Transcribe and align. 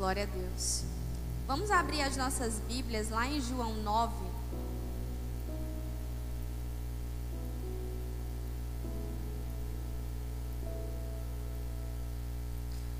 Glória 0.00 0.22
a 0.22 0.26
Deus. 0.26 0.82
Vamos 1.46 1.70
abrir 1.70 2.00
as 2.00 2.16
nossas 2.16 2.58
Bíblias 2.60 3.10
lá 3.10 3.26
em 3.26 3.38
João 3.38 3.74
9. 3.82 4.14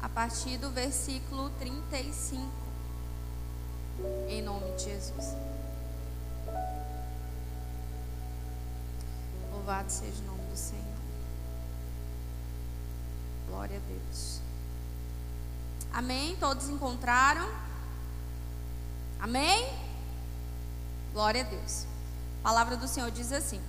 A 0.03 0.11
partir 0.11 0.59
do 0.59 0.69
versículo 0.73 1.49
35. 1.59 2.47
Em 4.29 4.43
nome 4.43 4.71
de 4.77 4.85
Jesus. 4.85 5.35
Louvado 9.51 9.91
seja 9.91 10.21
o 10.21 10.27
nome 10.27 10.45
do 10.51 10.57
Senhor. 10.57 10.85
Glória 13.49 13.79
a 13.79 13.89
Deus. 13.89 14.50
Amém? 15.93 16.37
Todos 16.39 16.69
encontraram? 16.69 17.49
Amém? 19.19 19.69
Glória 21.13 21.43
a 21.43 21.45
Deus. 21.45 21.87
A 22.41 22.49
palavra 22.49 22.77
do 22.77 22.89
Senhor 22.89 23.11
diz 23.11 23.33
assim: 23.33 23.61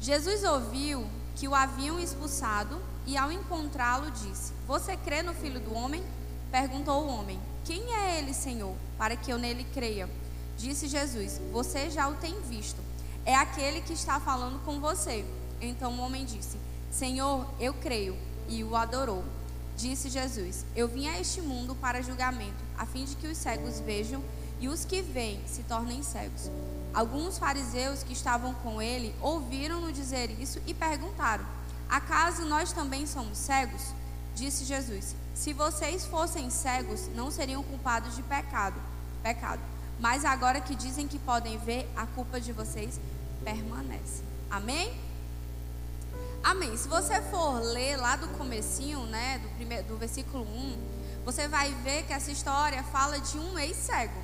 Jesus 0.00 0.42
ouviu 0.44 1.06
que 1.36 1.46
o 1.46 1.54
haviam 1.54 2.00
expulsado 2.00 2.80
e, 3.06 3.16
ao 3.16 3.30
encontrá-lo, 3.30 4.10
disse: 4.10 4.52
Você 4.66 4.96
crê 4.96 5.22
no 5.22 5.34
filho 5.34 5.60
do 5.60 5.74
homem? 5.74 6.02
Perguntou 6.50 7.04
o 7.04 7.08
homem: 7.08 7.40
Quem 7.64 7.94
é 7.94 8.18
ele, 8.18 8.32
Senhor, 8.32 8.74
para 8.96 9.14
que 9.14 9.30
eu 9.30 9.38
nele 9.38 9.64
creia? 9.74 10.08
Disse 10.56 10.88
Jesus: 10.88 11.40
Você 11.52 11.90
já 11.90 12.08
o 12.08 12.14
tem 12.14 12.40
visto. 12.42 12.80
É 13.24 13.34
aquele 13.34 13.82
que 13.82 13.92
está 13.92 14.18
falando 14.18 14.64
com 14.64 14.80
você. 14.80 15.24
Então 15.60 15.92
o 15.92 16.00
homem 16.00 16.24
disse: 16.24 16.58
Senhor, 16.90 17.46
eu 17.60 17.74
creio. 17.74 18.16
E 18.48 18.64
o 18.64 18.74
adorou. 18.74 19.22
Disse 19.80 20.10
Jesus: 20.10 20.66
Eu 20.76 20.86
vim 20.86 21.08
a 21.08 21.18
este 21.18 21.40
mundo 21.40 21.74
para 21.74 22.02
julgamento, 22.02 22.62
a 22.76 22.84
fim 22.84 23.06
de 23.06 23.16
que 23.16 23.26
os 23.26 23.38
cegos 23.38 23.80
vejam 23.80 24.22
e 24.60 24.68
os 24.68 24.84
que 24.84 25.00
veem 25.00 25.40
se 25.46 25.62
tornem 25.62 26.02
cegos. 26.02 26.50
Alguns 26.92 27.38
fariseus 27.38 28.02
que 28.02 28.12
estavam 28.12 28.52
com 28.56 28.82
ele 28.82 29.14
ouviram-no 29.22 29.90
dizer 29.90 30.30
isso 30.38 30.60
e 30.66 30.74
perguntaram: 30.74 31.46
Acaso 31.88 32.44
nós 32.44 32.74
também 32.74 33.06
somos 33.06 33.38
cegos? 33.38 33.94
Disse 34.34 34.66
Jesus: 34.66 35.16
Se 35.34 35.54
vocês 35.54 36.04
fossem 36.04 36.50
cegos, 36.50 37.08
não 37.14 37.30
seriam 37.30 37.62
culpados 37.62 38.14
de 38.14 38.22
pecado. 38.22 38.78
Pecado. 39.22 39.62
Mas 39.98 40.26
agora 40.26 40.60
que 40.60 40.74
dizem 40.74 41.08
que 41.08 41.18
podem 41.18 41.56
ver, 41.56 41.90
a 41.96 42.04
culpa 42.04 42.38
de 42.38 42.52
vocês 42.52 43.00
permanece. 43.42 44.22
Amém? 44.50 44.92
Amém. 46.42 46.76
Se 46.76 46.88
você 46.88 47.20
for 47.22 47.60
ler 47.60 47.96
lá 47.96 48.16
do 48.16 48.28
comecinho, 48.28 49.04
né, 49.06 49.38
do, 49.38 49.48
primeiro, 49.50 49.86
do 49.88 49.96
versículo 49.96 50.44
1, 50.44 50.78
você 51.24 51.46
vai 51.46 51.72
ver 51.76 52.04
que 52.04 52.12
essa 52.12 52.30
história 52.30 52.82
fala 52.84 53.20
de 53.20 53.38
um 53.38 53.58
ex-cego. 53.58 54.22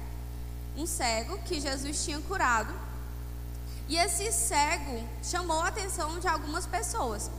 Um 0.77 0.87
cego 0.87 1.39
que 1.39 1.61
Jesus 1.61 2.05
tinha 2.05 2.21
curado. 2.23 2.75
E 3.89 3.97
esse 3.97 4.33
cego 4.33 5.07
chamou 5.23 5.61
a 5.61 5.69
atenção 5.69 6.19
de 6.19 6.27
algumas 6.27 6.67
pessoas. 6.67 7.31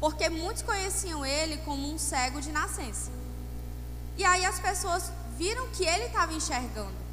Porque 0.00 0.28
muitos 0.28 0.62
conheciam 0.62 1.24
ele 1.24 1.56
como 1.58 1.92
um 1.92 1.98
cego 1.98 2.40
de 2.40 2.52
nascença. 2.52 3.10
E 4.16 4.24
aí 4.24 4.44
as 4.44 4.58
pessoas 4.58 5.10
viram 5.38 5.68
que 5.68 5.84
ele 5.84 6.06
estava 6.06 6.32
enxergando. 6.32 7.06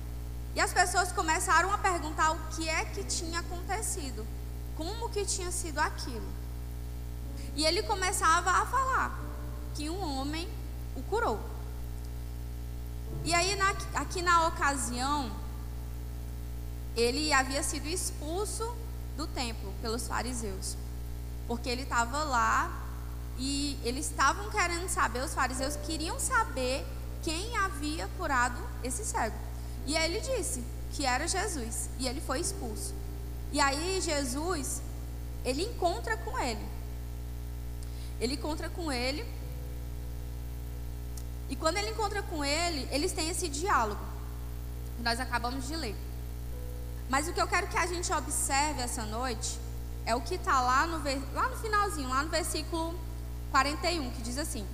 E 0.55 0.59
as 0.59 0.73
pessoas 0.73 1.11
começaram 1.11 1.71
a 1.71 1.77
perguntar 1.77 2.31
o 2.31 2.47
que 2.49 2.67
é 2.67 2.83
que 2.85 3.03
tinha 3.03 3.39
acontecido. 3.39 4.25
Como 4.75 5.09
que 5.09 5.25
tinha 5.25 5.51
sido 5.51 5.79
aquilo. 5.79 6.42
E 7.55 7.65
ele 7.65 7.83
começava 7.83 8.49
a 8.51 8.65
falar 8.65 9.19
que 9.75 9.89
um 9.89 10.01
homem 10.01 10.47
o 10.95 11.03
curou. 11.03 11.39
E 13.23 13.33
aí, 13.33 13.55
na, 13.55 13.75
aqui 13.95 14.21
na 14.21 14.47
ocasião, 14.47 15.31
ele 16.95 17.31
havia 17.31 17.63
sido 17.63 17.87
expulso 17.87 18.75
do 19.15 19.27
templo 19.27 19.73
pelos 19.81 20.07
fariseus. 20.07 20.75
Porque 21.47 21.69
ele 21.69 21.83
estava 21.83 22.23
lá 22.23 22.83
e 23.37 23.79
eles 23.83 24.09
estavam 24.09 24.49
querendo 24.49 24.87
saber, 24.87 25.23
os 25.23 25.33
fariseus 25.33 25.75
queriam 25.75 26.19
saber 26.19 26.85
quem 27.23 27.55
havia 27.57 28.07
curado 28.17 28.61
esse 28.83 29.03
cego. 29.05 29.35
E 29.85 29.95
aí 29.97 30.13
ele 30.13 30.21
disse 30.21 30.63
que 30.93 31.05
era 31.05 31.27
Jesus. 31.27 31.89
E 31.99 32.07
ele 32.07 32.21
foi 32.21 32.39
expulso. 32.39 32.93
E 33.51 33.59
aí 33.59 34.01
Jesus, 34.01 34.81
ele 35.43 35.63
encontra 35.63 36.17
com 36.17 36.37
ele. 36.39 36.65
Ele 38.19 38.35
encontra 38.35 38.69
com 38.69 38.91
ele. 38.91 39.25
E 41.49 41.55
quando 41.55 41.77
ele 41.77 41.89
encontra 41.89 42.21
com 42.23 42.43
ele, 42.43 42.87
eles 42.91 43.11
têm 43.11 43.29
esse 43.29 43.47
diálogo. 43.47 44.03
Que 44.97 45.03
nós 45.03 45.19
acabamos 45.19 45.67
de 45.67 45.75
ler. 45.75 45.95
Mas 47.09 47.27
o 47.27 47.33
que 47.33 47.41
eu 47.41 47.47
quero 47.47 47.67
que 47.67 47.77
a 47.77 47.85
gente 47.85 48.11
observe 48.13 48.81
essa 48.81 49.05
noite 49.05 49.59
é 50.05 50.15
o 50.15 50.21
que 50.21 50.35
está 50.35 50.61
lá 50.61 50.87
no, 50.87 50.97
lá 51.33 51.49
no 51.49 51.57
finalzinho, 51.57 52.09
lá 52.09 52.23
no 52.23 52.29
versículo 52.29 52.97
41, 53.51 54.11
que 54.11 54.21
diz 54.21 54.37
assim: 54.37 54.65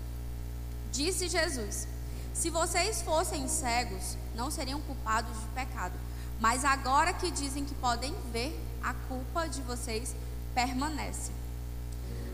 Disse 0.91 1.27
Jesus: 1.27 1.87
Se 2.33 2.49
vocês 2.49 3.01
fossem 3.01 3.47
cegos, 3.47 4.17
não 4.35 4.49
seriam 4.49 4.79
culpados 4.81 5.37
de 5.39 5.47
pecado. 5.47 5.93
Mas 6.39 6.63
agora 6.63 7.13
que 7.13 7.29
dizem 7.29 7.65
que 7.65 7.75
podem 7.75 8.15
ver, 8.31 8.57
a 8.81 8.93
culpa 8.93 9.47
de 9.47 9.61
vocês 9.61 10.15
permanece. 10.55 11.31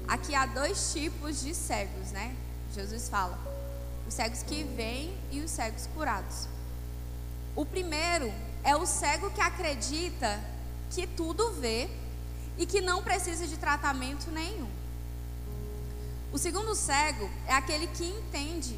Aqui 0.07 0.35
há 0.35 0.45
dois 0.45 0.93
tipos 0.93 1.41
de 1.41 1.53
cegos, 1.55 2.11
né? 2.11 2.35
Jesus 2.73 3.09
fala: 3.09 3.39
os 4.07 4.13
cegos 4.13 4.43
que 4.43 4.63
veem 4.63 5.17
e 5.31 5.41
os 5.41 5.51
cegos 5.51 5.87
curados. 5.87 6.47
O 7.55 7.65
primeiro 7.65 8.31
é 8.63 8.75
o 8.75 8.85
cego 8.85 9.31
que 9.31 9.41
acredita 9.41 10.39
que 10.91 11.07
tudo 11.07 11.53
vê 11.53 11.89
e 12.57 12.65
que 12.65 12.81
não 12.81 13.03
precisa 13.03 13.47
de 13.47 13.57
tratamento 13.57 14.29
nenhum. 14.31 14.69
O 16.31 16.37
segundo 16.37 16.75
cego 16.75 17.29
é 17.47 17.53
aquele 17.53 17.87
que 17.87 18.03
entende 18.03 18.77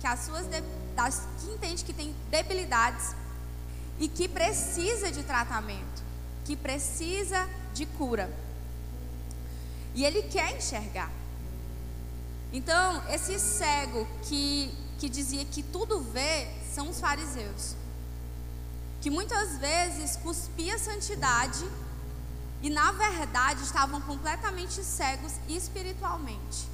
que 0.00 0.06
as 0.06 0.20
suas 0.20 0.46
das, 0.94 1.22
que 1.40 1.50
entende 1.50 1.84
que 1.84 1.92
tem 1.92 2.14
debilidades 2.30 3.14
e 3.98 4.08
que 4.08 4.28
precisa 4.28 5.10
de 5.10 5.22
tratamento, 5.22 6.02
que 6.44 6.56
precisa 6.56 7.48
de 7.72 7.86
cura. 7.86 8.30
E 9.94 10.04
ele 10.04 10.22
quer 10.22 10.56
enxergar. 10.56 11.10
Então, 12.52 13.02
esse 13.08 13.38
cego 13.38 14.06
que, 14.22 14.74
que 14.98 15.08
dizia 15.08 15.44
que 15.44 15.62
tudo 15.62 16.00
vê 16.00 16.48
são 16.74 16.88
os 16.88 17.00
fariseus. 17.00 17.74
Que 19.00 19.10
muitas 19.10 19.58
vezes 19.58 20.16
cuspia 20.16 20.78
santidade 20.78 21.64
e, 22.62 22.68
na 22.68 22.92
verdade, 22.92 23.62
estavam 23.62 24.00
completamente 24.00 24.82
cegos 24.84 25.32
espiritualmente. 25.48 26.68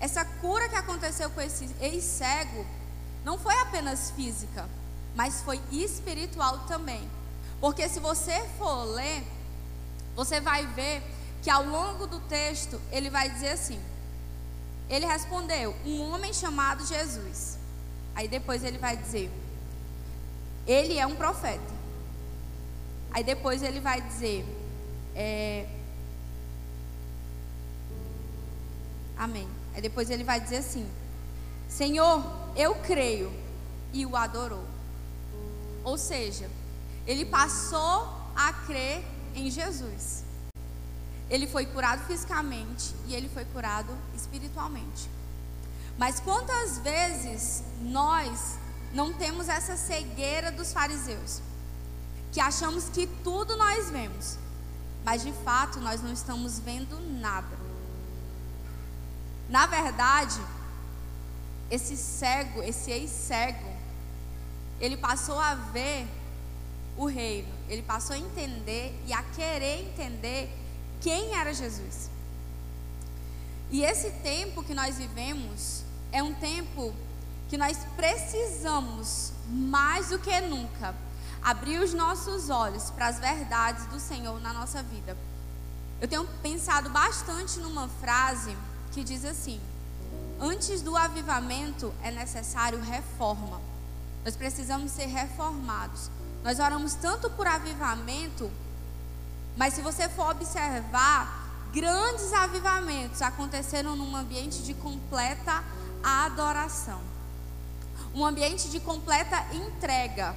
Essa 0.00 0.24
cura 0.24 0.68
que 0.68 0.74
aconteceu 0.74 1.30
com 1.30 1.40
esse 1.40 1.68
ex-cego 1.80 2.66
não 3.24 3.38
foi 3.38 3.54
apenas 3.60 4.10
física, 4.10 4.68
mas 5.14 5.42
foi 5.42 5.60
espiritual 5.70 6.60
também. 6.60 7.08
Porque 7.60 7.88
se 7.88 8.00
você 8.00 8.42
for 8.58 8.84
ler, 8.84 9.22
você 10.16 10.40
vai 10.40 10.66
ver 10.66 11.02
que 11.42 11.50
ao 11.50 11.64
longo 11.64 12.06
do 12.06 12.20
texto 12.20 12.80
ele 12.90 13.10
vai 13.10 13.28
dizer 13.30 13.50
assim: 13.50 13.80
Ele 14.88 15.06
respondeu, 15.06 15.74
um 15.84 16.00
homem 16.12 16.32
chamado 16.32 16.86
Jesus. 16.86 17.58
Aí 18.14 18.28
depois 18.28 18.64
ele 18.64 18.78
vai 18.78 18.96
dizer, 18.96 19.30
ele 20.66 20.98
é 20.98 21.06
um 21.06 21.16
profeta. 21.16 21.80
Aí 23.12 23.24
depois 23.24 23.62
ele 23.62 23.80
vai 23.80 24.00
dizer, 24.00 24.44
é... 25.14 25.66
Amém. 29.16 29.48
Aí 29.74 29.82
depois 29.82 30.10
ele 30.10 30.24
vai 30.24 30.40
dizer 30.40 30.56
assim: 30.56 30.88
Senhor, 31.68 32.24
eu 32.56 32.74
creio. 32.76 33.32
E 33.92 34.06
o 34.06 34.16
adorou. 34.16 34.64
Ou 35.82 35.98
seja, 35.98 36.48
ele 37.06 37.24
passou 37.24 38.08
a 38.36 38.52
crer 38.66 39.04
em 39.34 39.50
Jesus. 39.50 40.22
Ele 41.30 41.46
foi 41.46 41.64
curado 41.64 42.04
fisicamente 42.06 42.92
e 43.06 43.14
ele 43.14 43.28
foi 43.28 43.44
curado 43.44 43.96
espiritualmente. 44.14 45.08
Mas 45.96 46.18
quantas 46.18 46.78
vezes 46.78 47.62
nós 47.80 48.58
não 48.92 49.12
temos 49.12 49.48
essa 49.48 49.76
cegueira 49.76 50.50
dos 50.50 50.72
fariseus? 50.72 51.40
Que 52.32 52.40
achamos 52.40 52.88
que 52.88 53.06
tudo 53.22 53.56
nós 53.56 53.90
vemos, 53.90 54.36
mas 55.04 55.22
de 55.22 55.32
fato 55.44 55.80
nós 55.80 56.02
não 56.02 56.12
estamos 56.12 56.58
vendo 56.58 56.98
nada. 57.20 57.56
Na 59.48 59.66
verdade, 59.66 60.40
esse 61.70 61.96
cego, 61.96 62.62
esse 62.62 62.90
ex-cego, 62.90 63.70
ele 64.80 64.96
passou 64.96 65.38
a 65.38 65.54
ver 65.54 66.08
o 66.96 67.06
reino, 67.06 67.52
ele 67.68 67.82
passou 67.82 68.14
a 68.16 68.18
entender 68.18 68.98
e 69.06 69.12
a 69.12 69.22
querer 69.22 69.82
entender 69.82 70.59
quem 71.00 71.34
era 71.34 71.52
Jesus. 71.52 72.10
E 73.70 73.82
esse 73.82 74.10
tempo 74.22 74.62
que 74.62 74.74
nós 74.74 74.96
vivemos 74.96 75.82
é 76.12 76.22
um 76.22 76.34
tempo 76.34 76.94
que 77.48 77.56
nós 77.56 77.78
precisamos, 77.96 79.32
mais 79.48 80.08
do 80.08 80.18
que 80.18 80.40
nunca, 80.40 80.94
abrir 81.42 81.78
os 81.80 81.94
nossos 81.94 82.50
olhos 82.50 82.90
para 82.90 83.06
as 83.06 83.18
verdades 83.18 83.86
do 83.86 83.98
Senhor 83.98 84.40
na 84.40 84.52
nossa 84.52 84.82
vida. 84.82 85.16
Eu 86.00 86.08
tenho 86.08 86.24
pensado 86.42 86.90
bastante 86.90 87.58
numa 87.58 87.88
frase 88.00 88.56
que 88.92 89.04
diz 89.04 89.24
assim: 89.24 89.60
Antes 90.40 90.80
do 90.80 90.96
avivamento 90.96 91.92
é 92.02 92.10
necessário 92.10 92.80
reforma. 92.80 93.60
Nós 94.24 94.34
precisamos 94.34 94.90
ser 94.92 95.06
reformados. 95.06 96.10
Nós 96.42 96.58
oramos 96.58 96.94
tanto 96.94 97.28
por 97.30 97.46
avivamento, 97.46 98.50
mas 99.56 99.74
se 99.74 99.82
você 99.82 100.08
for 100.08 100.30
observar, 100.30 101.68
grandes 101.72 102.32
avivamentos 102.32 103.22
aconteceram 103.22 103.96
num 103.96 104.16
ambiente 104.16 104.62
de 104.62 104.74
completa 104.74 105.62
adoração. 106.02 107.00
Um 108.14 108.24
ambiente 108.24 108.68
de 108.68 108.80
completa 108.80 109.36
entrega. 109.54 110.34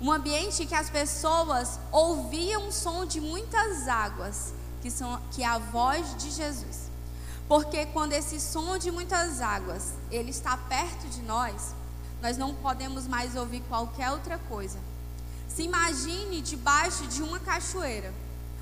Um 0.00 0.10
ambiente 0.10 0.64
que 0.64 0.74
as 0.74 0.88
pessoas 0.88 1.78
ouviam 1.90 2.68
o 2.68 2.72
som 2.72 3.04
de 3.04 3.20
muitas 3.20 3.86
águas, 3.88 4.54
que, 4.80 4.90
são, 4.90 5.20
que 5.32 5.42
é 5.42 5.46
a 5.46 5.58
voz 5.58 6.16
de 6.16 6.30
Jesus. 6.30 6.90
Porque 7.48 7.84
quando 7.86 8.12
esse 8.12 8.40
som 8.40 8.78
de 8.78 8.90
muitas 8.90 9.40
águas, 9.40 9.92
ele 10.10 10.30
está 10.30 10.56
perto 10.56 11.08
de 11.08 11.20
nós, 11.22 11.74
nós 12.22 12.38
não 12.38 12.54
podemos 12.54 13.06
mais 13.06 13.34
ouvir 13.34 13.60
qualquer 13.68 14.10
outra 14.12 14.38
coisa. 14.48 14.78
Se 15.48 15.62
imagine 15.64 16.40
debaixo 16.40 17.06
de 17.08 17.22
uma 17.22 17.40
cachoeira. 17.40 18.14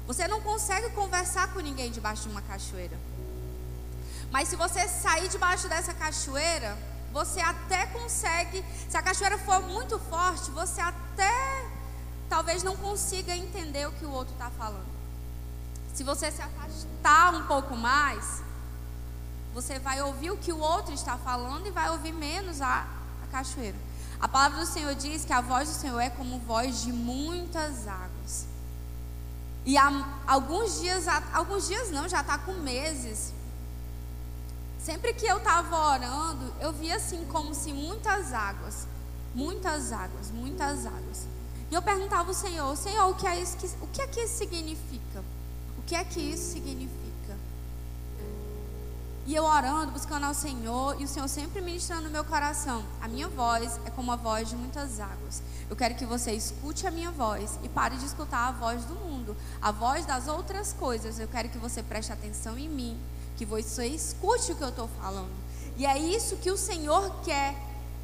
Você 0.09 0.27
não 0.27 0.41
consegue 0.41 0.89
conversar 0.95 1.53
com 1.53 1.61
ninguém 1.61 1.91
debaixo 1.91 2.23
de 2.23 2.31
uma 2.31 2.41
cachoeira. 2.41 2.99
Mas 4.31 4.49
se 4.49 4.57
você 4.57 4.89
sair 4.89 5.29
debaixo 5.29 5.69
dessa 5.69 5.93
cachoeira, 5.93 6.79
você 7.13 7.41
até 7.41 7.85
consegue. 7.85 8.65
Se 8.89 8.97
a 8.97 9.03
cachoeira 9.03 9.37
for 9.37 9.61
muito 9.61 9.99
forte, 9.99 10.51
você 10.51 10.81
até 10.81 11.67
talvez 12.27 12.63
não 12.63 12.75
consiga 12.75 13.37
entender 13.37 13.87
o 13.87 13.93
que 13.93 14.07
o 14.07 14.11
outro 14.11 14.33
está 14.33 14.49
falando. 14.51 14.89
Se 15.93 16.03
você 16.03 16.31
se 16.31 16.41
afastar 16.41 17.35
um 17.35 17.47
pouco 17.47 17.77
mais, 17.77 18.43
você 19.53 19.79
vai 19.79 20.01
ouvir 20.01 20.31
o 20.31 20.39
que 20.39 20.55
o 20.55 20.59
outro 20.59 20.95
está 20.95 21.19
falando 21.19 21.67
e 21.67 21.71
vai 21.71 21.91
ouvir 21.91 22.13
menos 22.13 22.63
a, 22.63 22.87
a 23.25 23.27
cachoeira. 23.31 23.77
A 24.19 24.27
palavra 24.27 24.61
do 24.61 24.67
Senhor 24.67 24.95
diz 24.95 25.27
que 25.27 25.35
a 25.35 25.43
voz 25.43 25.69
do 25.69 25.75
Senhor 25.75 26.01
é 26.01 26.09
como 26.09 26.39
voz 26.39 26.81
de 26.81 26.95
muitas 26.95 27.87
águas. 27.87 28.58
E 29.65 29.77
há 29.77 30.21
alguns 30.27 30.81
dias, 30.81 31.07
alguns 31.33 31.69
dias 31.69 31.91
não, 31.91 32.09
já 32.09 32.21
está 32.21 32.39
com 32.39 32.55
meses. 32.55 33.33
Sempre 34.79 35.13
que 35.13 35.27
eu 35.27 35.39
estava 35.39 35.77
orando, 35.77 36.55
eu 36.61 36.73
via 36.73 36.97
assim 36.97 37.25
como 37.27 37.55
se 37.55 37.73
muitas 37.73 38.33
águas, 38.33 38.87
muitas 39.35 39.93
águas, 39.93 40.31
muitas 40.31 40.87
águas. 40.87 41.27
E 41.71 41.75
eu 41.75 41.83
perguntava 41.83 42.31
ao 42.31 42.35
Senhor, 42.35 42.75
Senhor, 42.77 43.11
o 43.11 43.15
que 43.15 43.27
é 43.27 43.41
isso? 43.41 43.57
O 43.83 43.87
que 43.89 44.01
é 44.01 44.07
que 44.07 44.21
isso 44.21 44.39
significa? 44.39 45.23
O 45.77 45.83
que 45.83 45.95
é 45.95 46.03
que 46.05 46.21
isso 46.21 46.53
significa? 46.53 47.37
E 49.27 49.35
eu 49.35 49.45
orando, 49.45 49.93
buscando 49.93 50.25
ao 50.25 50.33
Senhor, 50.33 50.99
e 50.99 51.05
o 51.05 51.09
Senhor 51.09 51.29
sempre 51.29 51.61
ministrando 51.61 52.05
no 52.05 52.11
meu 52.11 52.25
coração. 52.25 52.83
A 52.99 53.07
minha 53.07 53.29
voz 53.29 53.79
é 53.85 53.91
como 53.91 54.11
a 54.11 54.17
voz 54.17 54.49
de 54.49 54.57
muitas 54.57 54.99
águas. 55.01 55.43
Eu 55.71 55.77
quero 55.77 55.95
que 55.95 56.07
você 56.07 56.33
escute 56.33 56.87
a 56.87 56.91
minha 56.91 57.11
voz 57.11 57.59
e 57.63 57.69
pare 57.69 57.97
de 57.97 58.07
escutar 58.07 58.49
a 58.49 58.53
voz 58.53 58.85
do 58.85 58.95
mundo, 58.95 59.37
a 59.61 59.71
voz 59.71 60.07
das 60.07 60.27
outras 60.27 60.73
coisas. 60.73 61.19
Eu 61.19 61.29
quero 61.29 61.51
que 61.51 61.59
você 61.59 61.83
preste 61.83 62.11
atenção 62.11 62.57
em 62.57 62.69
mim, 62.69 62.99
que 63.37 63.45
você 63.45 63.87
escute 63.87 64.53
o 64.53 64.57
que 64.57 64.65
eu 64.65 64.71
estou 64.71 64.89
falando. 65.01 65.31
E 65.77 65.85
é 65.85 65.99
isso 65.99 66.37
que 66.37 66.51
o 66.51 66.57
Senhor 66.57 67.21
quer, 67.23 67.55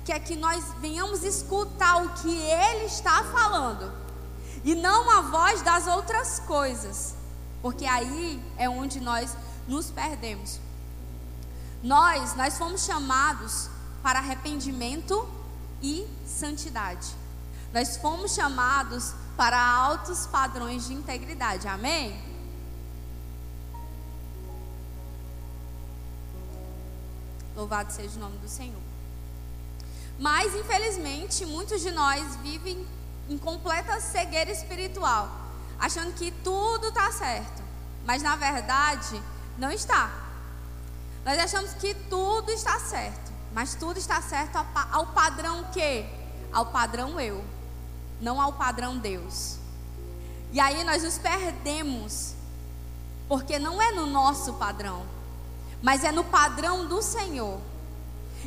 quer 0.04 0.20
que 0.20 0.36
nós 0.36 0.62
venhamos 0.80 1.24
escutar 1.24 2.04
o 2.04 2.10
que 2.20 2.36
Ele 2.36 2.84
está 2.84 3.24
falando, 3.24 3.92
e 4.62 4.74
não 4.74 5.10
a 5.10 5.22
voz 5.22 5.62
das 5.62 5.86
outras 5.86 6.38
coisas, 6.40 7.14
porque 7.62 7.84
aí 7.86 8.42
é 8.56 8.68
onde 8.68 9.00
nós 9.00 9.36
nos 9.66 9.90
perdemos. 9.90 10.60
Nós, 11.82 12.34
nós 12.36 12.56
fomos 12.56 12.84
chamados 12.84 13.68
para 14.02 14.18
arrependimento 14.18 15.28
e 15.82 16.06
santidade. 16.26 17.23
Nós 17.74 17.96
fomos 17.96 18.32
chamados 18.32 19.12
para 19.36 19.60
altos 19.60 20.28
padrões 20.28 20.86
de 20.86 20.94
integridade. 20.94 21.66
Amém? 21.66 22.22
Louvado 27.56 27.92
seja 27.92 28.16
o 28.16 28.20
nome 28.20 28.38
do 28.38 28.48
Senhor. 28.48 28.80
Mas, 30.16 30.54
infelizmente, 30.54 31.44
muitos 31.44 31.80
de 31.80 31.90
nós 31.90 32.36
vivem 32.36 32.86
em 33.28 33.36
completa 33.36 34.00
cegueira 34.00 34.52
espiritual, 34.52 35.28
achando 35.76 36.14
que 36.14 36.30
tudo 36.30 36.86
está 36.86 37.10
certo. 37.10 37.60
Mas, 38.06 38.22
na 38.22 38.36
verdade, 38.36 39.20
não 39.58 39.72
está. 39.72 40.12
Nós 41.24 41.36
achamos 41.40 41.74
que 41.74 41.92
tudo 42.08 42.52
está 42.52 42.78
certo, 42.78 43.32
mas 43.52 43.74
tudo 43.74 43.98
está 43.98 44.22
certo 44.22 44.64
ao 44.92 45.06
padrão 45.08 45.64
que? 45.72 46.06
Ao 46.52 46.66
padrão 46.66 47.18
eu, 47.18 47.44
não 48.20 48.40
ao 48.40 48.52
padrão 48.52 48.98
Deus. 48.98 49.56
E 50.52 50.60
aí 50.60 50.84
nós 50.84 51.02
nos 51.02 51.18
perdemos, 51.18 52.34
porque 53.28 53.58
não 53.58 53.80
é 53.82 53.92
no 53.92 54.06
nosso 54.06 54.54
padrão, 54.54 55.02
mas 55.82 56.04
é 56.04 56.12
no 56.12 56.24
padrão 56.24 56.86
do 56.86 57.02
Senhor. 57.02 57.60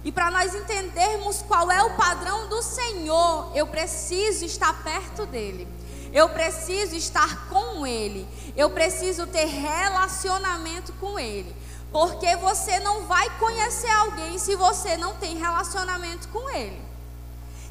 E 0.03 0.11
para 0.11 0.31
nós 0.31 0.53
entendermos 0.55 1.41
qual 1.41 1.71
é 1.71 1.83
o 1.83 1.95
padrão 1.95 2.47
do 2.47 2.61
Senhor, 2.61 3.51
eu 3.55 3.67
preciso 3.67 4.45
estar 4.45 4.73
perto 4.83 5.25
dele. 5.25 5.67
Eu 6.13 6.29
preciso 6.29 6.95
estar 6.95 7.49
com 7.49 7.85
ele. 7.85 8.27
Eu 8.55 8.69
preciso 8.69 9.27
ter 9.27 9.45
relacionamento 9.45 10.93
com 10.93 11.19
ele. 11.19 11.53
Porque 11.91 12.35
você 12.37 12.79
não 12.79 13.05
vai 13.05 13.29
conhecer 13.37 13.89
alguém 13.89 14.37
se 14.37 14.55
você 14.55 14.97
não 14.97 15.15
tem 15.15 15.37
relacionamento 15.37 16.27
com 16.29 16.49
ele. 16.49 16.86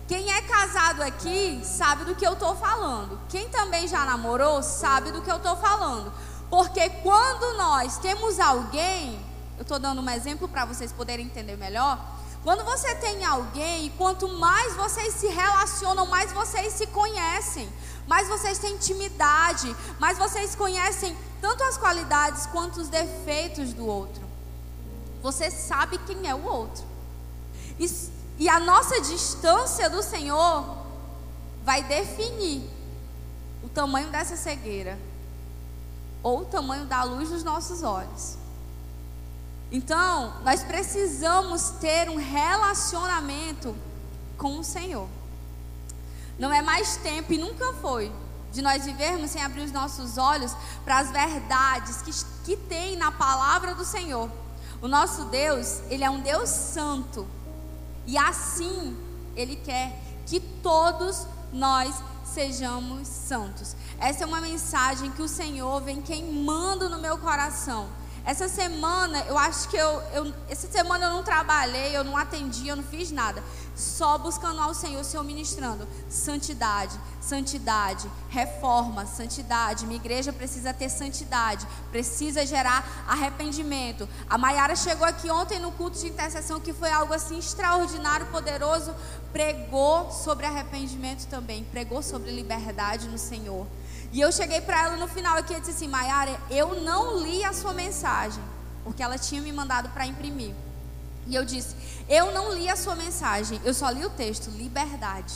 Quem 0.08 0.32
é 0.32 0.40
casado 0.42 1.02
aqui 1.02 1.60
sabe 1.64 2.04
do 2.04 2.14
que 2.14 2.26
eu 2.26 2.34
estou 2.34 2.54
falando. 2.54 3.18
Quem 3.28 3.48
também 3.48 3.88
já 3.88 4.04
namorou 4.04 4.62
sabe 4.62 5.10
do 5.10 5.20
que 5.20 5.30
eu 5.30 5.36
estou 5.36 5.56
falando. 5.56 6.12
Porque 6.48 6.88
quando 7.02 7.56
nós 7.56 7.98
temos 7.98 8.38
alguém, 8.38 9.18
eu 9.56 9.62
estou 9.62 9.78
dando 9.78 10.00
um 10.00 10.10
exemplo 10.10 10.46
para 10.46 10.64
vocês 10.64 10.92
poderem 10.92 11.26
entender 11.26 11.56
melhor. 11.56 11.98
Quando 12.44 12.64
você 12.64 12.94
tem 12.94 13.24
alguém, 13.24 13.90
quanto 13.98 14.28
mais 14.28 14.74
vocês 14.76 15.14
se 15.14 15.26
relacionam, 15.26 16.06
mais 16.06 16.32
vocês 16.32 16.74
se 16.74 16.86
conhecem, 16.86 17.68
mais 18.06 18.28
vocês 18.28 18.58
têm 18.58 18.74
intimidade, 18.74 19.74
mais 19.98 20.16
vocês 20.16 20.54
conhecem 20.54 21.16
tanto 21.40 21.64
as 21.64 21.76
qualidades 21.76 22.46
quanto 22.46 22.80
os 22.80 22.88
defeitos 22.88 23.72
do 23.72 23.84
outro. 23.84 24.22
Você 25.20 25.50
sabe 25.50 25.98
quem 26.06 26.28
é 26.28 26.34
o 26.36 26.44
outro. 26.44 26.84
E, 27.80 27.88
e 28.38 28.48
a 28.48 28.60
nossa 28.60 29.00
distância 29.00 29.88
do 29.88 30.02
Senhor 30.02 30.76
vai 31.64 31.82
definir 31.82 32.68
o 33.62 33.68
tamanho 33.68 34.10
dessa 34.10 34.36
cegueira 34.36 34.98
ou 36.22 36.40
o 36.40 36.44
tamanho 36.44 36.86
da 36.86 37.02
luz 37.02 37.30
dos 37.30 37.42
nossos 37.42 37.82
olhos. 37.82 38.36
Então, 39.70 40.32
nós 40.44 40.62
precisamos 40.62 41.70
ter 41.80 42.08
um 42.08 42.16
relacionamento 42.16 43.74
com 44.36 44.58
o 44.58 44.64
Senhor. 44.64 45.08
Não 46.38 46.52
é 46.52 46.62
mais 46.62 46.96
tempo 46.98 47.32
e 47.32 47.38
nunca 47.38 47.72
foi 47.74 48.12
de 48.52 48.62
nós 48.62 48.84
vivermos 48.84 49.30
sem 49.30 49.42
abrir 49.42 49.62
os 49.62 49.72
nossos 49.72 50.18
olhos 50.18 50.54
para 50.84 50.98
as 50.98 51.10
verdades 51.10 52.02
que, 52.02 52.12
que 52.44 52.56
tem 52.56 52.96
na 52.96 53.10
palavra 53.10 53.74
do 53.74 53.84
Senhor. 53.84 54.30
O 54.80 54.88
nosso 54.88 55.24
Deus, 55.26 55.80
Ele 55.90 56.04
é 56.04 56.10
um 56.10 56.20
Deus 56.20 56.48
santo. 56.48 57.26
E 58.06 58.16
assim, 58.16 58.96
Ele 59.34 59.56
quer 59.56 60.00
que 60.26 60.40
todos 60.40 61.26
nós 61.52 61.94
sejamos 62.24 63.06
santos. 63.08 63.74
Essa 63.98 64.24
é 64.24 64.26
uma 64.26 64.40
mensagem 64.40 65.10
que 65.10 65.22
o 65.22 65.28
Senhor 65.28 65.80
vem 65.80 66.02
queimando 66.02 66.88
no 66.88 66.98
meu 66.98 67.18
coração. 67.18 67.88
Essa 68.26 68.48
semana, 68.48 69.20
eu 69.28 69.38
acho 69.38 69.68
que 69.68 69.76
eu, 69.76 70.02
eu, 70.12 70.34
essa 70.48 70.66
semana 70.66 71.06
eu 71.06 71.10
não 71.12 71.22
trabalhei, 71.22 71.96
eu 71.96 72.02
não 72.02 72.16
atendi, 72.16 72.66
eu 72.66 72.74
não 72.74 72.82
fiz 72.82 73.12
nada. 73.12 73.40
Só 73.76 74.18
buscando 74.18 74.60
ao 74.60 74.74
Senhor, 74.74 75.00
o 75.00 75.04
Senhor 75.04 75.22
ministrando. 75.22 75.86
Santidade, 76.08 76.98
santidade, 77.20 78.10
reforma, 78.28 79.06
santidade. 79.06 79.86
Minha 79.86 80.00
igreja 80.00 80.32
precisa 80.32 80.74
ter 80.74 80.88
santidade, 80.88 81.64
precisa 81.92 82.44
gerar 82.44 83.04
arrependimento. 83.06 84.08
A 84.28 84.36
Maiara 84.36 84.74
chegou 84.74 85.06
aqui 85.06 85.30
ontem 85.30 85.60
no 85.60 85.70
culto 85.70 85.96
de 85.96 86.08
intercessão, 86.08 86.58
que 86.58 86.72
foi 86.72 86.90
algo 86.90 87.14
assim 87.14 87.38
extraordinário, 87.38 88.26
poderoso. 88.26 88.92
Pregou 89.32 90.10
sobre 90.10 90.46
arrependimento 90.46 91.28
também, 91.28 91.62
pregou 91.62 92.02
sobre 92.02 92.32
liberdade 92.32 93.06
no 93.06 93.18
Senhor. 93.18 93.68
E 94.16 94.20
eu 94.22 94.32
cheguei 94.32 94.62
para 94.62 94.82
ela 94.84 94.96
no 94.96 95.06
final 95.06 95.36
aqui 95.36 95.52
e 95.52 95.60
disse 95.60 95.72
assim: 95.72 95.88
Maiara, 95.88 96.40
eu 96.48 96.80
não 96.80 97.22
li 97.22 97.44
a 97.44 97.52
sua 97.52 97.74
mensagem, 97.74 98.42
porque 98.82 99.02
ela 99.02 99.18
tinha 99.18 99.42
me 99.42 99.52
mandado 99.52 99.90
para 99.90 100.06
imprimir. 100.06 100.54
E 101.26 101.34
eu 101.34 101.44
disse: 101.44 101.76
Eu 102.08 102.32
não 102.32 102.54
li 102.54 102.66
a 102.66 102.76
sua 102.76 102.94
mensagem, 102.94 103.60
eu 103.62 103.74
só 103.74 103.90
li 103.90 104.06
o 104.06 104.08
texto, 104.08 104.48
liberdade. 104.52 105.34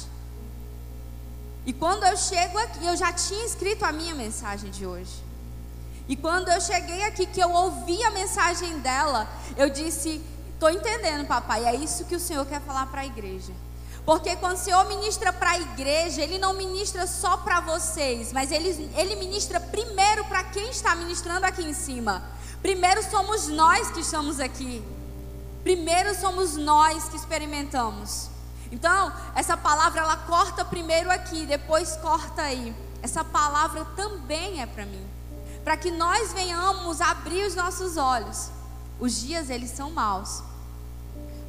E 1.66 1.74
quando 1.74 2.06
eu 2.06 2.16
chego 2.16 2.56
aqui, 2.56 2.86
eu 2.86 2.96
já 2.96 3.12
tinha 3.12 3.44
escrito 3.44 3.84
a 3.84 3.92
minha 3.92 4.14
mensagem 4.14 4.70
de 4.70 4.86
hoje. 4.86 5.22
E 6.08 6.16
quando 6.16 6.48
eu 6.48 6.58
cheguei 6.58 7.04
aqui, 7.04 7.26
que 7.26 7.38
eu 7.38 7.50
ouvi 7.50 8.02
a 8.02 8.10
mensagem 8.10 8.78
dela, 8.78 9.28
eu 9.58 9.68
disse: 9.68 10.22
Estou 10.54 10.70
entendendo, 10.70 11.26
papai, 11.26 11.66
é 11.66 11.74
isso 11.74 12.06
que 12.06 12.16
o 12.16 12.20
Senhor 12.20 12.46
quer 12.46 12.62
falar 12.62 12.86
para 12.86 13.02
a 13.02 13.06
igreja. 13.06 13.52
Porque 14.10 14.34
quando 14.34 14.56
o 14.56 14.58
Senhor 14.58 14.88
ministra 14.88 15.32
para 15.32 15.50
a 15.50 15.60
igreja, 15.60 16.20
Ele 16.20 16.36
não 16.36 16.52
ministra 16.52 17.06
só 17.06 17.36
para 17.36 17.60
vocês, 17.60 18.32
mas 18.32 18.50
ele, 18.50 18.90
ele 18.96 19.14
ministra 19.14 19.60
primeiro 19.60 20.24
para 20.24 20.42
quem 20.42 20.68
está 20.68 20.96
ministrando 20.96 21.46
aqui 21.46 21.62
em 21.62 21.72
cima. 21.72 22.20
Primeiro 22.60 23.08
somos 23.08 23.46
nós 23.46 23.88
que 23.92 24.00
estamos 24.00 24.40
aqui. 24.40 24.82
Primeiro 25.62 26.12
somos 26.16 26.56
nós 26.56 27.08
que 27.08 27.14
experimentamos. 27.14 28.28
Então, 28.72 29.12
essa 29.36 29.56
palavra 29.56 30.00
ela 30.00 30.16
corta 30.16 30.64
primeiro 30.64 31.08
aqui, 31.08 31.46
depois 31.46 31.94
corta 31.98 32.42
aí. 32.42 32.74
Essa 33.00 33.22
palavra 33.22 33.84
também 33.94 34.60
é 34.60 34.66
para 34.66 34.86
mim. 34.86 35.06
Para 35.62 35.76
que 35.76 35.92
nós 35.92 36.32
venhamos 36.32 37.00
abrir 37.00 37.46
os 37.46 37.54
nossos 37.54 37.96
olhos. 37.96 38.50
Os 38.98 39.20
dias 39.20 39.48
eles 39.50 39.70
são 39.70 39.92
maus. 39.92 40.49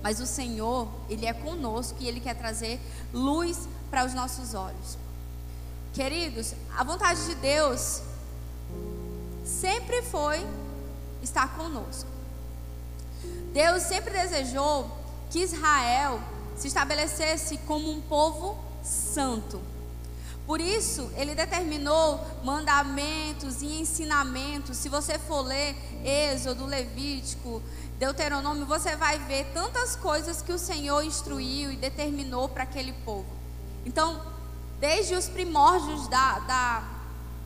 Mas 0.02 0.20
o 0.20 0.26
Senhor, 0.26 0.88
ele 1.10 1.26
é 1.26 1.34
conosco 1.34 1.98
e 2.00 2.08
ele 2.08 2.20
quer 2.20 2.36
trazer 2.36 2.80
luz 3.14 3.68
para 3.90 4.06
os 4.06 4.14
nossos 4.14 4.54
olhos. 4.54 4.98
Queridos, 5.94 6.54
a 6.76 6.84
vontade 6.84 7.26
de 7.26 7.36
Deus 7.36 8.02
sempre 9.44 10.02
foi 10.04 10.46
estar 11.22 11.56
conosco. 11.56 12.10
Deus 13.54 13.84
sempre 13.84 14.12
desejou 14.12 14.90
que 15.30 15.40
Israel 15.40 16.20
se 16.56 16.68
estabelecesse 16.68 17.58
como 17.60 17.92
um 17.92 18.02
povo 18.02 18.58
santo. 18.84 19.62
Por 20.46 20.60
isso, 20.60 21.10
ele 21.16 21.36
determinou 21.36 22.20
mandamentos 22.44 23.62
e 23.62 23.80
ensinamentos. 23.80 24.78
Se 24.78 24.90
você 24.90 25.18
for 25.20 25.42
ler 25.42 25.76
Êxodo, 26.04 26.66
Levítico, 26.66 27.62
Deuteronômio, 27.98 28.66
você 28.66 28.96
vai 28.96 29.20
ver 29.20 29.46
tantas 29.54 29.96
coisas 29.96 30.42
que 30.42 30.52
o 30.52 30.58
Senhor 30.58 31.04
instruiu 31.04 31.72
e 31.72 31.76
determinou 31.76 32.50
para 32.50 32.64
aquele 32.64 32.94
povo. 33.06 33.28
Então, 33.86 34.22
desde 34.80 35.14
os 35.14 35.30
primórdios 35.30 36.08
da, 36.08 36.40
da 36.40 36.84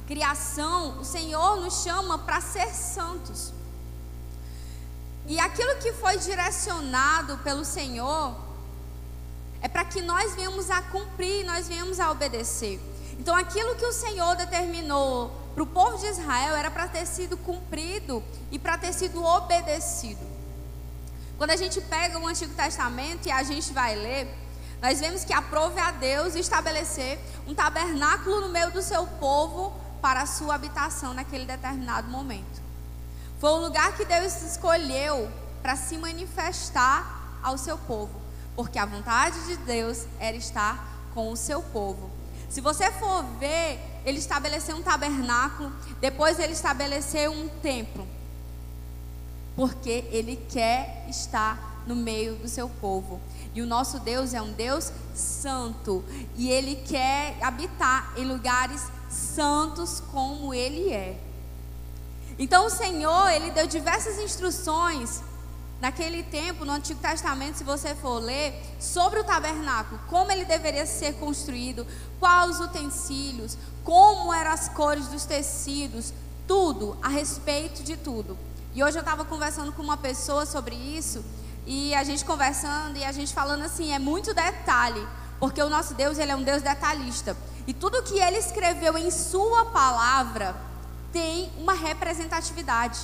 criação, 0.08 1.00
o 1.00 1.06
Senhor 1.06 1.58
nos 1.58 1.84
chama 1.84 2.18
para 2.20 2.40
ser 2.40 2.74
santos. 2.74 3.52
E 5.28 5.40
aquilo 5.40 5.75
que 5.78 5.92
foi 5.92 6.18
direcionado 6.18 7.38
pelo 7.40 7.66
Senhor 7.66 8.45
é 9.65 9.67
para 9.67 9.84
que 9.84 10.00
nós 10.00 10.36
venhamos 10.36 10.69
a 10.69 10.79
cumprir, 10.79 11.43
nós 11.43 11.67
venhamos 11.67 12.00
a 12.00 12.12
obedecer. 12.12 12.79
Então, 13.17 13.34
aquilo 13.34 13.74
que 13.74 13.86
o 13.88 13.91
Senhor 13.91 14.36
determinou 14.36 15.31
para 15.55 15.63
o 15.63 15.65
povo 15.65 15.98
de 15.98 16.05
Israel 16.05 16.55
era 16.55 16.69
para 16.69 16.88
ter 16.88 17.07
sido 17.07 17.36
cumprido 17.36 18.24
e 18.51 18.60
para 18.60 18.77
ter 18.77 18.93
sido 18.93 19.24
obedecido. 19.24 20.24
Quando 21.36 21.50
a 21.50 21.55
gente 21.55 21.81
pega 21.81 22.19
o 22.19 22.27
Antigo 22.27 22.53
Testamento 22.53 23.27
e 23.27 23.31
a 23.31 23.41
gente 23.41 23.74
vai 23.74 23.95
ler, 23.95 24.31
nós 24.84 25.00
vemos 25.00 25.24
que 25.24 25.34
aprove 25.34 25.79
a 25.79 25.89
Deus 25.89 26.36
estabelecer 26.36 27.17
um 27.48 27.55
tabernáculo 27.55 28.41
no 28.41 28.50
meio 28.50 28.69
do 28.69 28.84
seu 28.84 29.07
povo 29.19 29.74
para 30.00 30.22
a 30.22 30.25
sua 30.27 30.53
habitação 30.53 31.12
naquele 31.12 31.45
determinado 31.45 32.07
momento. 32.07 32.62
Foi 33.39 33.50
o 33.50 33.57
lugar 33.57 33.98
que 33.98 34.05
Deus 34.05 34.43
escolheu 34.43 35.27
para 35.63 35.75
se 35.75 35.98
manifestar 35.98 37.39
ao 37.41 37.57
seu 37.57 37.79
povo, 37.79 38.25
porque 38.56 38.80
a 38.80 38.86
vontade 38.86 39.46
de 39.46 39.58
Deus 39.58 40.06
era 40.20 40.38
estar 40.38 41.10
com 41.14 41.32
o 41.32 41.36
seu 41.36 41.62
povo. 41.62 42.10
Se 42.50 42.62
você 42.62 42.92
for 42.92 43.24
ver, 43.40 43.80
ele 44.06 44.20
estabeleceu 44.20 44.78
um 44.78 44.82
tabernáculo, 44.82 45.72
depois 46.00 46.40
ele 46.40 46.54
estabeleceu 46.54 47.32
um 47.32 47.50
templo, 47.62 48.08
porque 49.56 50.06
ele 50.12 50.38
quer 50.50 51.06
estar 51.10 51.84
no 51.86 51.96
meio 51.96 52.36
do 52.36 52.48
seu 52.48 52.70
povo. 52.70 53.20
E 53.54 53.62
o 53.62 53.66
nosso 53.66 54.00
Deus 54.00 54.34
é 54.34 54.42
um 54.42 54.52
Deus 54.52 54.92
santo, 55.14 56.04
e 56.36 56.50
ele 56.50 56.76
quer 56.76 57.38
habitar 57.42 58.14
em 58.18 58.26
lugares 58.26 58.84
santos 59.10 60.02
como 60.12 60.54
ele 60.54 60.92
é. 60.92 61.20
Então 62.38 62.68
o 62.68 62.70
Senhor, 62.70 63.30
ele 63.30 63.52
deu 63.52 63.66
diversas 63.66 64.20
instruções 64.20 65.22
naquele 65.86 66.24
tempo, 66.24 66.65
no 66.65 66.72
Antigo 66.72 67.00
Testamento, 67.00 67.60
se 67.60 67.63
você 67.63 67.94
for 67.94 68.18
ler, 68.18 68.60
sobre 68.80 69.20
o 69.20 69.24
tabernáculo, 69.24 70.01
como 70.08 70.32
ele 70.32 70.44
deveria 70.44 70.84
ser 70.84 71.13
construído, 71.20 71.86
quais 72.20 72.56
os 72.56 72.60
utensílios, 72.60 73.56
como 73.84 74.34
eram 74.34 74.50
as 74.50 74.68
cores 74.68 75.08
dos 75.10 75.25
tecidos, 75.25 76.12
tudo, 76.48 76.98
a 77.04 77.08
respeito 77.08 77.84
de 77.84 77.96
tudo. 77.96 78.36
E 78.74 78.84
hoje 78.84 78.98
eu 78.98 79.01
estava 79.01 79.24
conversando 79.24 79.72
com 79.74 79.84
uma 79.84 79.96
pessoa 79.96 80.44
sobre 80.48 80.74
isso, 80.74 81.24
e 81.68 81.94
a 81.94 82.04
gente 82.04 82.25
conversando, 82.25 82.98
e 82.98 83.04
a 83.04 83.12
gente 83.12 83.32
falando 83.32 83.62
assim, 83.62 83.94
é 83.94 84.00
muito 84.00 84.34
detalhe, 84.34 85.08
porque 85.39 85.62
o 85.62 85.70
nosso 85.70 85.94
Deus, 85.94 86.18
ele 86.18 86.32
é 86.32 86.36
um 86.36 86.42
Deus 86.42 86.63
detalhista. 86.63 87.38
E 87.68 87.75
tudo 87.75 88.01
que 88.01 88.18
ele 88.18 88.38
escreveu 88.38 88.98
em 88.98 89.12
sua 89.12 89.65
palavra, 89.65 90.56
tem 91.13 91.51
uma 91.60 91.74
representatividade, 91.74 93.00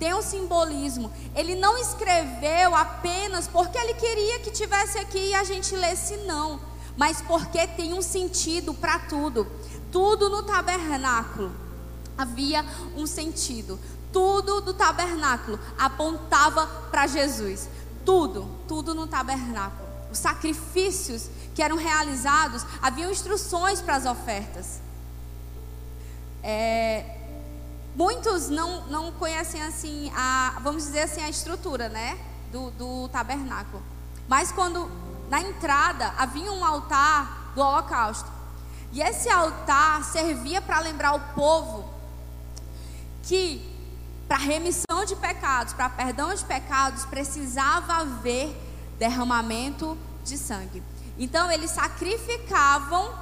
tem 0.00 0.14
um 0.14 0.22
simbolismo. 0.22 1.12
Ele 1.36 1.54
não 1.54 1.76
escreveu 1.76 2.74
apenas 2.74 3.46
porque 3.46 3.76
ele 3.76 3.94
queria 3.94 4.40
que 4.40 4.50
tivesse 4.50 4.98
aqui 4.98 5.18
e 5.18 5.34
a 5.34 5.44
gente 5.44 5.76
lesse, 5.76 6.16
não, 6.26 6.58
mas 6.96 7.20
porque 7.20 7.66
tem 7.66 7.92
um 7.92 8.00
sentido 8.00 8.72
para 8.72 8.98
tudo. 8.98 9.46
Tudo 9.92 10.30
no 10.30 10.42
tabernáculo 10.42 11.52
havia 12.16 12.64
um 12.96 13.06
sentido. 13.06 13.78
Tudo 14.10 14.62
do 14.62 14.72
tabernáculo 14.72 15.60
apontava 15.78 16.66
para 16.90 17.06
Jesus. 17.06 17.68
Tudo, 18.04 18.48
tudo 18.66 18.94
no 18.94 19.06
tabernáculo. 19.06 19.88
Os 20.10 20.18
sacrifícios 20.18 21.28
que 21.54 21.62
eram 21.62 21.76
realizados, 21.76 22.64
haviam 22.80 23.10
instruções 23.10 23.82
para 23.82 23.96
as 23.96 24.06
ofertas. 24.06 24.80
É, 26.42 27.19
Muitos 27.94 28.48
não, 28.48 28.86
não 28.86 29.12
conhecem 29.12 29.62
assim 29.62 30.12
a, 30.14 30.58
vamos 30.62 30.84
dizer 30.84 31.02
assim, 31.02 31.22
a 31.22 31.28
estrutura, 31.28 31.88
né, 31.88 32.18
do, 32.52 32.70
do 32.72 33.08
tabernáculo. 33.08 33.82
Mas 34.28 34.52
quando 34.52 34.90
na 35.28 35.40
entrada 35.40 36.12
havia 36.18 36.52
um 36.52 36.64
altar 36.64 37.52
do 37.54 37.60
holocausto. 37.60 38.28
E 38.92 39.00
esse 39.00 39.28
altar 39.28 40.04
servia 40.04 40.60
para 40.60 40.80
lembrar 40.80 41.14
o 41.14 41.20
povo 41.34 41.88
que 43.22 43.68
para 44.26 44.36
remissão 44.38 45.04
de 45.06 45.14
pecados, 45.16 45.72
para 45.72 45.88
perdão 45.88 46.34
de 46.34 46.44
pecados, 46.44 47.04
precisava 47.04 47.94
haver 47.94 48.56
derramamento 48.98 49.96
de 50.24 50.36
sangue. 50.36 50.82
Então 51.18 51.50
eles 51.50 51.70
sacrificavam 51.70 53.12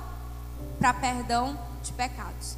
para 0.79 0.93
perdão 0.95 1.59
de 1.83 1.93
pecados. 1.93 2.57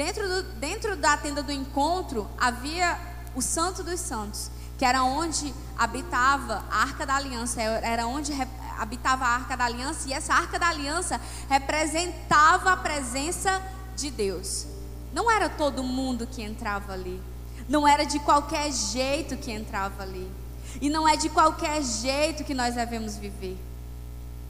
Dentro, 0.00 0.26
do, 0.26 0.42
dentro 0.54 0.96
da 0.96 1.14
tenda 1.18 1.42
do 1.42 1.52
encontro 1.52 2.26
havia 2.38 2.98
o 3.34 3.42
Santo 3.42 3.84
dos 3.84 4.00
Santos, 4.00 4.50
que 4.78 4.84
era 4.86 5.02
onde 5.02 5.54
habitava 5.76 6.64
a 6.70 6.80
Arca 6.80 7.04
da 7.04 7.16
Aliança, 7.16 7.60
era 7.60 8.06
onde 8.06 8.32
habitava 8.78 9.26
a 9.26 9.28
Arca 9.28 9.58
da 9.58 9.66
Aliança, 9.66 10.08
e 10.08 10.14
essa 10.14 10.32
Arca 10.32 10.58
da 10.58 10.68
Aliança 10.68 11.20
representava 11.50 12.72
a 12.72 12.78
presença 12.78 13.62
de 13.94 14.10
Deus. 14.10 14.66
Não 15.12 15.30
era 15.30 15.50
todo 15.50 15.82
mundo 15.82 16.26
que 16.26 16.42
entrava 16.42 16.94
ali, 16.94 17.22
não 17.68 17.86
era 17.86 18.04
de 18.04 18.18
qualquer 18.20 18.72
jeito 18.72 19.36
que 19.36 19.52
entrava 19.52 20.02
ali, 20.02 20.32
e 20.80 20.88
não 20.88 21.06
é 21.06 21.14
de 21.14 21.28
qualquer 21.28 21.82
jeito 21.82 22.42
que 22.42 22.54
nós 22.54 22.74
devemos 22.74 23.18
viver. 23.18 23.58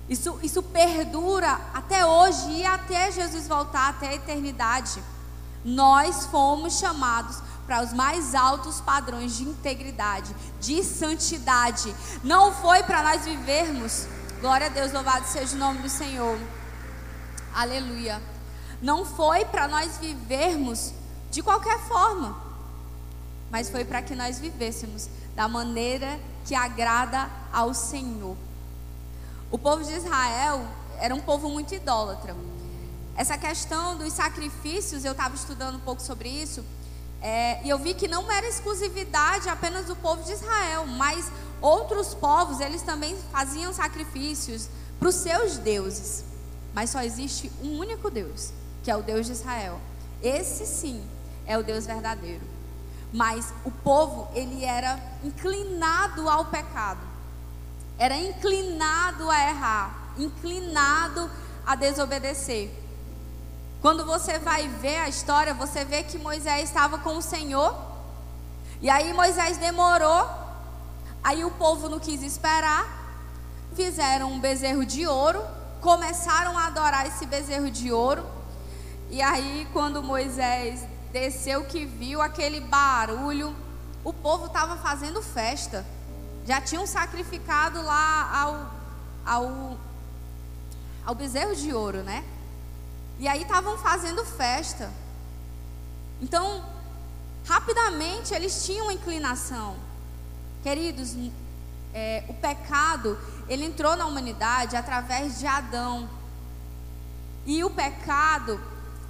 Isso, 0.08 0.38
isso 0.44 0.62
perdura 0.62 1.60
até 1.74 2.06
hoje 2.06 2.52
e 2.52 2.64
até 2.64 3.10
Jesus 3.10 3.48
voltar, 3.48 3.88
até 3.88 4.10
a 4.10 4.14
eternidade. 4.14 5.02
Nós 5.64 6.26
fomos 6.26 6.78
chamados 6.78 7.38
para 7.66 7.82
os 7.82 7.92
mais 7.92 8.34
altos 8.34 8.80
padrões 8.80 9.36
de 9.36 9.44
integridade, 9.44 10.34
de 10.60 10.82
santidade. 10.82 11.94
Não 12.24 12.52
foi 12.52 12.82
para 12.82 13.02
nós 13.02 13.24
vivermos. 13.24 14.06
Glória 14.40 14.66
a 14.66 14.70
Deus, 14.70 14.92
louvado 14.92 15.26
seja 15.26 15.54
o 15.54 15.58
nome 15.58 15.80
do 15.80 15.88
Senhor. 15.88 16.38
Aleluia. 17.54 18.20
Não 18.80 19.04
foi 19.04 19.44
para 19.44 19.68
nós 19.68 19.98
vivermos 19.98 20.92
de 21.30 21.42
qualquer 21.42 21.78
forma, 21.80 22.36
mas 23.50 23.68
foi 23.68 23.84
para 23.84 24.02
que 24.02 24.14
nós 24.14 24.38
vivêssemos 24.38 25.08
da 25.36 25.46
maneira 25.46 26.18
que 26.44 26.54
agrada 26.54 27.30
ao 27.52 27.74
Senhor. 27.74 28.36
O 29.50 29.58
povo 29.58 29.84
de 29.84 29.92
Israel 29.92 30.66
era 30.98 31.14
um 31.14 31.20
povo 31.20 31.48
muito 31.48 31.74
idólatra. 31.74 32.34
Essa 33.20 33.36
questão 33.36 33.98
dos 33.98 34.14
sacrifícios, 34.14 35.04
eu 35.04 35.12
estava 35.12 35.34
estudando 35.34 35.74
um 35.74 35.80
pouco 35.80 36.00
sobre 36.00 36.26
isso, 36.26 36.64
é, 37.20 37.62
e 37.62 37.68
eu 37.68 37.78
vi 37.78 37.92
que 37.92 38.08
não 38.08 38.32
era 38.32 38.48
exclusividade 38.48 39.46
apenas 39.46 39.84
do 39.84 39.94
povo 39.94 40.22
de 40.22 40.32
Israel, 40.32 40.86
mas 40.86 41.30
outros 41.60 42.14
povos, 42.14 42.60
eles 42.60 42.80
também 42.80 43.14
faziam 43.30 43.74
sacrifícios 43.74 44.70
para 44.98 45.10
os 45.10 45.16
seus 45.16 45.58
deuses. 45.58 46.24
Mas 46.72 46.88
só 46.88 47.02
existe 47.02 47.52
um 47.62 47.78
único 47.78 48.10
Deus, 48.10 48.54
que 48.82 48.90
é 48.90 48.96
o 48.96 49.02
Deus 49.02 49.26
de 49.26 49.32
Israel. 49.32 49.78
Esse 50.22 50.64
sim 50.64 51.06
é 51.44 51.58
o 51.58 51.62
Deus 51.62 51.84
verdadeiro. 51.84 52.46
Mas 53.12 53.52
o 53.66 53.70
povo, 53.70 54.30
ele 54.34 54.64
era 54.64 54.98
inclinado 55.22 56.26
ao 56.26 56.46
pecado. 56.46 57.06
Era 57.98 58.16
inclinado 58.16 59.30
a 59.30 59.46
errar, 59.46 60.14
inclinado 60.16 61.30
a 61.66 61.74
desobedecer. 61.74 62.79
Quando 63.80 64.04
você 64.04 64.38
vai 64.38 64.68
ver 64.68 64.98
a 64.98 65.08
história, 65.08 65.54
você 65.54 65.86
vê 65.86 66.02
que 66.02 66.18
Moisés 66.18 66.64
estava 66.64 66.98
com 66.98 67.16
o 67.16 67.22
Senhor. 67.22 67.74
E 68.82 68.90
aí 68.90 69.12
Moisés 69.14 69.56
demorou. 69.56 70.28
Aí 71.22 71.44
o 71.44 71.50
povo 71.52 71.88
não 71.88 71.98
quis 71.98 72.22
esperar. 72.22 72.86
Fizeram 73.74 74.32
um 74.32 74.38
bezerro 74.38 74.84
de 74.84 75.06
ouro. 75.06 75.42
Começaram 75.80 76.58
a 76.58 76.66
adorar 76.66 77.06
esse 77.06 77.24
bezerro 77.24 77.70
de 77.70 77.90
ouro. 77.90 78.22
E 79.08 79.22
aí, 79.22 79.66
quando 79.72 80.02
Moisés 80.02 80.84
desceu, 81.10 81.64
que 81.64 81.86
viu 81.86 82.20
aquele 82.20 82.60
barulho, 82.60 83.56
o 84.04 84.12
povo 84.12 84.46
estava 84.46 84.76
fazendo 84.76 85.22
festa. 85.22 85.86
Já 86.46 86.60
tinham 86.60 86.86
sacrificado 86.86 87.82
lá 87.82 88.40
ao, 88.42 88.70
ao, 89.24 89.78
ao 91.06 91.14
bezerro 91.14 91.56
de 91.56 91.72
ouro, 91.72 92.02
né? 92.02 92.22
E 93.20 93.28
aí 93.28 93.42
estavam 93.42 93.76
fazendo 93.76 94.24
festa. 94.24 94.90
Então, 96.22 96.64
rapidamente 97.46 98.32
eles 98.32 98.64
tinham 98.64 98.90
inclinação. 98.90 99.76
Queridos, 100.62 101.14
é, 101.92 102.24
o 102.28 102.34
pecado, 102.34 103.18
ele 103.46 103.66
entrou 103.66 103.94
na 103.94 104.06
humanidade 104.06 104.74
através 104.74 105.38
de 105.38 105.46
Adão. 105.46 106.08
E 107.44 107.62
o 107.62 107.68
pecado, 107.68 108.58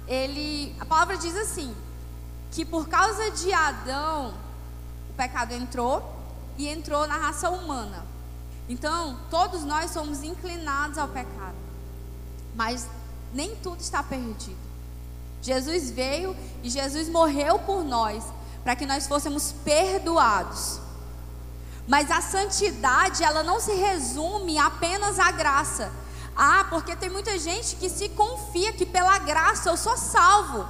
ele, 0.05 0.75
a 0.77 0.85
palavra 0.85 1.17
diz 1.17 1.35
assim, 1.37 1.73
que 2.51 2.65
por 2.65 2.89
causa 2.89 3.31
de 3.31 3.53
Adão, 3.53 4.33
o 5.09 5.13
pecado 5.13 5.53
entrou 5.53 6.03
e 6.57 6.67
entrou 6.67 7.07
na 7.07 7.15
raça 7.15 7.49
humana. 7.49 8.05
Então, 8.67 9.17
todos 9.29 9.63
nós 9.63 9.91
somos 9.91 10.21
inclinados 10.21 10.97
ao 10.97 11.07
pecado. 11.07 11.55
Mas 12.53 12.89
nem 13.33 13.55
tudo 13.57 13.79
está 13.79 14.01
perdido. 14.03 14.57
Jesus 15.41 15.89
veio 15.89 16.35
e 16.61 16.69
Jesus 16.69 17.09
morreu 17.09 17.59
por 17.59 17.83
nós, 17.83 18.23
para 18.63 18.75
que 18.75 18.85
nós 18.85 19.07
fôssemos 19.07 19.53
perdoados. 19.63 20.79
Mas 21.87 22.11
a 22.11 22.21
santidade, 22.21 23.23
ela 23.23 23.43
não 23.43 23.59
se 23.59 23.73
resume 23.73 24.57
apenas 24.57 25.19
à 25.19 25.31
graça. 25.31 25.91
Ah, 26.35 26.65
porque 26.69 26.95
tem 26.95 27.09
muita 27.09 27.37
gente 27.37 27.75
que 27.75 27.89
se 27.89 28.09
confia 28.09 28.71
que 28.71 28.85
pela 28.85 29.17
graça 29.19 29.69
eu 29.69 29.77
sou 29.77 29.97
salvo. 29.97 30.67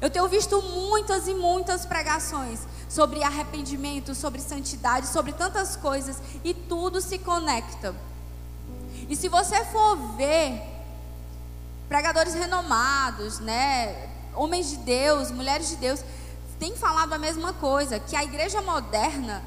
Eu 0.00 0.10
tenho 0.10 0.26
visto 0.28 0.60
muitas 0.60 1.28
e 1.28 1.34
muitas 1.34 1.86
pregações 1.86 2.60
sobre 2.88 3.22
arrependimento, 3.22 4.14
sobre 4.14 4.40
santidade, 4.40 5.06
sobre 5.08 5.32
tantas 5.32 5.76
coisas, 5.76 6.20
e 6.42 6.52
tudo 6.52 7.00
se 7.00 7.18
conecta. 7.18 7.94
E 9.08 9.16
se 9.16 9.28
você 9.28 9.64
for 9.66 9.96
ver 10.16 10.73
pregadores 11.94 12.34
renomados, 12.34 13.38
né, 13.38 14.08
homens 14.34 14.68
de 14.68 14.78
Deus, 14.78 15.30
mulheres 15.30 15.68
de 15.68 15.76
Deus, 15.76 16.00
têm 16.58 16.76
falado 16.76 17.12
a 17.12 17.18
mesma 17.18 17.52
coisa, 17.52 18.00
que 18.00 18.16
a 18.16 18.24
igreja 18.24 18.60
moderna, 18.60 19.40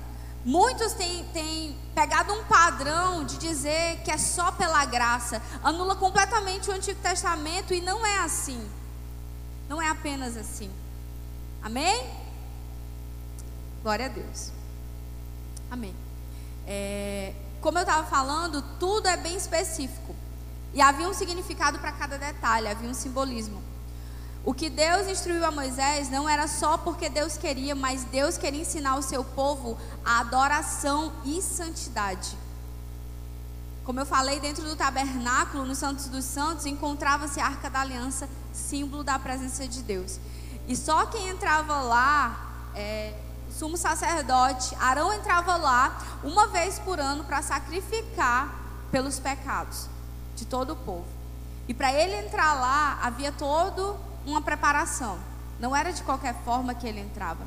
muitos 0.46 0.94
têm, 0.94 1.26
têm 1.34 1.78
pegado 1.94 2.32
um 2.32 2.46
padrão 2.46 3.26
de 3.26 3.38
dizer 3.38 4.00
que 4.06 4.10
é 4.10 4.18
só 4.18 4.50
pela 4.54 4.86
graça, 4.86 5.42
anula 5.62 5.94
completamente 5.98 6.70
o 6.70 6.74
Antigo 6.74 7.02
Testamento 7.02 7.74
e 7.74 7.82
não 7.82 8.06
é 8.06 8.20
assim. 8.20 8.66
Não 9.68 9.82
é 9.82 9.90
apenas 9.90 10.38
assim. 10.38 10.72
Amém? 11.62 12.10
Glória 13.84 14.06
a 14.06 14.10
Deus. 14.10 14.54
Amém. 15.70 15.94
É, 16.66 17.34
como 17.60 17.78
eu 17.78 17.82
estava 17.82 18.08
falando, 18.08 18.62
tudo 18.80 19.06
é 19.10 19.18
bem 19.18 19.36
específico. 19.36 20.16
E 20.74 20.82
havia 20.82 21.08
um 21.08 21.14
significado 21.14 21.80
para 21.80 21.92
cada 21.92 22.18
detalhe, 22.18 22.68
havia 22.68 22.90
um 22.90 22.94
simbolismo. 22.94 23.62
O 24.48 24.54
que 24.54 24.70
Deus 24.70 25.08
instruiu 25.08 25.44
a 25.46 25.52
Moisés 25.52 26.10
não 26.10 26.28
era 26.28 26.48
só 26.48 26.78
porque 26.78 27.10
Deus 27.10 27.36
queria, 27.36 27.76
mas 27.76 28.06
Deus 28.06 28.38
queria 28.38 28.62
ensinar 28.62 28.96
o 28.96 29.02
seu 29.02 29.22
povo 29.22 29.78
a 30.06 30.20
adoração 30.20 31.12
e 31.26 31.42
santidade. 31.42 32.38
Como 33.84 34.00
eu 34.00 34.06
falei, 34.06 34.40
dentro 34.40 34.64
do 34.64 34.76
tabernáculo, 34.76 35.66
no 35.66 35.76
Santos 35.76 36.08
dos 36.08 36.24
Santos, 36.24 36.66
encontrava-se 36.66 37.42
a 37.42 37.46
Arca 37.46 37.70
da 37.70 37.82
Aliança, 37.82 38.30
símbolo 38.54 39.04
da 39.04 39.20
presença 39.20 39.68
de 39.68 39.82
Deus. 39.82 40.18
E 40.66 40.78
só 40.78 41.06
quem 41.08 41.28
entrava 41.28 41.82
lá, 41.82 42.70
é, 42.74 43.20
sumo 43.52 43.76
sacerdote, 43.76 44.76
Arão 44.80 45.12
entrava 45.14 45.58
lá 45.58 45.98
uma 46.24 46.48
vez 46.48 46.80
por 46.80 47.02
ano 47.02 47.26
para 47.26 47.42
sacrificar 47.42 48.54
pelos 48.92 49.20
pecados 49.20 49.90
de 50.38 50.46
todo 50.46 50.74
o 50.74 50.76
povo. 50.76 51.06
E 51.68 51.74
para 51.74 51.92
ele 51.92 52.16
entrar 52.16 52.54
lá, 52.54 53.00
havia 53.02 53.32
toda 53.32 53.98
uma 54.26 54.42
preparação. 54.42 55.20
Não 55.60 55.76
era 55.76 55.92
de 55.92 56.04
qualquer 56.04 56.36
forma 56.46 56.74
que 56.74 56.88
ele 56.88 57.02
entrava. 57.02 57.46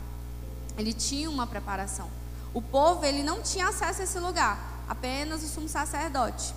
Ele 0.77 0.93
tinha 0.93 1.31
uma 1.31 1.47
preparação. 1.47 2.11
O 2.53 2.61
povo, 2.61 3.05
ele 3.05 3.23
não 3.23 3.41
tinha 3.41 3.69
acesso 3.69 4.01
a 4.01 4.05
esse 4.05 4.19
lugar, 4.19 4.59
apenas 4.89 5.43
o 5.43 5.49
sumo 5.49 5.69
sacerdote. 5.69 6.53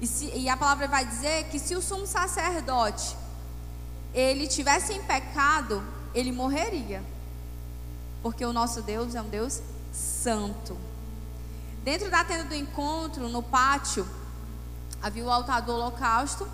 E, 0.00 0.06
se, 0.06 0.26
e 0.26 0.48
a 0.48 0.56
palavra 0.56 0.88
vai 0.88 1.06
dizer 1.06 1.44
que 1.44 1.58
se 1.58 1.76
o 1.76 1.80
sumo 1.80 2.06
sacerdote 2.06 3.16
ele 4.12 4.48
tivesse 4.48 4.92
em 4.92 5.02
pecado, 5.02 5.82
ele 6.12 6.32
morreria. 6.32 7.02
Porque 8.22 8.44
o 8.44 8.52
nosso 8.52 8.82
Deus 8.82 9.14
é 9.14 9.22
um 9.22 9.28
Deus 9.28 9.62
santo. 9.92 10.76
Dentro 11.84 12.10
da 12.10 12.24
tenda 12.24 12.44
do 12.44 12.54
encontro, 12.54 13.28
no 13.28 13.42
pátio, 13.42 14.06
havia 15.02 15.24
o 15.24 15.30
altar 15.30 15.62
do 15.62 15.72
holocausto. 15.72 16.46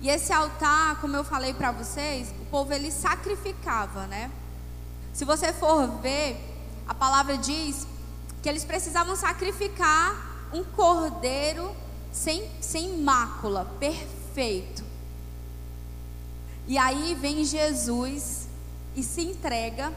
E 0.00 0.08
esse 0.08 0.32
altar, 0.32 1.00
como 1.00 1.16
eu 1.16 1.24
falei 1.24 1.52
para 1.52 1.72
vocês, 1.72 2.32
o 2.40 2.46
povo 2.46 2.72
ele 2.72 2.90
sacrificava, 2.90 4.06
né? 4.06 4.30
Se 5.12 5.24
você 5.24 5.52
for 5.52 5.86
ver, 6.00 6.38
a 6.88 6.94
palavra 6.94 7.36
diz 7.36 7.86
que 8.42 8.48
eles 8.48 8.64
precisavam 8.64 9.14
sacrificar 9.14 10.48
um 10.52 10.64
cordeiro 10.64 11.74
sem, 12.10 12.48
sem 12.60 12.98
mácula, 12.98 13.66
perfeito. 13.78 14.82
E 16.66 16.78
aí 16.78 17.14
vem 17.14 17.44
Jesus 17.44 18.48
e 18.96 19.02
se 19.02 19.22
entrega 19.22 19.92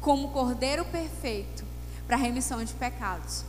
como 0.00 0.30
cordeiro 0.30 0.84
perfeito 0.86 1.64
para 2.06 2.16
a 2.16 2.18
remissão 2.18 2.64
de 2.64 2.72
pecados. 2.74 3.44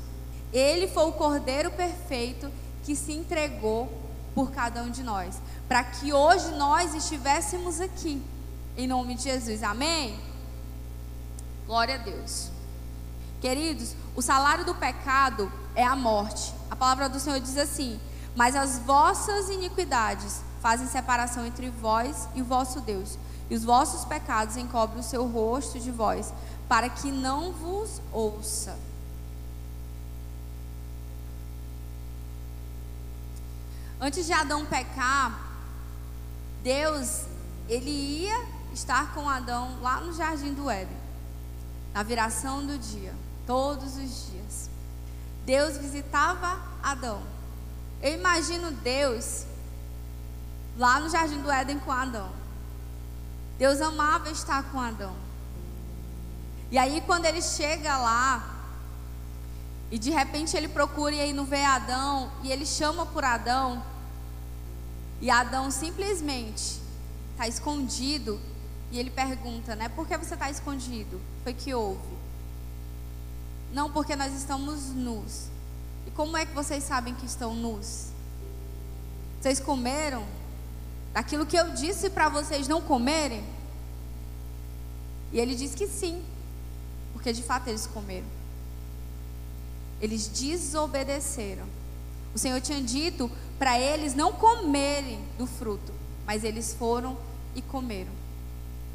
Ele 0.51 0.87
foi 0.87 1.05
o 1.05 1.13
cordeiro 1.13 1.71
perfeito 1.71 2.51
que 2.84 2.96
se 2.96 3.13
entregou 3.13 3.91
por 4.36 4.52
cada 4.52 4.82
um 4.84 4.89
de 4.89 5.04
nós, 5.04 5.41
para 5.67 5.84
que 5.84 6.12
hoje 6.12 6.52
nós 6.52 6.93
estivéssemos 6.93 7.80
aqui, 7.80 8.22
em 8.76 8.88
nome 8.88 9.15
de 9.15 9.24
Jesus, 9.24 9.63
amém? 9.63 10.19
Glória 11.65 11.96
a 11.96 11.98
Deus. 12.00 12.50
Queridos, 13.39 13.96
o 14.15 14.22
salário 14.22 14.65
do 14.65 14.76
pecado 14.76 15.52
é 15.76 15.84
a 15.84 15.96
morte. 15.96 16.54
A 16.69 16.76
palavra 16.76 17.08
do 17.08 17.19
Senhor 17.19 17.39
diz 17.39 17.58
assim: 17.58 18.00
Mas 18.36 18.56
as 18.56 18.80
vossas 18.80 19.50
iniquidades 19.50 20.41
fazem 20.62 20.88
separação 20.88 21.46
entre 21.46 21.69
vós 21.69 22.28
e 22.34 22.41
o 22.41 22.46
vosso 22.46 22.82
Deus, 22.82 23.17
e 23.50 23.56
os 23.56 23.63
vossos 23.63 24.06
pecados 24.06 24.58
encobrem 24.58 25.00
o 25.00 25.04
seu 25.04 25.28
rosto 25.28 25.80
de 25.80 25.91
vós, 25.91 26.34
para 26.67 26.89
que 26.89 27.12
não 27.12 27.52
vos 27.52 28.02
ouça. 28.12 28.78
Antes 34.03 34.25
de 34.25 34.33
Adão 34.33 34.65
pecar, 34.65 35.39
Deus, 36.61 37.21
ele 37.69 37.89
ia 37.89 38.37
estar 38.73 39.13
com 39.13 39.29
Adão 39.29 39.79
lá 39.81 40.01
no 40.01 40.11
jardim 40.11 40.53
do 40.53 40.69
Éden, 40.69 40.97
na 41.93 42.03
viração 42.03 42.65
do 42.67 42.77
dia, 42.77 43.15
todos 43.47 43.95
os 43.95 44.25
dias. 44.29 44.69
Deus 45.45 45.77
visitava 45.77 46.61
Adão. 46.83 47.23
Eu 48.01 48.13
imagino 48.13 48.71
Deus 48.71 49.45
lá 50.77 50.99
no 50.99 51.09
jardim 51.09 51.39
do 51.39 51.49
Éden 51.49 51.79
com 51.79 51.91
Adão. 51.93 52.29
Deus 53.57 53.79
amava 53.79 54.29
estar 54.29 54.63
com 54.63 54.81
Adão. 54.81 55.15
E 56.69 56.77
aí 56.77 56.99
quando 57.05 57.23
ele 57.23 57.41
chega 57.41 57.97
lá, 57.97 58.49
e 59.89 59.97
de 59.97 60.09
repente 60.09 60.57
ele 60.57 60.67
procura 60.67 61.15
e 61.15 61.21
aí 61.21 61.31
não 61.31 61.45
vê 61.45 61.63
Adão, 61.63 62.29
e 62.43 62.51
ele 62.51 62.65
chama 62.65 63.05
por 63.05 63.23
Adão, 63.23 63.81
e 65.23 65.31
Adão 65.31 65.71
simplesmente 65.71 66.81
está 67.31 67.47
escondido 67.47 68.41
e 68.91 68.99
ele 68.99 69.09
pergunta, 69.09 69.73
né? 69.73 69.88
Por 69.88 70.05
que 70.05 70.17
você 70.17 70.33
está 70.33 70.51
escondido? 70.51 71.17
Foi 71.45 71.53
que 71.53 71.73
houve. 71.73 72.17
Não, 73.71 73.89
porque 73.89 74.17
nós 74.17 74.33
estamos 74.33 74.89
nus. 74.89 75.45
E 76.05 76.12
como 76.12 76.36
é 76.36 76.45
que 76.45 76.53
vocês 76.53 76.83
sabem 76.83 77.15
que 77.15 77.25
estão 77.25 77.55
nus? 77.55 78.07
Vocês 79.39 79.62
comeram 79.62 80.25
daquilo 81.13 81.45
que 81.45 81.55
eu 81.55 81.69
disse 81.69 82.09
para 82.09 82.27
vocês 82.27 82.67
não 82.67 82.81
comerem? 82.81 83.45
E 85.31 85.39
ele 85.39 85.55
diz 85.55 85.73
que 85.73 85.88
sim, 85.88 86.21
porque 87.13 87.31
de 87.31 87.43
fato 87.43 87.69
eles 87.69 87.88
comeram. 87.88 88.27
Eles 90.01 90.27
desobedeceram. 90.27 91.65
O 92.36 92.38
Senhor 92.38 92.59
tinha 92.59 92.81
dito 92.81 93.31
para 93.63 93.80
eles 93.80 94.13
não 94.13 94.34
comerem 94.34 95.26
do 95.38 95.47
fruto, 95.47 95.93
mas 96.26 96.43
eles 96.43 96.73
foram 96.73 97.17
e 97.56 97.62
comeram. 97.62 98.12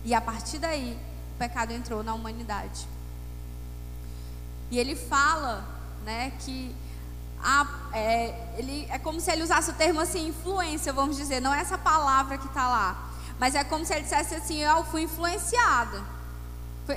E 0.05 0.13
a 0.13 0.21
partir 0.21 0.59
daí, 0.59 0.95
o 1.35 1.39
pecado 1.39 1.73
entrou 1.73 2.03
na 2.03 2.13
humanidade. 2.13 2.87
E 4.71 4.79
ele 4.79 4.95
fala, 4.95 5.67
né, 6.05 6.35
que 6.41 6.77
a, 7.43 7.67
é, 7.95 8.57
ele, 8.59 8.87
é 8.91 8.99
como 8.99 9.19
se 9.23 9.31
ele 9.31 9.43
usasse 9.43 9.71
o 9.71 9.73
termo 9.73 10.01
assim, 10.01 10.29
influência, 10.29 10.93
vamos 10.93 11.17
dizer, 11.17 11.41
não 11.41 11.55
é 11.55 11.61
essa 11.61 11.79
palavra 11.79 12.37
que 12.37 12.47
está 12.47 12.69
lá, 12.69 13.11
mas 13.39 13.55
é 13.55 13.65
como 13.65 13.87
se 13.87 13.95
ele 13.95 14.03
dissesse 14.03 14.35
assim: 14.35 14.59
Eu 14.59 14.85
fui 14.85 15.05
influenciada. 15.05 16.05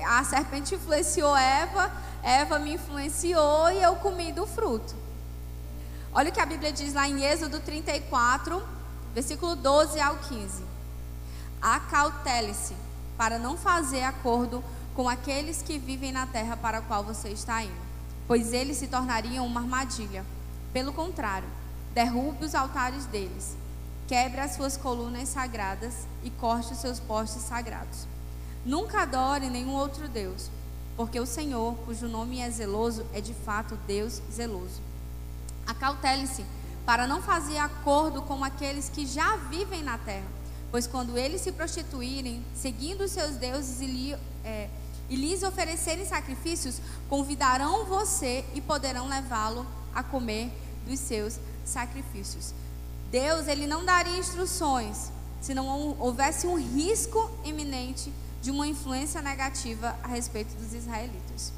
A 0.06 0.26
serpente 0.26 0.76
influenciou 0.76 1.38
Eva, 1.38 1.90
Eva 2.22 2.60
me 2.60 2.74
influenciou 2.74 3.72
e 3.72 3.82
eu 3.82 3.96
comi 3.96 4.34
do 4.34 4.46
fruto. 4.46 5.01
Olha 6.14 6.30
o 6.30 6.34
que 6.34 6.42
a 6.42 6.46
Bíblia 6.46 6.74
diz 6.74 6.94
lá 6.94 7.08
em 7.08 7.24
Êxodo 7.24 7.62
34, 7.62 8.62
versículo 9.14 9.56
12 9.56 9.98
ao 10.02 10.18
15. 10.18 10.62
Acautele-se 11.62 12.76
para 13.18 13.40
não 13.40 13.56
fazer 13.56 14.04
acordo 14.04 14.62
com 14.94 15.08
aqueles 15.08 15.62
que 15.62 15.78
vivem 15.78 16.12
na 16.12 16.28
terra 16.28 16.58
para 16.58 16.80
a 16.80 16.82
qual 16.82 17.02
você 17.02 17.30
está 17.30 17.64
indo, 17.64 17.82
pois 18.28 18.52
eles 18.52 18.76
se 18.76 18.88
tornariam 18.88 19.46
uma 19.46 19.62
armadilha. 19.62 20.26
Pelo 20.74 20.92
contrário, 20.92 21.48
derrube 21.94 22.44
os 22.44 22.56
altares 22.56 23.06
deles, 23.06 23.56
quebre 24.06 24.42
as 24.42 24.56
suas 24.56 24.76
colunas 24.76 25.30
sagradas 25.30 26.06
e 26.26 26.30
corte 26.30 26.74
os 26.74 26.80
seus 26.80 27.00
postes 27.00 27.44
sagrados. 27.44 28.06
Nunca 28.66 29.04
adore 29.04 29.50
nenhum 29.50 29.76
outro 29.76 30.10
Deus, 30.10 30.50
porque 30.98 31.22
o 31.22 31.26
Senhor, 31.26 31.74
cujo 31.86 32.10
nome 32.10 32.42
é 32.42 32.50
zeloso, 32.50 33.06
é 33.14 33.22
de 33.22 33.34
fato 33.34 33.78
Deus 33.88 34.22
zeloso. 34.30 34.91
Acautele-se 35.66 36.46
para 36.86 37.08
não 37.08 37.22
fazer 37.22 37.58
acordo 37.58 38.22
com 38.24 38.44
aqueles 38.44 38.90
que 38.90 39.06
já 39.06 39.36
vivem 39.36 39.84
na 39.84 39.98
terra, 39.98 40.28
pois 40.72 40.88
quando 40.88 41.18
eles 41.18 41.42
se 41.42 41.52
prostituírem, 41.52 42.44
seguindo 42.56 43.02
os 43.02 43.12
seus 43.12 43.36
deuses 43.36 43.82
e, 43.82 43.86
li, 43.86 44.14
é, 44.44 44.70
e 45.10 45.16
lhes 45.16 45.44
oferecerem 45.44 46.06
sacrifícios, 46.06 46.82
convidarão 47.10 47.86
você 47.86 48.44
e 48.54 48.62
poderão 48.62 49.08
levá-lo 49.08 49.66
a 49.94 50.02
comer 50.02 50.52
dos 50.86 51.00
seus 51.00 51.40
sacrifícios. 51.64 52.54
Deus, 53.12 53.48
ele 53.48 53.68
não 53.68 53.84
daria 53.84 54.18
instruções 54.18 55.12
se 55.42 55.54
não 55.54 55.98
houvesse 56.00 56.48
um 56.48 56.56
risco 56.56 57.30
iminente 57.44 58.14
de 58.42 58.52
uma 58.52 58.68
influência 58.68 59.22
negativa 59.22 59.96
a 60.04 60.08
respeito 60.08 60.56
dos 60.56 60.74
israelitas. 60.74 61.52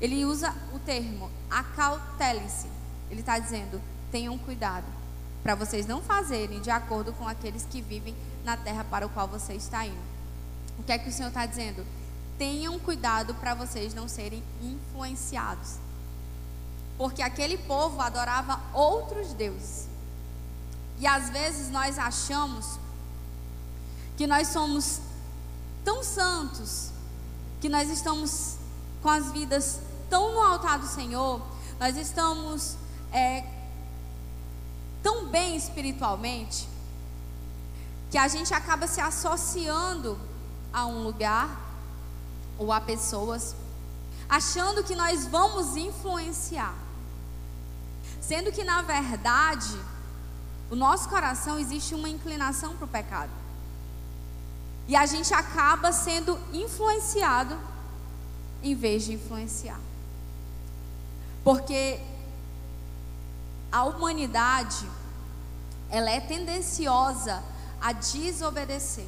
Ele 0.00 0.24
usa 0.24 0.54
o 0.74 0.78
termo 0.78 1.30
acautele-se. 1.48 2.66
Ele 3.10 3.20
está 3.20 3.38
dizendo: 3.38 3.80
tenham 4.10 4.36
cuidado 4.38 4.86
para 5.42 5.54
vocês 5.54 5.86
não 5.86 6.02
fazerem 6.02 6.60
de 6.60 6.70
acordo 6.70 7.12
com 7.12 7.26
aqueles 7.26 7.66
que 7.68 7.80
vivem 7.80 8.14
na 8.44 8.56
terra 8.56 8.84
para 8.84 9.06
o 9.06 9.10
qual 9.10 9.26
você 9.26 9.54
está 9.54 9.86
indo. 9.86 10.10
O 10.78 10.82
que 10.82 10.92
é 10.92 10.98
que 10.98 11.08
o 11.08 11.12
Senhor 11.12 11.28
está 11.28 11.46
dizendo? 11.46 11.84
Tenham 12.38 12.78
cuidado 12.78 13.34
para 13.34 13.54
vocês 13.54 13.94
não 13.94 14.08
serem 14.08 14.42
influenciados. 14.62 15.76
Porque 16.96 17.22
aquele 17.22 17.58
povo 17.58 18.00
adorava 18.00 18.60
outros 18.72 19.32
deuses. 19.32 19.88
E 20.98 21.06
às 21.06 21.30
vezes 21.30 21.70
nós 21.70 21.98
achamos 21.98 22.78
que 24.16 24.26
nós 24.26 24.48
somos 24.48 25.00
tão 25.82 26.04
santos, 26.04 26.90
que 27.60 27.70
nós 27.70 27.88
estamos 27.88 28.56
com 29.02 29.08
as 29.08 29.32
vidas 29.32 29.80
tão 30.10 30.32
no 30.32 30.40
altar 30.42 30.78
do 30.78 30.86
Senhor, 30.86 31.40
nós 31.78 31.96
estamos 31.96 32.76
é, 33.12 33.44
tão 35.02 35.28
bem 35.28 35.56
espiritualmente, 35.56 36.68
que 38.10 38.18
a 38.18 38.28
gente 38.28 38.52
acaba 38.52 38.86
se 38.86 39.00
associando 39.00 40.18
a 40.72 40.86
um 40.86 41.02
lugar 41.02 41.48
ou 42.58 42.72
a 42.72 42.80
pessoas, 42.80 43.54
achando 44.28 44.82
que 44.84 44.94
nós 44.94 45.26
vamos 45.26 45.76
influenciar. 45.76 46.74
Sendo 48.20 48.52
que, 48.52 48.62
na 48.62 48.82
verdade, 48.82 49.76
o 50.70 50.76
nosso 50.76 51.08
coração 51.08 51.58
existe 51.58 51.94
uma 51.94 52.08
inclinação 52.08 52.76
para 52.76 52.84
o 52.84 52.88
pecado. 52.88 53.30
E 54.86 54.94
a 54.94 55.06
gente 55.06 55.32
acaba 55.32 55.92
sendo 55.92 56.38
influenciado 56.52 57.56
em 58.62 58.74
vez 58.74 59.04
de 59.04 59.14
influenciar. 59.14 59.80
Porque 61.42 62.00
a 63.70 63.84
humanidade 63.84 64.88
ela 65.90 66.10
é 66.10 66.20
tendenciosa 66.20 67.42
a 67.80 67.92
desobedecer. 67.92 69.06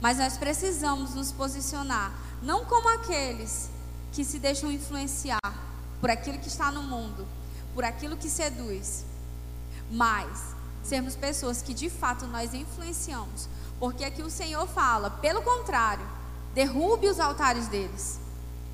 Mas 0.00 0.18
nós 0.18 0.36
precisamos 0.36 1.14
nos 1.14 1.32
posicionar 1.32 2.12
não 2.42 2.64
como 2.64 2.88
aqueles 2.88 3.70
que 4.12 4.24
se 4.24 4.38
deixam 4.38 4.70
influenciar 4.70 5.38
por 6.00 6.10
aquilo 6.10 6.38
que 6.38 6.48
está 6.48 6.70
no 6.70 6.82
mundo, 6.82 7.26
por 7.74 7.84
aquilo 7.84 8.16
que 8.16 8.28
seduz, 8.28 9.04
mas 9.90 10.54
sermos 10.82 11.14
pessoas 11.14 11.62
que 11.62 11.74
de 11.74 11.90
fato 11.90 12.26
nós 12.26 12.54
influenciamos 12.54 13.48
porque 13.80 14.04
aqui 14.04 14.22
o 14.22 14.30
Senhor 14.30 14.68
fala, 14.68 15.08
pelo 15.08 15.40
contrário, 15.40 16.06
derrube 16.52 17.08
os 17.08 17.18
altares 17.18 17.66
deles, 17.66 18.20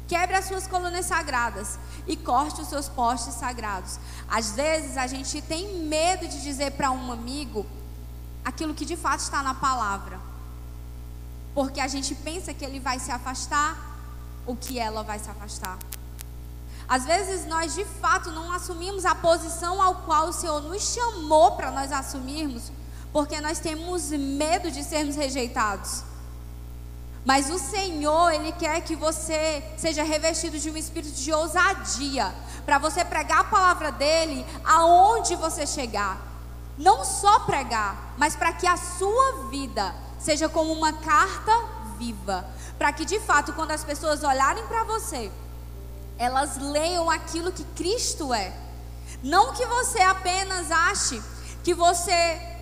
quebre 0.06 0.36
as 0.36 0.46
suas 0.46 0.66
colunas 0.66 1.06
sagradas 1.06 1.78
e 2.06 2.16
corte 2.16 2.60
os 2.60 2.68
seus 2.68 2.88
postes 2.88 3.34
sagrados. 3.34 3.98
Às 4.28 4.52
vezes 4.52 4.96
a 4.96 5.06
gente 5.06 5.42
tem 5.42 5.80
medo 5.84 6.28
de 6.28 6.42
dizer 6.42 6.72
para 6.72 6.90
um 6.90 7.12
amigo 7.12 7.66
aquilo 8.44 8.74
que 8.74 8.84
de 8.84 8.96
fato 8.96 9.20
está 9.20 9.42
na 9.42 9.54
palavra, 9.54 10.20
porque 11.54 11.80
a 11.80 11.88
gente 11.88 12.14
pensa 12.14 12.54
que 12.54 12.64
ele 12.64 12.78
vai 12.78 12.98
se 13.00 13.10
afastar 13.10 13.76
ou 14.46 14.54
que 14.56 14.78
ela 14.78 15.02
vai 15.02 15.18
se 15.18 15.28
afastar. 15.28 15.78
Às 16.88 17.04
vezes 17.04 17.46
nós 17.46 17.74
de 17.74 17.84
fato 17.84 18.30
não 18.30 18.52
assumimos 18.52 19.04
a 19.04 19.14
posição 19.14 19.82
ao 19.82 19.96
qual 20.02 20.28
o 20.28 20.32
Senhor 20.32 20.62
nos 20.62 20.94
chamou 20.94 21.52
para 21.52 21.72
nós 21.72 21.90
assumirmos, 21.90 22.70
porque 23.12 23.40
nós 23.40 23.58
temos 23.58 24.10
medo 24.10 24.70
de 24.70 24.84
sermos 24.84 25.16
rejeitados. 25.16 26.04
Mas 27.26 27.50
o 27.50 27.58
Senhor, 27.58 28.32
Ele 28.32 28.52
quer 28.52 28.80
que 28.82 28.94
você 28.94 29.60
seja 29.76 30.04
revestido 30.04 30.60
de 30.60 30.70
um 30.70 30.76
espírito 30.76 31.16
de 31.16 31.32
ousadia, 31.32 32.32
para 32.64 32.78
você 32.78 33.04
pregar 33.04 33.40
a 33.40 33.44
palavra 33.44 33.90
dEle 33.90 34.46
aonde 34.64 35.34
você 35.34 35.66
chegar. 35.66 36.24
Não 36.78 37.04
só 37.04 37.40
pregar, 37.40 38.14
mas 38.16 38.36
para 38.36 38.52
que 38.52 38.64
a 38.64 38.76
sua 38.76 39.48
vida 39.50 39.92
seja 40.20 40.48
como 40.48 40.72
uma 40.72 40.92
carta 40.92 41.52
viva. 41.98 42.48
Para 42.78 42.92
que 42.92 43.04
de 43.04 43.18
fato, 43.18 43.52
quando 43.54 43.72
as 43.72 43.82
pessoas 43.82 44.22
olharem 44.22 44.64
para 44.68 44.84
você, 44.84 45.28
elas 46.16 46.56
leiam 46.58 47.10
aquilo 47.10 47.50
que 47.50 47.64
Cristo 47.74 48.32
é. 48.32 48.54
Não 49.20 49.52
que 49.52 49.66
você 49.66 50.00
apenas 50.00 50.70
ache 50.70 51.20
que 51.64 51.74
você 51.74 52.55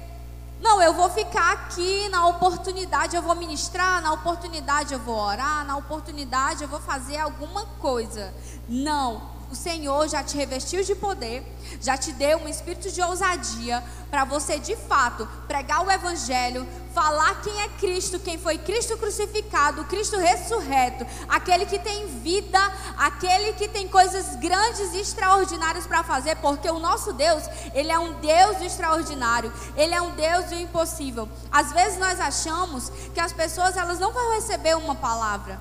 não, 0.64 0.80
eu 0.80 0.94
vou 0.94 1.10
ficar 1.10 1.52
aqui, 1.52 2.08
na 2.08 2.26
oportunidade 2.26 3.14
eu 3.14 3.20
vou 3.20 3.34
ministrar, 3.36 4.00
na 4.00 4.14
oportunidade 4.14 4.94
eu 4.94 4.98
vou 4.98 5.14
orar, 5.14 5.62
na 5.66 5.76
oportunidade 5.76 6.62
eu 6.62 6.68
vou 6.68 6.80
fazer 6.80 7.18
alguma 7.18 7.66
coisa. 7.66 8.32
Não, 8.66 9.33
o 9.50 9.54
Senhor 9.54 10.08
já 10.08 10.22
te 10.22 10.36
revestiu 10.36 10.82
de 10.82 10.94
poder, 10.94 11.44
já 11.80 11.96
te 11.96 12.12
deu 12.12 12.38
um 12.38 12.48
espírito 12.48 12.90
de 12.90 13.00
ousadia 13.02 13.82
para 14.10 14.24
você 14.24 14.58
de 14.58 14.76
fato 14.76 15.26
pregar 15.46 15.84
o 15.84 15.90
Evangelho, 15.90 16.66
falar 16.92 17.42
quem 17.42 17.60
é 17.62 17.68
Cristo, 17.68 18.18
quem 18.18 18.38
foi 18.38 18.58
Cristo 18.58 18.96
crucificado, 18.96 19.84
Cristo 19.84 20.16
ressurreto, 20.16 21.06
aquele 21.28 21.66
que 21.66 21.78
tem 21.78 22.06
vida, 22.20 22.58
aquele 22.96 23.52
que 23.52 23.68
tem 23.68 23.88
coisas 23.88 24.36
grandes 24.36 24.94
e 24.94 25.00
extraordinárias 25.00 25.86
para 25.86 26.04
fazer, 26.04 26.36
porque 26.36 26.70
o 26.70 26.78
nosso 26.78 27.12
Deus, 27.12 27.42
ele 27.74 27.90
é 27.90 27.98
um 27.98 28.14
Deus 28.20 28.56
do 28.58 28.64
extraordinário, 28.64 29.52
ele 29.76 29.94
é 29.94 30.00
um 30.00 30.12
Deus 30.12 30.46
do 30.46 30.54
impossível. 30.54 31.28
Às 31.50 31.72
vezes 31.72 31.98
nós 31.98 32.20
achamos 32.20 32.90
que 33.12 33.20
as 33.20 33.32
pessoas 33.32 33.76
elas 33.76 33.98
não 33.98 34.12
vão 34.12 34.34
receber 34.34 34.76
uma 34.76 34.94
palavra, 34.94 35.60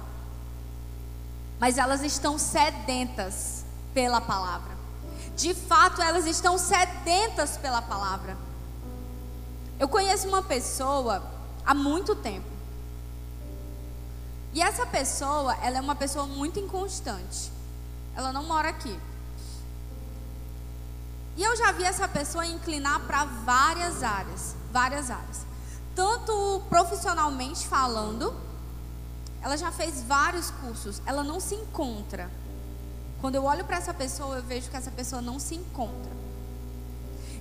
mas 1.59 1.77
elas 1.77 2.03
estão 2.03 2.37
sedentas 2.37 3.62
pela 3.93 4.21
palavra. 4.21 4.73
De 5.35 5.53
fato, 5.53 6.01
elas 6.01 6.25
estão 6.25 6.57
sedentas 6.57 7.57
pela 7.57 7.81
palavra. 7.81 8.37
Eu 9.79 9.87
conheço 9.87 10.27
uma 10.27 10.43
pessoa 10.43 11.23
há 11.65 11.73
muito 11.73 12.15
tempo. 12.15 12.47
E 14.53 14.61
essa 14.61 14.85
pessoa, 14.85 15.55
ela 15.61 15.77
é 15.79 15.81
uma 15.81 15.95
pessoa 15.95 16.25
muito 16.27 16.59
inconstante. 16.59 17.51
ela 18.15 18.31
não 18.31 18.43
mora 18.43 18.69
aqui. 18.69 18.99
E 21.35 21.41
eu 21.41 21.55
já 21.55 21.71
vi 21.71 21.83
essa 21.83 22.07
pessoa 22.07 22.45
inclinar 22.45 22.99
para 23.01 23.25
várias 23.25 24.03
áreas, 24.03 24.55
várias 24.71 25.09
áreas. 25.09 25.47
Tanto 25.95 26.61
profissionalmente 26.69 27.67
falando, 27.67 28.35
ela 29.41 29.57
já 29.57 29.71
fez 29.71 30.03
vários 30.03 30.51
cursos, 30.51 31.01
ela 31.07 31.23
não 31.23 31.39
se 31.39 31.55
encontra. 31.55 32.29
Quando 33.23 33.35
eu 33.35 33.45
olho 33.45 33.63
para 33.63 33.77
essa 33.77 33.93
pessoa, 33.93 34.35
eu 34.35 34.43
vejo 34.43 34.69
que 34.69 34.75
essa 34.75 34.91
pessoa 34.91 35.21
não 35.21 35.39
se 35.39 35.55
encontra. 35.55 36.11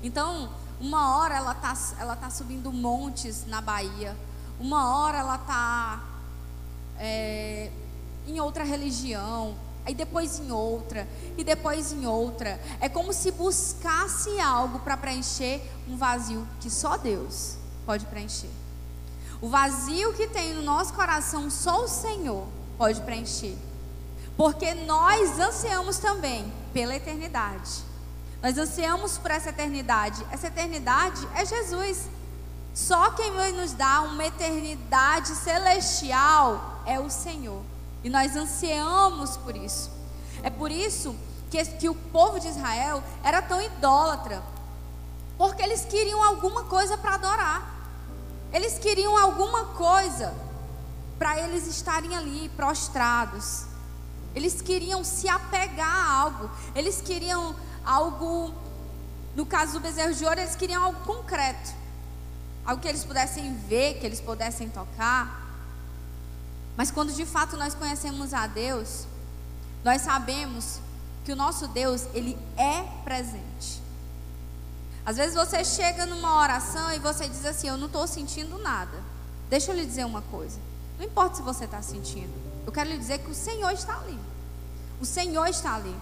Então, 0.01 0.49
uma 0.81 1.16
hora 1.16 1.35
ela 1.35 1.55
tá, 1.55 1.77
ela 1.99 2.14
tá 2.14 2.31
subindo 2.31 2.73
montes 2.73 3.45
na 3.49 3.61
Bahia, 3.61 4.16
uma 4.61 4.97
hora 4.97 5.18
ela 5.18 5.38
tá 5.38 6.05
é, 7.01 7.73
em 8.29 8.38
outra 8.38 8.62
religião, 8.62 9.57
aí 9.85 9.92
depois 9.92 10.38
em 10.38 10.53
outra, 10.53 11.09
e 11.37 11.42
depois 11.42 11.90
em 11.90 12.07
outra. 12.07 12.61
É 12.81 12.88
como 12.88 13.12
se 13.12 13.33
buscasse 13.33 14.38
algo 14.38 14.79
para 14.79 14.97
preencher 14.97 15.68
um 15.88 15.97
vazio 15.97 16.47
que 16.61 16.71
só 16.71 16.97
Deus 16.97 17.57
pode 17.85 18.07
preencher. 18.07 18.51
O 19.40 19.49
vazio 19.49 20.12
que 20.12 20.29
tem 20.29 20.55
no 20.55 20.62
nosso 20.62 20.95
coração, 20.95 21.51
só 21.51 21.83
o 21.83 21.88
Senhor 21.88 22.47
pode 22.79 23.01
preencher. 23.01 23.59
Porque 24.42 24.74
nós 24.74 25.38
ansiamos 25.38 25.98
também 25.98 26.52
pela 26.72 26.96
eternidade. 26.96 27.85
Nós 28.42 28.59
ansiamos 28.59 29.16
por 29.16 29.31
essa 29.31 29.50
eternidade. 29.50 30.26
Essa 30.33 30.48
eternidade 30.48 31.28
é 31.37 31.44
Jesus. 31.44 32.09
Só 32.74 33.12
quem 33.12 33.31
vai 33.35 33.52
nos 33.52 33.72
dar 33.72 34.02
uma 34.02 34.24
eternidade 34.24 35.28
celestial 35.37 36.83
é 36.85 36.98
o 36.98 37.09
Senhor. 37.09 37.62
E 38.02 38.11
nós 38.11 38.35
ansiamos 38.35 39.37
por 39.37 39.55
isso. 39.55 39.92
É 40.42 40.50
por 40.50 40.72
isso 40.72 41.14
que, 41.48 41.64
que 41.64 41.88
o 41.88 41.94
povo 41.94 42.40
de 42.40 42.48
Israel 42.48 43.00
era 43.22 43.40
tão 43.42 43.62
idólatra. 43.62 44.42
Porque 45.38 45.62
eles 45.62 45.85
queriam 45.85 46.20
alguma 46.20 46.64
coisa 46.64 46.98
para 46.98 47.14
adorar. 47.14 47.62
Eles 48.52 48.76
queriam 48.76 49.16
alguma 49.16 49.66
coisa 49.66 50.35
para 51.16 51.38
eles 51.38 51.68
estarem 51.68 52.16
ali 52.16 52.48
prostrados. 52.57 53.70
Eles 54.35 54.61
queriam 54.61 55.05
se 55.05 55.29
apegar 55.29 55.88
a 55.88 56.12
algo. 56.21 56.51
Eles 56.75 57.01
queriam 57.01 57.55
algo. 57.85 58.53
No 59.35 59.47
caso 59.47 59.75
do 59.75 59.81
bezerro 59.81 60.14
de 60.14 60.25
ouro, 60.25 60.40
eles 60.40 60.57
queriam 60.57 60.83
algo 60.83 61.01
concreto. 61.05 61.73
Algo 62.64 62.81
que 62.81 62.88
eles 62.88 63.05
pudessem 63.05 63.55
ver, 63.68 63.99
que 63.99 64.07
eles 64.07 64.21
pudessem 64.21 64.68
tocar. 64.68 65.40
Mas 66.77 66.90
quando 66.90 67.12
de 67.12 67.27
fato 67.27 67.57
nós 67.57 67.75
conhecemos 67.75 68.33
a 68.33 68.47
Deus, 68.47 69.07
nós 69.85 70.03
sabemos 70.03 70.81
que 71.25 71.33
o 71.33 71.37
nosso 71.37 71.68
Deus, 71.68 72.07
ele 72.14 72.38
é 72.57 72.83
presente. 73.05 73.83
Às 75.05 75.16
vezes 75.16 75.35
você 75.35 75.64
chega 75.64 76.07
numa 76.07 76.40
oração 76.40 76.92
e 76.92 76.99
você 76.99 77.29
diz 77.29 77.45
assim: 77.45 77.68
Eu 77.68 77.77
não 77.77 77.87
estou 77.87 78.07
sentindo 78.07 78.59
nada. 78.59 79.03
Deixa 79.51 79.73
eu 79.73 79.77
lhe 79.77 79.85
dizer 79.85 80.05
uma 80.05 80.23
coisa. 80.23 80.59
Não 80.99 81.05
importa 81.05 81.37
se 81.37 81.42
você 81.42 81.64
está 81.64 81.83
sentindo. 81.83 82.51
Eu 82.66 82.72
quero 82.72 82.90
lhe 82.90 82.98
dizer 82.98 83.18
que 83.18 83.31
o 83.31 83.35
Senhor 83.35 83.72
está 83.72 83.96
ali. 83.96 84.18
O 85.01 85.05
Senhor 85.05 85.46
está 85.46 85.75
ali. 85.75 85.94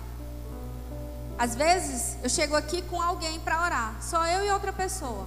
Às 1.38 1.54
vezes 1.54 2.16
eu 2.22 2.28
chego 2.28 2.54
aqui 2.54 2.82
com 2.82 3.00
alguém 3.00 3.40
para 3.40 3.62
orar, 3.62 3.96
só 4.02 4.26
eu 4.26 4.44
e 4.44 4.50
outra 4.50 4.72
pessoa. 4.72 5.26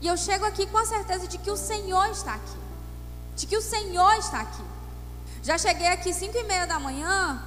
E 0.00 0.06
eu 0.06 0.16
chego 0.16 0.44
aqui 0.44 0.66
com 0.66 0.76
a 0.76 0.84
certeza 0.84 1.26
de 1.26 1.38
que 1.38 1.50
o 1.50 1.56
Senhor 1.56 2.06
está 2.10 2.34
aqui 2.34 2.64
de 3.36 3.46
que 3.46 3.56
o 3.56 3.62
Senhor 3.62 4.14
está 4.14 4.40
aqui. 4.40 4.62
Já 5.42 5.58
cheguei 5.58 5.88
aqui 5.88 6.12
cinco 6.14 6.36
e 6.38 6.44
meia 6.44 6.66
da 6.66 6.78
manhã 6.78 7.42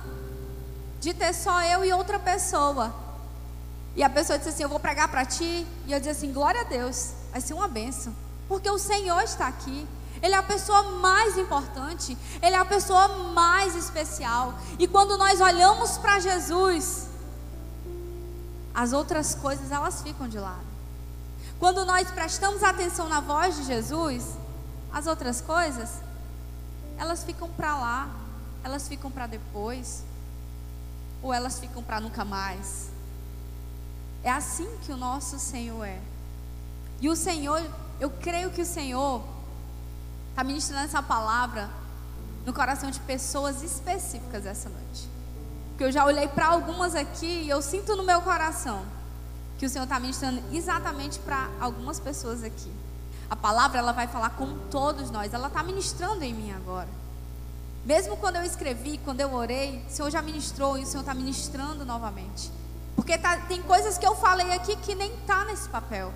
de 1.00 1.14
ter 1.14 1.34
só 1.34 1.62
eu 1.64 1.86
e 1.86 1.94
outra 1.94 2.20
pessoa. 2.20 2.94
E 3.96 4.04
a 4.04 4.10
pessoa 4.10 4.38
disse 4.38 4.50
assim: 4.50 4.64
Eu 4.64 4.70
vou 4.70 4.80
pregar 4.80 5.08
para 5.08 5.26
ti. 5.26 5.66
E 5.86 5.92
eu 5.92 6.00
disse 6.00 6.12
assim: 6.12 6.34
Glória 6.34 6.62
a 6.62 6.66
Deus, 6.66 7.14
vai 7.32 7.42
ser 7.42 7.54
uma 7.54 7.68
benção. 7.68 8.14
Porque 8.48 8.70
o 8.70 8.78
Senhor 8.78 9.22
está 9.22 9.48
aqui. 9.48 9.88
Ele 10.22 10.34
é 10.34 10.38
a 10.38 10.44
pessoa 10.44 10.84
mais 11.00 11.38
importante. 11.38 12.18
Ele 12.42 12.56
é 12.56 12.60
a 12.60 12.66
pessoa 12.66 13.08
mais 13.34 13.76
especial. 13.76 14.54
E 14.80 14.88
quando 14.88 15.18
nós 15.18 15.40
olhamos 15.42 15.98
para 15.98 16.20
Jesus, 16.20 17.08
as 18.74 18.94
outras 18.94 19.36
coisas 19.36 19.72
elas 19.72 20.02
ficam 20.02 20.28
de 20.28 20.40
lado. 20.40 20.68
Quando 21.60 21.84
nós 21.86 22.10
prestamos 22.12 22.64
atenção 22.64 23.10
na 23.10 23.20
voz 23.20 23.56
de 23.56 23.64
Jesus, 23.64 24.38
as 24.94 25.08
outras 25.08 25.42
coisas, 25.42 25.90
elas 26.98 27.24
ficam 27.24 27.50
para 27.50 27.76
lá, 27.76 28.10
elas 28.64 28.88
ficam 28.88 29.10
para 29.10 29.28
depois, 29.28 30.04
ou 31.22 31.34
elas 31.34 31.60
ficam 31.60 31.82
para 31.82 32.00
nunca 32.00 32.24
mais. 32.24 32.90
É 34.24 34.30
assim 34.30 34.68
que 34.84 34.92
o 34.92 34.98
nosso 34.98 35.40
Senhor 35.40 35.84
é. 35.84 36.00
E 37.00 37.10
o 37.10 37.16
Senhor, 37.16 37.64
eu 38.00 38.10
creio 38.10 38.52
que 38.52 38.62
o 38.62 38.66
Senhor 38.66 39.24
está 40.38 40.44
ministrando 40.44 40.86
essa 40.86 41.02
palavra 41.02 41.68
no 42.46 42.54
coração 42.54 42.92
de 42.92 43.00
pessoas 43.00 43.64
específicas 43.64 44.46
essa 44.46 44.70
noite. 44.70 45.10
Porque 45.70 45.86
eu 45.86 45.92
já 45.92 46.06
olhei 46.06 46.28
para 46.28 46.46
algumas 46.46 46.94
aqui 46.94 47.26
e 47.26 47.50
eu 47.50 47.60
sinto 47.60 47.96
no 47.96 48.04
meu 48.04 48.22
coração 48.22 48.86
que 49.58 49.66
o 49.66 49.70
Senhor 49.70 49.86
está 49.86 50.00
ministrando 50.00 50.44
exatamente 50.54 51.18
para 51.18 51.50
algumas 51.60 52.00
pessoas 52.00 52.44
aqui. 52.44 52.72
A 53.28 53.36
palavra 53.36 53.80
ela 53.80 53.92
vai 53.92 54.08
falar 54.08 54.30
com 54.30 54.60
todos 54.70 55.10
nós. 55.10 55.34
Ela 55.34 55.48
está 55.48 55.64
ministrando 55.64 56.24
em 56.24 56.36
mim 56.36 56.52
agora. 56.52 56.88
Mesmo 57.84 58.16
quando 58.18 58.36
eu 58.36 58.44
escrevi, 58.44 59.00
quando 59.00 59.22
eu 59.22 59.34
orei, 59.34 59.84
o 59.90 59.92
Senhor 59.92 60.12
já 60.12 60.22
ministrou 60.22 60.78
e 60.78 60.84
o 60.84 60.86
Senhor 60.86 61.02
está 61.02 61.16
ministrando 61.16 61.84
novamente. 61.84 62.52
Porque 62.96 63.18
tá, 63.18 63.38
tem 63.48 63.60
coisas 63.64 63.98
que 63.98 64.06
eu 64.06 64.16
falei 64.16 64.52
aqui 64.54 64.76
que 64.76 64.94
nem 64.94 65.12
está 65.16 65.46
nesse 65.46 65.68
papel. 65.68 66.14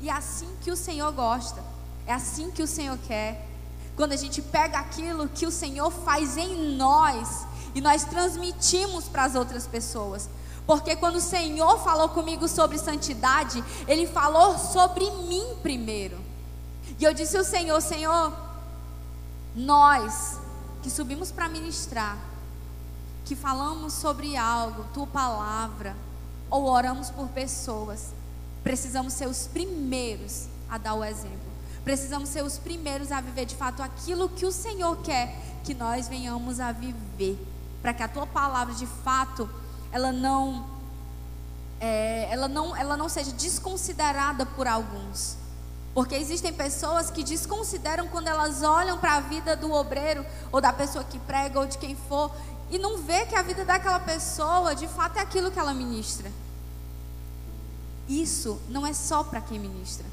E 0.00 0.10
é 0.10 0.12
assim 0.12 0.48
que 0.62 0.72
o 0.72 0.76
Senhor 0.76 1.12
gosta. 1.12 1.62
É 2.08 2.12
assim 2.12 2.50
que 2.50 2.60
o 2.60 2.66
Senhor 2.66 2.98
quer. 3.06 3.51
Quando 3.96 4.12
a 4.12 4.16
gente 4.16 4.40
pega 4.40 4.78
aquilo 4.78 5.28
que 5.28 5.46
o 5.46 5.50
Senhor 5.50 5.90
faz 5.90 6.36
em 6.36 6.76
nós 6.76 7.46
e 7.74 7.80
nós 7.80 8.04
transmitimos 8.04 9.04
para 9.04 9.24
as 9.24 9.34
outras 9.34 9.66
pessoas. 9.66 10.28
Porque 10.66 10.94
quando 10.96 11.16
o 11.16 11.20
Senhor 11.20 11.78
falou 11.82 12.08
comigo 12.10 12.46
sobre 12.46 12.78
santidade, 12.78 13.62
Ele 13.86 14.06
falou 14.06 14.58
sobre 14.58 15.10
mim 15.28 15.56
primeiro. 15.62 16.18
E 16.98 17.04
eu 17.04 17.12
disse 17.12 17.36
ao 17.36 17.44
Senhor: 17.44 17.80
Senhor, 17.80 18.32
nós 19.54 20.38
que 20.82 20.90
subimos 20.90 21.30
para 21.30 21.48
ministrar, 21.48 22.16
que 23.24 23.36
falamos 23.36 23.92
sobre 23.92 24.36
algo, 24.36 24.84
tua 24.92 25.06
palavra, 25.06 25.96
ou 26.50 26.64
oramos 26.64 27.10
por 27.10 27.28
pessoas, 27.28 28.12
precisamos 28.62 29.12
ser 29.12 29.26
os 29.26 29.46
primeiros 29.46 30.46
a 30.68 30.76
dar 30.78 30.94
o 30.94 31.04
exemplo. 31.04 31.51
Precisamos 31.84 32.28
ser 32.28 32.44
os 32.44 32.58
primeiros 32.58 33.10
a 33.10 33.20
viver 33.20 33.44
de 33.44 33.56
fato 33.56 33.82
aquilo 33.82 34.28
que 34.28 34.46
o 34.46 34.52
Senhor 34.52 34.96
quer 34.98 35.36
que 35.64 35.74
nós 35.74 36.08
venhamos 36.08 36.60
a 36.60 36.72
viver, 36.72 37.38
para 37.80 37.92
que 37.92 38.02
a 38.02 38.08
tua 38.08 38.26
palavra 38.26 38.74
de 38.74 38.86
fato 38.86 39.48
ela 39.90 40.12
não 40.12 40.66
é, 41.80 42.28
ela 42.30 42.48
não 42.48 42.76
ela 42.76 42.96
não 42.96 43.08
seja 43.08 43.32
desconsiderada 43.32 44.46
por 44.46 44.66
alguns, 44.66 45.36
porque 45.94 46.14
existem 46.14 46.52
pessoas 46.52 47.10
que 47.10 47.22
desconsideram 47.22 48.08
quando 48.08 48.28
elas 48.28 48.62
olham 48.62 48.98
para 48.98 49.16
a 49.16 49.20
vida 49.20 49.56
do 49.56 49.72
obreiro, 49.72 50.24
ou 50.50 50.60
da 50.60 50.72
pessoa 50.72 51.04
que 51.04 51.18
prega, 51.18 51.58
ou 51.58 51.66
de 51.66 51.78
quem 51.78 51.94
for, 51.94 52.30
e 52.70 52.78
não 52.78 52.98
vê 52.98 53.26
que 53.26 53.34
a 53.34 53.42
vida 53.42 53.64
daquela 53.64 54.00
pessoa 54.00 54.74
de 54.74 54.88
fato 54.88 55.18
é 55.18 55.20
aquilo 55.20 55.50
que 55.50 55.58
ela 55.58 55.74
ministra. 55.74 56.30
Isso 58.08 58.60
não 58.68 58.86
é 58.86 58.92
só 58.92 59.22
para 59.22 59.40
quem 59.40 59.58
ministra, 59.58 60.06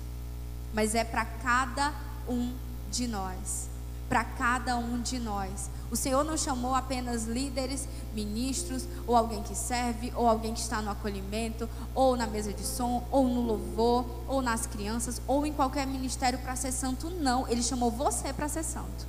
mas 0.73 0.95
é 0.95 1.03
para 1.03 1.25
cada 1.25 1.93
um 2.27 2.53
de 2.91 3.07
nós. 3.07 3.69
Para 4.07 4.23
cada 4.23 4.77
um 4.77 5.01
de 5.01 5.19
nós. 5.19 5.69
O 5.91 5.95
Senhor 5.95 6.23
não 6.23 6.37
chamou 6.37 6.75
apenas 6.75 7.25
líderes, 7.25 7.87
ministros, 8.13 8.87
ou 9.07 9.15
alguém 9.15 9.41
que 9.43 9.55
serve, 9.55 10.11
ou 10.15 10.27
alguém 10.27 10.53
que 10.53 10.59
está 10.59 10.81
no 10.81 10.91
acolhimento, 10.91 11.67
ou 11.95 12.15
na 12.15 12.27
mesa 12.27 12.53
de 12.53 12.63
som, 12.63 13.07
ou 13.11 13.27
no 13.27 13.41
louvor, 13.41 14.05
ou 14.27 14.41
nas 14.41 14.67
crianças, 14.67 15.21
ou 15.27 15.45
em 15.45 15.53
qualquer 15.53 15.87
ministério 15.87 16.39
para 16.39 16.55
ser 16.55 16.71
santo. 16.71 17.09
Não, 17.09 17.47
Ele 17.47 17.63
chamou 17.63 17.89
você 17.89 18.31
para 18.31 18.47
ser 18.47 18.63
santo. 18.63 19.07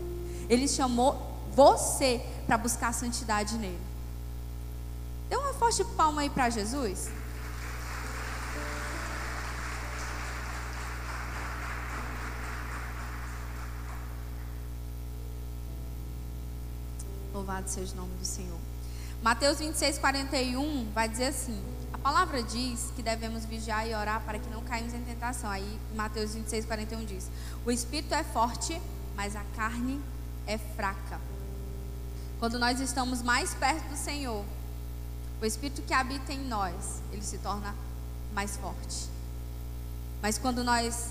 Ele 0.48 0.66
chamou 0.66 1.20
você 1.54 2.24
para 2.46 2.56
buscar 2.56 2.92
santidade 2.92 3.56
nele. 3.58 3.80
Dê 5.28 5.36
uma 5.36 5.54
forte 5.54 5.84
palma 5.84 6.22
aí 6.22 6.30
para 6.30 6.50
Jesus. 6.50 7.08
Louvado 17.50 17.68
seja 17.68 17.92
o 17.94 17.96
nome 17.96 18.14
do 18.14 18.24
Senhor. 18.24 18.58
Mateus 19.24 19.58
26, 19.58 19.98
41 19.98 20.92
vai 20.92 21.08
dizer 21.08 21.26
assim: 21.26 21.60
a 21.92 21.98
palavra 21.98 22.44
diz 22.44 22.92
que 22.94 23.02
devemos 23.02 23.44
vigiar 23.44 23.88
e 23.88 23.92
orar 23.92 24.22
para 24.24 24.38
que 24.38 24.48
não 24.50 24.62
caímos 24.62 24.94
em 24.94 25.02
tentação. 25.02 25.50
Aí 25.50 25.80
Mateus 25.96 26.32
26, 26.32 26.64
41 26.64 27.04
diz: 27.04 27.28
O 27.66 27.72
espírito 27.72 28.14
é 28.14 28.22
forte, 28.22 28.80
mas 29.16 29.34
a 29.34 29.42
carne 29.56 30.00
é 30.46 30.58
fraca. 30.58 31.20
Quando 32.38 32.56
nós 32.56 32.78
estamos 32.78 33.20
mais 33.20 33.52
perto 33.52 33.88
do 33.88 33.96
Senhor, 33.96 34.44
o 35.42 35.44
Espírito 35.44 35.82
que 35.82 35.92
habita 35.92 36.32
em 36.32 36.46
nós, 36.46 37.02
ele 37.10 37.22
se 37.22 37.38
torna 37.38 37.74
mais 38.32 38.56
forte. 38.58 39.08
Mas 40.22 40.38
quando 40.38 40.62
nós 40.62 41.08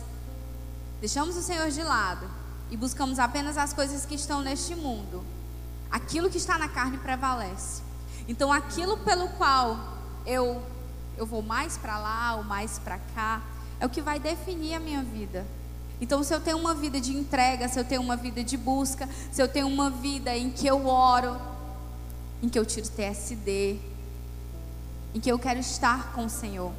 deixamos 1.02 1.36
o 1.36 1.42
Senhor 1.42 1.70
de 1.70 1.84
lado 1.84 2.30
e 2.72 2.78
buscamos 2.78 3.20
apenas 3.20 3.58
as 3.58 3.74
coisas 3.74 4.06
que 4.06 4.16
estão 4.16 4.42
neste 4.42 4.74
mundo, 4.74 5.24
aquilo 5.92 6.30
que 6.30 6.38
está 6.38 6.58
na 6.58 6.68
carne 6.68 6.98
prevalece. 6.98 7.82
Então, 8.28 8.52
aquilo 8.52 8.98
pelo 8.98 9.28
qual 9.30 9.98
eu 10.26 10.62
eu 11.20 11.26
vou 11.26 11.42
mais 11.42 11.78
para 11.78 12.00
lá 12.00 12.36
ou 12.38 12.44
mais 12.46 12.80
para 12.80 12.98
cá, 13.14 13.42
é 13.78 13.86
o 13.86 13.90
que 13.90 14.02
vai 14.02 14.20
definir 14.20 14.74
a 14.74 14.80
minha 14.80 15.04
vida. 15.04 15.46
Então, 16.00 16.24
se 16.24 16.34
eu 16.34 16.40
tenho 16.40 16.58
uma 16.58 16.74
vida 16.74 17.00
de 17.02 17.12
entrega, 17.12 17.68
se 17.68 17.78
eu 17.78 17.84
tenho 17.84 18.02
uma 18.02 18.16
vida 18.16 18.42
de 18.42 18.56
busca, 18.56 19.08
se 19.30 19.42
eu 19.42 19.48
tenho 19.50 19.68
uma 19.68 19.90
vida 19.90 20.36
em 20.36 20.50
que 20.50 20.66
eu 20.66 20.88
oro, 20.88 21.38
em 22.42 22.48
que 22.48 22.58
eu 22.58 22.66
tiro 22.66 22.88
TSD, 22.88 23.78
em 25.14 25.20
que 25.20 25.30
eu 25.30 25.38
quero 25.38 25.60
estar 25.60 26.14
com 26.14 26.26
o 26.26 26.30
Senhor. 26.30 26.72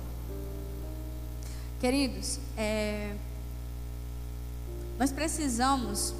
Queridos, 1.78 2.38
é, 2.56 3.14
nós 4.98 5.12
precisamos 5.12 6.14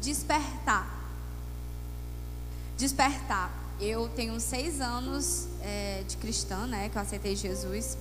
despertar. 0.00 0.95
Despertar. 2.76 3.50
Eu 3.80 4.08
tenho 4.08 4.38
seis 4.40 4.80
anos 4.80 5.48
é, 5.60 6.02
de 6.06 6.16
cristã, 6.16 6.66
né? 6.66 6.88
Que 6.88 6.96
eu 6.96 7.02
aceitei 7.02 7.36
Jesus. 7.36 7.96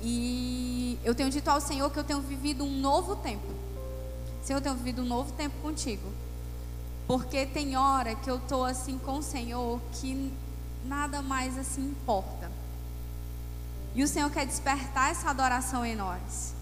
E 0.00 0.98
eu 1.04 1.14
tenho 1.14 1.30
dito 1.30 1.48
ao 1.48 1.60
Senhor 1.60 1.90
que 1.90 1.98
eu 1.98 2.04
tenho 2.04 2.20
vivido 2.20 2.64
um 2.64 2.80
novo 2.80 3.16
tempo. 3.16 3.46
Senhor, 4.42 4.58
eu 4.58 4.62
tenho 4.62 4.76
vivido 4.76 5.02
um 5.02 5.06
novo 5.06 5.32
tempo 5.32 5.54
contigo. 5.60 6.12
Porque 7.06 7.46
tem 7.46 7.76
hora 7.76 8.14
que 8.14 8.30
eu 8.30 8.36
estou 8.36 8.64
assim 8.64 8.98
com 8.98 9.18
o 9.18 9.22
Senhor 9.22 9.80
que 9.92 10.32
nada 10.84 11.22
mais 11.22 11.58
assim 11.58 11.82
importa. 11.82 12.50
E 13.94 14.02
o 14.02 14.08
Senhor 14.08 14.30
quer 14.30 14.46
despertar 14.46 15.10
essa 15.10 15.30
adoração 15.30 15.84
em 15.84 15.96
nós. 15.96 16.54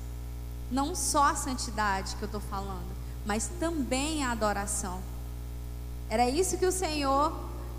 Não 0.70 0.94
só 0.94 1.24
a 1.24 1.34
santidade 1.34 2.16
que 2.16 2.22
eu 2.22 2.26
estou 2.26 2.40
falando, 2.40 2.88
mas 3.24 3.48
também 3.60 4.24
a 4.24 4.32
adoração. 4.32 5.00
Era 6.08 6.28
isso 6.28 6.56
que 6.56 6.66
o 6.66 6.72
Senhor 6.72 7.32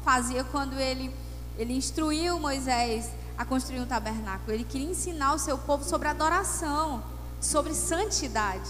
fazia 0.03 0.43
quando 0.43 0.79
ele, 0.79 1.13
ele 1.57 1.73
instruiu 1.73 2.39
Moisés 2.39 3.09
a 3.37 3.45
construir 3.45 3.79
um 3.79 3.85
tabernáculo. 3.85 4.51
Ele 4.51 4.63
queria 4.63 4.89
ensinar 4.89 5.33
o 5.33 5.39
seu 5.39 5.57
povo 5.57 5.83
sobre 5.83 6.07
adoração, 6.07 7.03
sobre 7.39 7.73
santidade. 7.73 8.69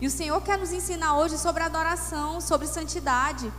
E 0.00 0.06
o 0.06 0.10
Senhor 0.10 0.40
quer 0.42 0.58
nos 0.58 0.72
ensinar 0.72 1.16
hoje 1.16 1.38
sobre 1.38 1.62
adoração, 1.62 2.40
sobre 2.40 2.66
santidade. 2.66 3.52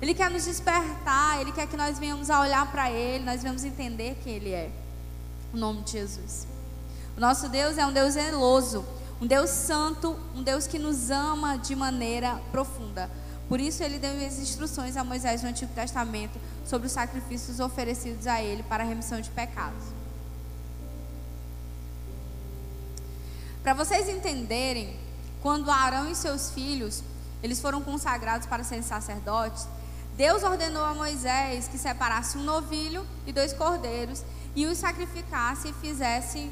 Ele 0.00 0.14
quer 0.14 0.30
nos 0.30 0.44
despertar, 0.44 1.40
Ele 1.40 1.52
quer 1.52 1.66
que 1.66 1.76
nós 1.76 1.98
venhamos 1.98 2.30
a 2.30 2.40
olhar 2.40 2.70
para 2.72 2.90
Ele, 2.90 3.24
nós 3.24 3.42
venhamos 3.42 3.64
entender 3.64 4.18
quem 4.22 4.34
Ele 4.34 4.50
é. 4.50 4.70
O 5.52 5.56
nome 5.56 5.82
de 5.82 5.92
Jesus. 5.92 6.46
O 7.16 7.20
nosso 7.20 7.48
Deus 7.48 7.78
é 7.78 7.86
um 7.86 7.92
Deus 7.92 8.14
zeloso, 8.14 8.84
um 9.20 9.26
Deus 9.26 9.50
santo, 9.50 10.16
um 10.34 10.42
Deus 10.42 10.66
que 10.66 10.78
nos 10.78 11.10
ama 11.10 11.56
de 11.56 11.76
maneira 11.76 12.40
profunda. 12.50 13.08
Por 13.52 13.60
isso 13.60 13.82
ele 13.82 13.98
deu 13.98 14.12
as 14.26 14.38
instruções 14.38 14.96
a 14.96 15.04
Moisés 15.04 15.42
no 15.42 15.50
Antigo 15.50 15.70
Testamento 15.74 16.40
sobre 16.64 16.86
os 16.86 16.92
sacrifícios 16.94 17.60
oferecidos 17.60 18.26
a 18.26 18.42
ele 18.42 18.62
para 18.62 18.82
a 18.82 18.86
remissão 18.86 19.20
de 19.20 19.28
pecados. 19.28 19.84
Para 23.62 23.74
vocês 23.74 24.08
entenderem, 24.08 24.98
quando 25.42 25.70
Arão 25.70 26.10
e 26.10 26.14
seus 26.14 26.50
filhos, 26.52 27.02
eles 27.42 27.60
foram 27.60 27.82
consagrados 27.82 28.46
para 28.46 28.64
serem 28.64 28.82
sacerdotes, 28.82 29.68
Deus 30.16 30.42
ordenou 30.42 30.86
a 30.86 30.94
Moisés 30.94 31.68
que 31.68 31.76
separasse 31.76 32.38
um 32.38 32.44
novilho 32.44 33.06
e 33.26 33.34
dois 33.34 33.52
cordeiros 33.52 34.24
e 34.56 34.64
os 34.64 34.78
sacrificasse 34.78 35.68
e 35.68 35.72
fizesse 35.74 36.50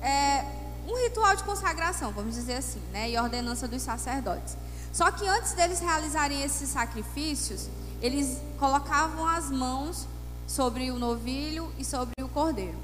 é, 0.00 0.44
um 0.86 0.96
ritual 1.02 1.34
de 1.34 1.42
consagração, 1.42 2.12
vamos 2.12 2.36
dizer 2.36 2.54
assim, 2.54 2.80
né, 2.92 3.10
e 3.10 3.18
ordenança 3.18 3.66
dos 3.66 3.82
sacerdotes. 3.82 4.56
Só 4.92 5.10
que 5.10 5.26
antes 5.26 5.52
deles 5.52 5.80
realizarem 5.80 6.42
esses 6.42 6.68
sacrifícios, 6.68 7.68
eles 8.02 8.40
colocavam 8.58 9.26
as 9.26 9.50
mãos 9.50 10.06
sobre 10.46 10.90
o 10.90 10.98
novilho 10.98 11.72
e 11.78 11.84
sobre 11.84 12.14
o 12.22 12.28
cordeiro. 12.28 12.78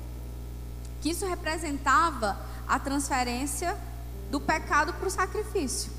Que 1.01 1.11
isso 1.11 1.27
representava 1.27 2.39
a 2.67 2.79
transferência 2.79 3.77
do 4.31 4.41
pecado 4.41 4.93
para 4.93 5.09
o 5.09 5.11
sacrifício. 5.11 5.91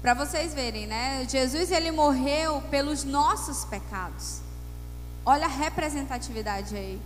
Para 0.00 0.14
vocês 0.14 0.52
verem, 0.52 0.86
né? 0.86 1.24
Jesus 1.28 1.70
ele 1.70 1.92
morreu 1.92 2.60
pelos 2.62 3.04
nossos 3.04 3.64
pecados. 3.64 4.40
Olha 5.24 5.46
a 5.46 5.48
representatividade 5.48 6.74
aí. 6.76 7.00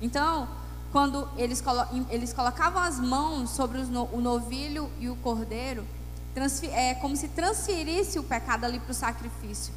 Então, 0.00 0.48
quando 0.90 1.28
eles, 1.36 1.60
colo 1.60 1.86
eles 2.08 2.32
colocavam 2.32 2.80
as 2.80 2.98
mãos 2.98 3.50
sobre 3.50 3.78
no 3.82 4.04
o 4.12 4.20
novilho 4.20 4.90
e 4.98 5.10
o 5.10 5.16
cordeiro, 5.16 5.84
é 6.72 6.94
como 6.94 7.16
se 7.16 7.28
transferisse 7.28 8.18
o 8.18 8.24
pecado 8.24 8.64
ali 8.64 8.80
para 8.80 8.90
o 8.90 8.94
sacrifício. 8.94 9.72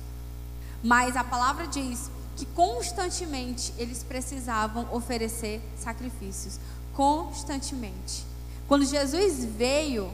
Mas 0.84 1.16
a 1.16 1.24
palavra 1.24 1.68
diz 1.68 2.10
que 2.36 2.46
constantemente 2.48 3.74
eles 3.78 4.04
precisavam 4.04 4.88
oferecer 4.92 5.62
sacrifícios. 5.78 6.60
Constantemente. 6.96 8.26
Quando 8.68 8.86
Jesus 8.86 9.46
veio, 9.46 10.12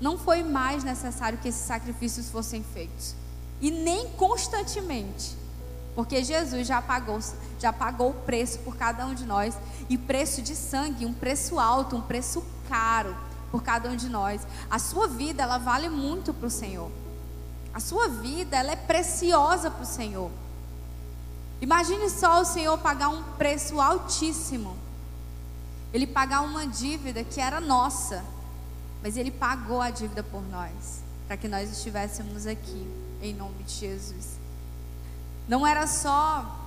não 0.00 0.16
foi 0.16 0.42
mais 0.42 0.84
necessário 0.84 1.38
que 1.38 1.48
esses 1.48 1.66
sacrifícios 1.66 2.30
fossem 2.30 2.62
feitos. 2.62 3.14
E 3.60 3.70
nem 3.70 4.08
constantemente. 4.10 5.36
Porque 5.94 6.22
Jesus 6.22 6.66
já 6.66 6.80
pagou, 6.80 7.18
já 7.58 7.72
pagou 7.72 8.10
o 8.10 8.14
preço 8.14 8.58
por 8.60 8.76
cada 8.76 9.06
um 9.06 9.14
de 9.14 9.24
nós. 9.24 9.56
E 9.88 9.98
preço 9.98 10.42
de 10.42 10.54
sangue, 10.54 11.06
um 11.06 11.12
preço 11.12 11.58
alto, 11.58 11.96
um 11.96 12.02
preço 12.02 12.44
caro 12.68 13.25
por 13.56 13.62
cada 13.62 13.88
um 13.88 13.96
de 13.96 14.10
nós. 14.10 14.46
A 14.70 14.78
sua 14.78 15.08
vida, 15.08 15.42
ela 15.42 15.56
vale 15.56 15.88
muito 15.88 16.34
para 16.34 16.46
o 16.46 16.50
Senhor. 16.50 16.90
A 17.72 17.80
sua 17.80 18.06
vida, 18.06 18.54
ela 18.54 18.72
é 18.72 18.76
preciosa 18.76 19.70
para 19.70 19.82
o 19.82 19.86
Senhor. 19.86 20.30
Imagine 21.58 22.10
só 22.10 22.42
o 22.42 22.44
Senhor 22.44 22.76
pagar 22.76 23.08
um 23.08 23.22
preço 23.38 23.80
altíssimo. 23.80 24.76
Ele 25.90 26.06
pagar 26.06 26.42
uma 26.42 26.66
dívida 26.66 27.24
que 27.24 27.40
era 27.40 27.58
nossa, 27.58 28.22
mas 29.02 29.16
Ele 29.16 29.30
pagou 29.30 29.80
a 29.80 29.88
dívida 29.88 30.22
por 30.22 30.42
nós, 30.50 31.02
para 31.26 31.38
que 31.38 31.48
nós 31.48 31.72
estivéssemos 31.72 32.46
aqui, 32.46 32.86
em 33.22 33.32
nome 33.32 33.62
de 33.62 33.72
Jesus. 33.72 34.36
Não 35.48 35.66
era 35.66 35.86
só 35.86 36.60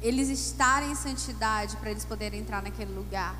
eles 0.00 0.30
estarem 0.30 0.92
em 0.92 0.94
santidade 0.94 1.76
para 1.76 1.90
eles 1.90 2.06
poderem 2.06 2.40
entrar 2.40 2.62
naquele 2.62 2.94
lugar, 2.94 3.36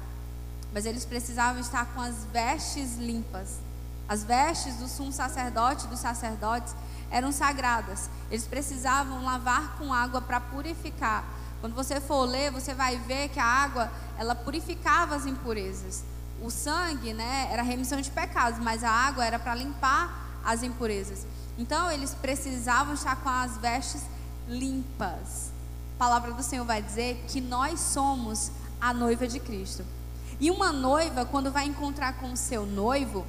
mas 0.77 0.85
eles 0.85 1.07
precisavam 1.07 1.59
estar 1.59 1.87
com 1.95 2.03
as 2.03 2.27
vestes 2.31 2.99
limpas. 2.99 3.61
As 4.07 4.23
vestes 4.23 4.75
do 4.75 4.87
sumo 4.87 5.11
sacerdote, 5.11 5.87
dos 5.87 6.01
sacerdotes, 6.01 6.75
eram 7.11 7.33
sagradas. 7.33 8.11
Eles 8.31 8.47
precisavam 8.47 9.25
lavar 9.25 9.79
com 9.79 9.91
água 9.91 10.21
para 10.21 10.39
purificar. 10.39 11.25
Quando 11.62 11.75
você 11.75 11.99
for 11.99 12.27
ler, 12.27 12.51
você 12.51 12.75
vai 12.75 12.99
ver 12.99 13.31
que 13.31 13.41
a 13.41 13.45
água, 13.47 13.91
ela 14.19 14.35
purificava 14.35 15.17
as 15.17 15.25
impurezas. 15.25 16.05
O 16.43 16.51
sangue, 16.51 17.15
né, 17.15 17.49
era 17.51 17.62
remissão 17.62 17.99
de 17.99 18.11
pecados, 18.11 18.61
mas 18.61 18.85
a 18.85 18.91
água 18.91 19.25
era 19.25 19.39
para 19.39 19.55
limpar 19.55 20.43
as 20.45 20.62
impurezas. 20.62 21.27
Então, 21.57 21.91
eles 21.91 22.12
precisavam 22.12 22.93
estar 22.93 23.17
com 23.17 23.31
as 23.31 23.57
vestes 23.57 24.03
limpas. 24.47 25.53
A 25.95 25.99
palavra 25.99 26.33
do 26.33 26.43
Senhor 26.43 26.67
vai 26.67 26.83
dizer 26.83 27.25
que 27.29 27.41
nós 27.41 27.81
somos 27.81 28.51
a 28.79 28.93
noiva 28.93 29.27
de 29.27 29.41
Cristo. 29.41 29.96
E 30.38 30.51
uma 30.51 30.72
noiva, 30.72 31.25
quando 31.25 31.51
vai 31.51 31.64
encontrar 31.64 32.14
com 32.14 32.33
o 32.33 32.37
seu 32.37 32.66
noivo, 32.66 33.27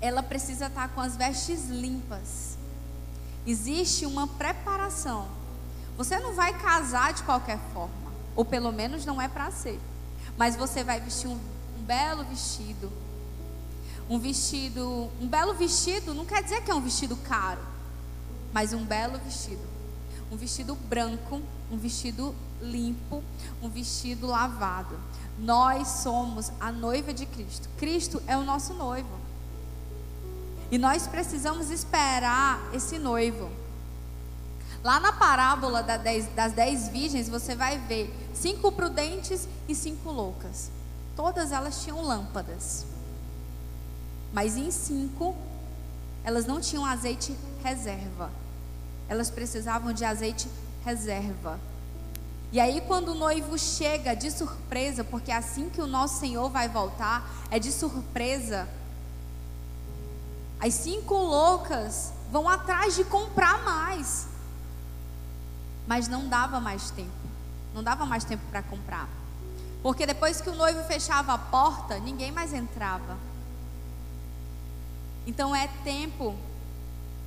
ela 0.00 0.22
precisa 0.22 0.66
estar 0.66 0.88
com 0.88 1.00
as 1.00 1.16
vestes 1.16 1.68
limpas. 1.68 2.56
Existe 3.46 4.06
uma 4.06 4.26
preparação. 4.26 5.26
Você 5.96 6.18
não 6.18 6.34
vai 6.34 6.52
casar 6.58 7.12
de 7.12 7.22
qualquer 7.22 7.58
forma, 7.72 8.12
ou 8.34 8.44
pelo 8.44 8.70
menos 8.70 9.04
não 9.04 9.20
é 9.20 9.28
para 9.28 9.50
ser. 9.50 9.80
Mas 10.36 10.56
você 10.56 10.84
vai 10.84 11.00
vestir 11.00 11.28
um, 11.28 11.38
um 11.78 11.82
belo 11.82 12.24
vestido. 12.24 12.92
Um 14.08 14.18
vestido, 14.18 15.10
um 15.20 15.26
belo 15.26 15.54
vestido 15.54 16.14
não 16.14 16.24
quer 16.24 16.42
dizer 16.42 16.62
que 16.62 16.70
é 16.70 16.74
um 16.74 16.80
vestido 16.80 17.16
caro, 17.16 17.60
mas 18.52 18.72
um 18.72 18.84
belo 18.84 19.18
vestido. 19.18 19.66
Um 20.30 20.36
vestido 20.36 20.74
branco, 20.74 21.40
um 21.70 21.76
vestido 21.76 22.34
limpo, 22.60 23.22
um 23.62 23.68
vestido 23.68 24.26
lavado. 24.26 24.98
Nós 25.38 25.88
somos 25.88 26.50
a 26.58 26.72
noiva 26.72 27.12
de 27.12 27.26
Cristo. 27.26 27.68
Cristo 27.76 28.22
é 28.26 28.36
o 28.36 28.44
nosso 28.44 28.74
noivo. 28.74 29.16
E 30.70 30.78
nós 30.78 31.06
precisamos 31.06 31.70
esperar 31.70 32.60
esse 32.72 32.98
noivo. 32.98 33.50
Lá 34.82 34.98
na 35.00 35.12
parábola 35.12 35.82
das 35.82 36.52
dez 36.52 36.88
virgens, 36.88 37.28
você 37.28 37.54
vai 37.54 37.78
ver 37.78 38.12
cinco 38.34 38.72
prudentes 38.72 39.48
e 39.68 39.74
cinco 39.74 40.10
loucas. 40.10 40.70
Todas 41.14 41.52
elas 41.52 41.82
tinham 41.82 42.02
lâmpadas. 42.02 42.86
Mas 44.32 44.56
em 44.56 44.70
cinco, 44.70 45.36
elas 46.24 46.46
não 46.46 46.60
tinham 46.60 46.84
azeite 46.84 47.36
reserva. 47.62 48.30
Elas 49.08 49.30
precisavam 49.30 49.92
de 49.92 50.04
azeite 50.04 50.48
reserva. 50.84 51.58
E 52.56 52.60
aí, 52.60 52.80
quando 52.80 53.10
o 53.10 53.14
noivo 53.14 53.58
chega 53.58 54.16
de 54.16 54.30
surpresa, 54.30 55.04
porque 55.04 55.30
é 55.30 55.36
assim 55.36 55.68
que 55.68 55.78
o 55.78 55.86
nosso 55.86 56.20
Senhor 56.20 56.48
vai 56.48 56.70
voltar, 56.70 57.22
é 57.50 57.58
de 57.58 57.70
surpresa, 57.70 58.66
as 60.58 60.72
cinco 60.72 61.12
loucas 61.12 62.14
vão 62.32 62.48
atrás 62.48 62.96
de 62.96 63.04
comprar 63.04 63.62
mais. 63.62 64.26
Mas 65.86 66.08
não 66.08 66.30
dava 66.30 66.58
mais 66.58 66.90
tempo. 66.90 67.10
Não 67.74 67.82
dava 67.82 68.06
mais 68.06 68.24
tempo 68.24 68.42
para 68.50 68.62
comprar. 68.62 69.06
Porque 69.82 70.06
depois 70.06 70.40
que 70.40 70.48
o 70.48 70.54
noivo 70.54 70.82
fechava 70.84 71.34
a 71.34 71.38
porta, 71.38 71.98
ninguém 71.98 72.32
mais 72.32 72.54
entrava. 72.54 73.18
Então 75.26 75.54
é 75.54 75.68
tempo 75.84 76.34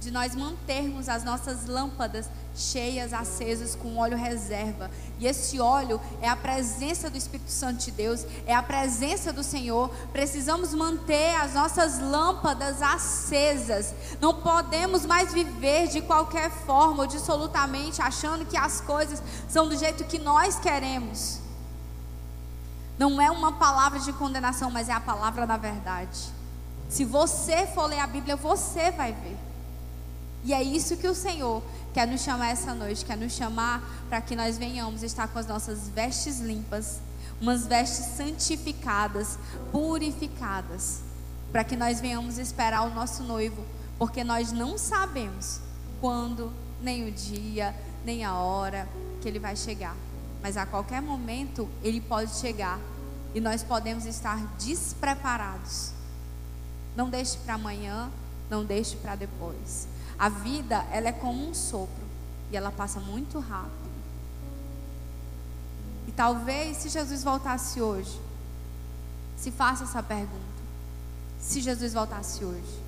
de 0.02 0.10
nós 0.10 0.34
mantermos 0.34 1.08
as 1.08 1.24
nossas 1.24 1.68
lâmpadas 1.68 2.28
cheias, 2.60 3.14
acesas 3.14 3.76
com 3.76 3.98
óleo 3.98 4.18
reserva. 4.18 4.92
E 5.18 5.26
esse 5.26 5.60
óleo 5.60 6.00
é 6.22 6.28
a 6.28 6.36
presença 6.36 7.10
do 7.10 7.18
Espírito 7.18 7.52
Santo 7.52 7.86
de 7.86 7.92
Deus, 7.92 8.26
é 8.46 8.54
a 8.54 8.62
presença 8.62 9.32
do 9.32 9.44
Senhor. 9.44 9.90
Precisamos 10.12 10.74
manter 10.74 11.36
as 11.36 11.54
nossas 11.54 12.00
lâmpadas 12.00 12.82
acesas. 12.82 13.94
Não 14.20 14.42
podemos 14.42 15.06
mais 15.06 15.34
viver 15.34 15.88
de 15.88 16.02
qualquer 16.02 16.52
forma 16.52 17.04
ou 17.04 17.08
dissolutamente 17.08 18.02
achando 18.02 18.46
que 18.46 18.58
as 18.58 18.82
coisas 18.82 19.22
são 19.48 19.68
do 19.68 19.78
jeito 19.78 20.04
que 20.04 20.20
nós 20.20 20.60
queremos. 20.60 21.40
Não 22.98 23.22
é 23.22 23.32
uma 23.32 23.54
palavra 23.54 24.00
de 24.00 24.12
condenação, 24.12 24.70
mas 24.70 24.90
é 24.90 24.94
a 24.94 25.00
palavra 25.00 25.48
da 25.48 25.56
verdade. 25.56 26.20
Se 26.90 27.06
você 27.06 27.66
for 27.68 27.86
ler 27.86 28.00
a 28.00 28.08
Bíblia, 28.08 28.36
você 28.36 28.92
vai 28.92 29.14
ver. 29.14 29.49
E 30.44 30.54
é 30.54 30.64
isso 30.64 30.98
que 30.98 31.08
o 31.08 31.16
Senhor 31.16 31.62
quer 31.94 32.08
nos 32.08 32.22
chamar 32.22 32.50
essa 32.50 32.74
noite, 32.74 33.04
quer 33.04 33.18
nos 33.18 33.34
chamar 33.34 33.84
para 34.08 34.22
que 34.22 34.36
nós 34.36 34.58
venhamos 34.58 35.04
estar 35.04 35.28
com 35.28 35.40
as 35.40 35.48
nossas 35.48 35.90
vestes 35.90 36.40
limpas, 36.40 37.00
umas 37.42 37.66
vestes 37.66 38.16
santificadas, 38.16 39.38
purificadas, 39.72 41.02
para 41.52 41.64
que 41.64 41.76
nós 41.76 42.00
venhamos 42.00 42.38
esperar 42.38 42.84
o 42.84 42.94
nosso 42.94 43.24
noivo, 43.24 43.66
porque 43.98 44.24
nós 44.24 44.52
não 44.52 44.78
sabemos 44.78 45.60
quando, 46.00 46.52
nem 46.82 47.08
o 47.08 47.12
dia, 47.12 47.76
nem 48.06 48.24
a 48.24 48.36
hora 48.36 48.88
que 49.22 49.28
ele 49.28 49.40
vai 49.40 49.56
chegar. 49.56 49.96
Mas 50.42 50.56
a 50.56 50.66
qualquer 50.66 51.02
momento 51.02 51.68
ele 51.84 52.00
pode 52.00 52.34
chegar 52.36 52.80
e 53.34 53.42
nós 53.42 53.62
podemos 53.62 54.06
estar 54.06 54.38
despreparados. 54.58 55.92
Não 56.96 57.10
deixe 57.10 57.38
para 57.40 57.56
amanhã, 57.56 58.10
não 58.50 58.64
deixe 58.64 58.96
para 58.98 59.16
depois. 59.16 59.88
A 60.20 60.28
vida, 60.28 60.86
ela 60.92 61.08
é 61.08 61.14
como 61.14 61.50
um 61.50 61.54
sopro 61.54 62.04
e 62.52 62.58
ela 62.58 62.72
passa 62.72 63.00
muito 63.00 63.40
rápido. 63.40 63.90
E 66.08 66.12
talvez 66.12 66.78
se 66.78 66.90
Jesus 66.90 67.24
voltasse 67.24 67.82
hoje, 67.82 68.20
se 69.38 69.52
faça 69.52 69.86
essa 69.86 70.04
pergunta. 70.04 70.60
Se 71.40 71.62
Jesus 71.62 71.94
voltasse 71.94 72.44
hoje, 72.44 72.80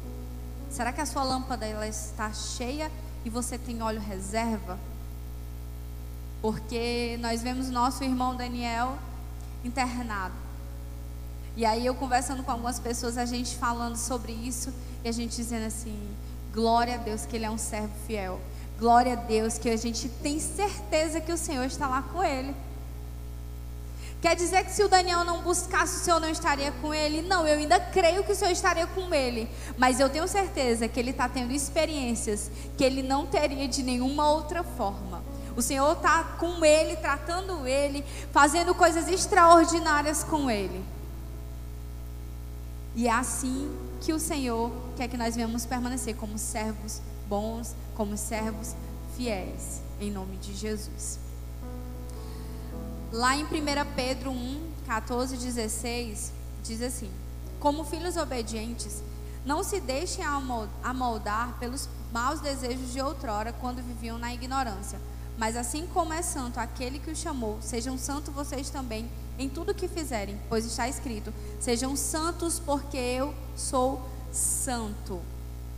será 0.69 0.91
que 0.91 0.99
a 0.99 1.05
sua 1.05 1.23
lâmpada 1.23 1.65
ela 1.65 1.87
está 1.87 2.33
cheia 2.33 2.91
e 3.23 3.29
você 3.29 3.57
tem 3.57 3.81
óleo 3.81 4.01
reserva? 4.01 4.77
Porque 6.41 7.17
nós 7.21 7.41
vemos 7.41 7.69
nosso 7.69 8.03
irmão 8.03 8.35
Daniel 8.35 8.97
internado. 9.63 10.35
E 11.55 11.65
aí 11.65 11.85
eu 11.85 11.93
conversando 11.95 12.43
com 12.43 12.51
algumas 12.51 12.79
pessoas, 12.79 13.17
a 13.17 13.25
gente 13.25 13.55
falando 13.55 13.95
sobre 13.95 14.31
isso 14.31 14.73
e 15.03 15.09
a 15.09 15.11
gente 15.11 15.35
dizendo 15.35 15.65
assim: 15.65 15.97
Glória 16.53 16.95
a 16.95 16.97
Deus 16.97 17.25
que 17.25 17.35
ele 17.35 17.45
é 17.45 17.49
um 17.49 17.57
servo 17.57 17.93
fiel. 18.05 18.39
Glória 18.77 19.13
a 19.13 19.15
Deus 19.15 19.57
que 19.57 19.69
a 19.69 19.77
gente 19.77 20.09
tem 20.09 20.39
certeza 20.39 21.21
que 21.21 21.31
o 21.31 21.37
Senhor 21.37 21.65
está 21.65 21.87
lá 21.87 22.01
com 22.01 22.23
ele. 22.23 22.53
Quer 24.21 24.35
dizer 24.35 24.63
que 24.65 24.71
se 24.71 24.83
o 24.83 24.87
Daniel 24.87 25.23
não 25.23 25.41
buscasse, 25.41 25.97
o 25.97 26.03
Senhor 26.03 26.19
não 26.19 26.29
estaria 26.29 26.71
com 26.73 26.93
ele? 26.93 27.23
Não, 27.23 27.47
eu 27.47 27.57
ainda 27.57 27.79
creio 27.79 28.23
que 28.23 28.31
o 28.31 28.35
Senhor 28.35 28.51
estaria 28.51 28.85
com 28.85 29.13
ele. 29.13 29.49
Mas 29.77 29.99
eu 29.99 30.09
tenho 30.09 30.27
certeza 30.27 30.87
que 30.87 30.99
ele 30.99 31.09
está 31.09 31.27
tendo 31.27 31.51
experiências 31.51 32.51
que 32.77 32.83
ele 32.83 33.01
não 33.01 33.25
teria 33.25 33.67
de 33.67 33.81
nenhuma 33.81 34.29
outra 34.29 34.63
forma. 34.63 35.23
O 35.55 35.61
Senhor 35.61 35.93
está 35.93 36.23
com 36.39 36.63
ele, 36.63 36.95
tratando 36.97 37.67
ele, 37.67 38.05
fazendo 38.31 38.75
coisas 38.75 39.07
extraordinárias 39.07 40.23
com 40.23 40.51
ele. 40.51 40.83
E 42.95 43.07
é 43.07 43.11
assim 43.11 43.71
que 44.01 44.11
o 44.11 44.19
Senhor 44.19 44.71
quer 44.97 45.07
que 45.07 45.15
nós 45.15 45.35
venhamos 45.35 45.65
permanecer 45.65 46.15
como 46.15 46.37
servos 46.37 46.99
bons, 47.29 47.75
como 47.95 48.17
servos 48.17 48.75
fiéis, 49.15 49.81
em 49.99 50.09
nome 50.11 50.37
de 50.37 50.55
Jesus. 50.55 51.19
Lá 53.11 53.37
em 53.37 53.43
1 53.43 53.47
Pedro 53.95 54.31
1, 54.31 54.71
14 54.87 55.35
e 55.35 55.37
16, 55.37 56.33
diz 56.63 56.81
assim: 56.81 57.11
Como 57.59 57.83
filhos 57.83 58.17
obedientes, 58.17 59.03
não 59.45 59.63
se 59.63 59.79
deixem 59.79 60.25
amoldar 60.83 61.57
pelos 61.59 61.87
maus 62.11 62.39
desejos 62.39 62.91
de 62.91 63.01
outrora 63.01 63.53
quando 63.53 63.85
viviam 63.85 64.17
na 64.17 64.33
ignorância. 64.33 64.99
Mas 65.37 65.55
assim 65.55 65.87
como 65.93 66.13
é 66.13 66.21
santo 66.21 66.59
aquele 66.59 66.99
que 66.99 67.11
o 67.11 67.15
chamou, 67.15 67.57
sejam 67.61 67.97
santos 67.97 68.33
vocês 68.33 68.69
também 68.69 69.09
em 69.41 69.49
tudo 69.49 69.73
que 69.73 69.87
fizerem, 69.87 70.39
pois 70.47 70.65
está 70.65 70.87
escrito: 70.87 71.33
Sejam 71.59 71.95
santos, 71.95 72.59
porque 72.59 72.97
eu 72.97 73.33
sou 73.55 74.01
santo. 74.31 75.19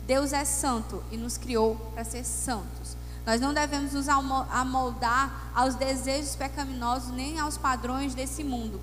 Deus 0.06 0.32
é 0.32 0.44
santo 0.44 1.02
e 1.10 1.16
nos 1.16 1.38
criou 1.38 1.76
para 1.94 2.04
ser 2.04 2.24
santos. 2.24 2.96
Nós 3.26 3.40
não 3.40 3.54
devemos 3.54 3.92
nos 3.92 4.06
amoldar 4.08 5.50
aos 5.54 5.74
desejos 5.76 6.36
pecaminosos 6.36 7.10
nem 7.10 7.38
aos 7.38 7.56
padrões 7.56 8.14
desse 8.14 8.44
mundo. 8.44 8.78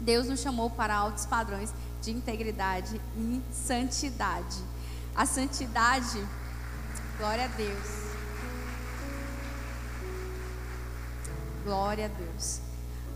Deus 0.00 0.26
nos 0.26 0.40
chamou 0.40 0.68
para 0.68 0.96
altos 0.96 1.26
padrões 1.26 1.72
de 2.02 2.10
integridade 2.10 3.00
e 3.16 3.42
santidade. 3.52 4.56
A 5.14 5.24
santidade, 5.26 6.26
glória 7.18 7.44
a 7.44 7.48
Deus. 7.48 8.08
Glória 11.64 12.06
a 12.06 12.08
Deus. 12.08 12.67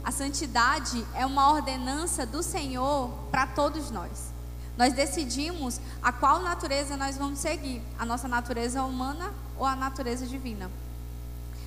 A 0.04 0.10
santidade 0.10 1.04
é 1.14 1.24
uma 1.24 1.52
ordenança 1.52 2.26
do 2.26 2.42
Senhor 2.42 3.10
para 3.30 3.46
todos 3.46 3.90
nós. 3.90 4.32
Nós 4.76 4.94
decidimos 4.94 5.80
a 6.02 6.10
qual 6.10 6.42
natureza 6.42 6.96
nós 6.96 7.16
vamos 7.16 7.38
seguir, 7.38 7.80
a 7.98 8.04
nossa 8.04 8.26
natureza 8.26 8.82
humana 8.82 9.32
ou 9.56 9.64
a 9.64 9.76
natureza 9.76 10.26
divina. 10.26 10.70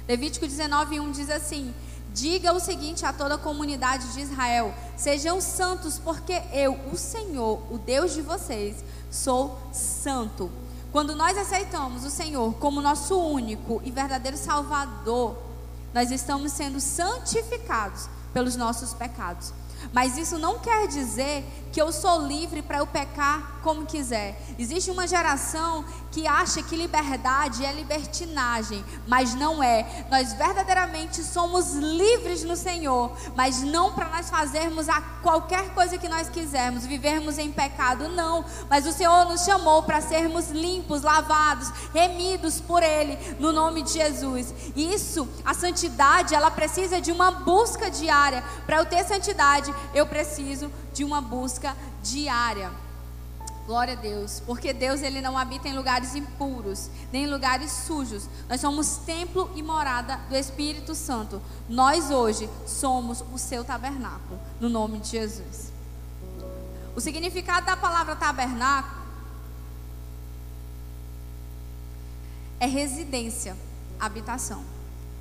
Levítico 0.08 0.46
19:1 0.46 1.12
diz 1.12 1.30
assim: 1.30 1.74
Diga 2.14 2.54
o 2.54 2.60
seguinte 2.60 3.06
a 3.06 3.14
toda 3.14 3.36
a 3.36 3.38
comunidade 3.38 4.12
de 4.14 4.22
Israel: 4.22 4.74
Sejam 4.98 5.40
santos, 5.40 5.98
porque 5.98 6.42
eu, 6.52 6.74
o 6.92 6.98
Senhor, 6.98 7.62
o 7.72 7.78
Deus 7.78 8.14
de 8.14 8.22
vocês, 8.22 8.84
sou 9.10 9.58
santo. 9.72 10.52
Quando 10.92 11.16
nós 11.16 11.38
aceitamos 11.38 12.04
o 12.04 12.10
Senhor 12.10 12.54
como 12.56 12.82
nosso 12.82 13.18
único 13.18 13.82
e 13.84 13.92
verdadeiro 13.92 14.38
Salvador, 14.38 15.38
nós 15.94 16.12
estamos 16.12 16.52
sendo 16.52 16.80
santificados 16.80 18.10
pelos 18.36 18.58
nossos 18.58 18.94
pecados. 18.94 19.54
Mas 19.94 20.18
isso 20.18 20.38
não 20.38 20.60
quer 20.60 20.90
dizer 20.90 21.46
que 21.72 21.82
eu 21.82 21.90
sou 21.94 22.28
livre 22.28 22.62
para 22.62 22.80
eu 22.80 22.86
pecar 22.86 23.55
como 23.66 23.84
quiser. 23.84 24.40
Existe 24.60 24.92
uma 24.92 25.08
geração 25.08 25.84
que 26.12 26.28
acha 26.28 26.62
que 26.62 26.76
liberdade 26.76 27.66
é 27.66 27.74
libertinagem, 27.74 28.86
mas 29.08 29.34
não 29.34 29.62
é. 29.62 30.06
Nós 30.12 30.34
verdadeiramente 30.34 31.24
somos 31.24 31.74
livres 31.74 32.44
no 32.44 32.56
Senhor, 32.56 33.12
mas 33.36 33.64
não 33.64 33.92
para 33.92 34.10
nós 34.10 34.30
fazermos 34.30 34.88
a 34.88 35.02
qualquer 35.02 35.74
coisa 35.74 35.98
que 35.98 36.08
nós 36.08 36.30
quisermos, 36.30 36.86
vivermos 36.86 37.40
em 37.40 37.52
pecado, 37.52 38.08
não. 38.08 38.46
Mas 38.70 38.86
o 38.86 38.92
Senhor 38.92 39.26
nos 39.26 39.44
chamou 39.44 39.82
para 39.82 40.00
sermos 40.00 40.52
limpos, 40.52 41.02
lavados, 41.02 41.74
remidos 41.92 42.62
por 42.62 42.84
Ele, 42.84 43.18
no 43.40 43.52
nome 43.52 43.82
de 43.82 43.94
Jesus. 43.94 44.54
Isso, 44.76 45.28
a 45.44 45.56
santidade, 45.56 46.36
ela 46.36 46.52
precisa 46.52 47.02
de 47.02 47.12
uma 47.12 47.32
busca 47.32 47.90
diária. 47.90 48.44
Para 48.68 48.78
eu 48.78 48.86
ter 48.86 49.04
santidade, 49.06 49.74
eu 49.92 50.06
preciso 50.06 50.72
de 50.94 51.04
uma 51.04 51.20
busca 51.20 51.76
diária. 52.04 52.85
Glória 53.66 53.94
a 53.94 53.98
Deus, 53.98 54.44
porque 54.46 54.72
Deus 54.72 55.02
ele 55.02 55.22
não 55.22 55.36
habita 55.36 55.68
em 55.68 55.76
lugares 55.76 56.14
impuros, 56.14 56.90
nem 57.12 57.24
em 57.24 57.28
lugares 57.28 57.72
sujos. 57.72 58.30
Nós 58.48 58.62
somos 58.62 58.98
templo 58.98 59.52
e 59.56 59.64
morada 59.64 60.18
do 60.30 60.36
Espírito 60.36 60.94
Santo. 60.94 61.42
Nós 61.68 62.12
hoje 62.12 62.48
somos 62.68 63.24
o 63.34 63.40
seu 63.40 63.66
tabernáculo, 63.66 64.40
no 64.60 64.70
nome 64.70 65.00
de 65.00 65.10
Jesus. 65.10 65.72
O 66.96 67.02
significado 67.02 67.66
da 67.66 67.76
palavra 67.76 68.16
tabernáculo 68.16 69.04
é 72.60 72.68
residência, 72.68 73.58
habitação. 74.00 74.64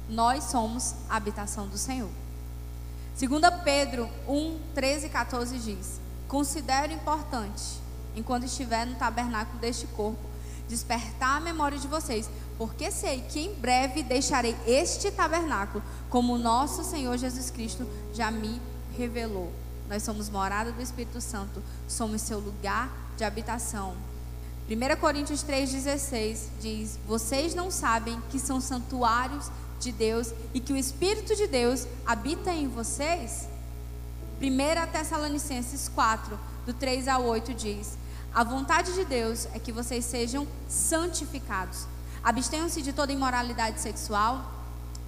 Nós 0.09 0.45
somos 0.45 0.95
a 1.09 1.17
habitação 1.17 1.67
do 1.67 1.79
Senhor. 1.79 2.11
2 3.19 3.31
Pedro 3.65 4.09
1, 4.29 4.61
13 4.75 5.07
e 5.07 5.09
14 5.09 5.59
diz: 5.59 6.01
Considero 6.29 6.93
importante, 6.93 7.84
enquanto 8.17 8.45
estiver 8.45 8.87
no 8.87 8.95
tabernáculo 8.97 9.59
deste 9.59 9.87
corpo, 9.89 10.35
despertar 10.69 11.37
a 11.37 11.41
memória 11.41 11.79
de 11.79 11.87
vocês, 11.87 12.29
porque 12.57 12.91
sei 12.91 13.21
que 13.23 13.41
em 13.41 13.55
breve 13.55 14.03
deixarei 14.03 14.57
este 14.67 15.11
tabernáculo, 15.11 15.83
como 16.09 16.35
o 16.35 16.39
nosso 16.39 16.85
Senhor 16.85 17.17
Jesus 17.19 17.51
Cristo 17.51 17.87
já 18.13 18.31
me 18.31 18.61
revelou. 18.97 19.53
Nós 19.89 20.03
somos 20.03 20.31
morada 20.31 20.73
do 20.73 20.81
Espírito 20.81 21.21
Santo, 21.21 21.63
somos 21.87 22.23
seu 22.23 22.39
lugar 22.39 22.91
de 23.17 23.25
habitação. 23.25 23.95
1 24.69 24.99
Coríntios 24.99 25.45
3,16 25.45 26.39
diz: 26.61 26.99
Vocês 27.07 27.55
não 27.55 27.71
sabem 27.71 28.19
que 28.31 28.39
são 28.39 28.61
santuários 28.61 29.51
de 29.79 29.93
Deus 29.93 30.33
e 30.55 30.61
que 30.61 30.73
o 30.73 30.77
Espírito 30.77 31.37
de 31.37 31.47
Deus 31.47 31.87
habita 32.07 32.51
em 32.51 32.67
vocês? 32.67 33.47
1 34.41 34.91
Tessalonicenses 34.91 35.89
4, 35.89 36.39
do 36.65 36.73
3 36.73 37.09
ao 37.09 37.25
8 37.25 37.53
diz: 37.53 37.99
A 38.35 38.43
vontade 38.43 38.95
de 38.95 39.05
Deus 39.05 39.47
é 39.55 39.61
que 39.61 39.71
vocês 39.71 40.05
sejam 40.05 40.45
santificados. 40.69 41.87
Abstenham-se 42.21 42.83
de 42.83 42.93
toda 42.93 43.13
imoralidade 43.13 43.81
sexual. 43.81 44.45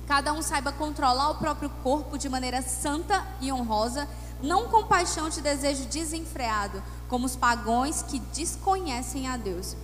Cada 0.07 0.33
um 0.33 0.41
saiba 0.41 0.71
controlar 0.71 1.31
o 1.31 1.35
próprio 1.35 1.69
corpo 1.83 2.17
de 2.17 2.29
maneira 2.29 2.63
santa 2.63 3.27
e 3.41 3.51
honrosa, 3.51 4.09
não 4.41 4.69
com 4.69 4.87
paixão 4.87 5.29
de 5.29 5.41
desejo 5.41 5.87
desenfreado, 5.87 6.81
como 7.09 7.27
os 7.27 7.35
pagões 7.35 8.01
que 8.01 8.21
desconhecem 8.21 9.27
a 9.27 9.37
Deus. 9.37 9.77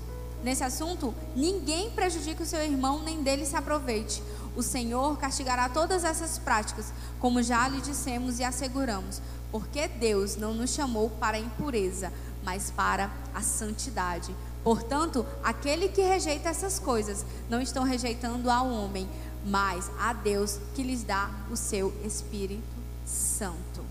Nesse 0.44 0.62
assunto, 0.62 1.12
ninguém 1.34 1.90
prejudique 1.90 2.44
o 2.44 2.46
seu 2.46 2.62
irmão, 2.62 3.02
nem 3.02 3.24
dele 3.24 3.44
se 3.44 3.56
aproveite. 3.56 4.22
O 4.54 4.62
Senhor 4.62 5.18
castigará 5.18 5.68
todas 5.68 6.04
essas 6.04 6.38
práticas, 6.38 6.92
como 7.18 7.42
já 7.42 7.66
lhe 7.66 7.80
dissemos 7.80 8.38
e 8.38 8.44
asseguramos, 8.44 9.20
porque 9.50 9.88
Deus 9.88 10.36
não 10.36 10.54
nos 10.54 10.70
chamou 10.70 11.10
para 11.10 11.36
a 11.36 11.40
impureza, 11.40 12.12
mas 12.42 12.70
para 12.70 13.10
a 13.34 13.40
santidade. 13.40 14.34
Portanto, 14.62 15.26
aquele 15.42 15.88
que 15.88 16.02
rejeita 16.02 16.48
essas 16.48 16.78
coisas 16.78 17.24
não 17.48 17.60
estão 17.60 17.84
rejeitando 17.84 18.48
ao 18.48 18.68
homem, 18.68 19.08
mas 19.44 19.90
a 19.98 20.12
Deus 20.12 20.58
que 20.74 20.82
lhes 20.82 21.02
dá 21.02 21.30
o 21.50 21.56
seu 21.56 21.92
Espírito 22.04 22.62
Santo. 23.04 23.84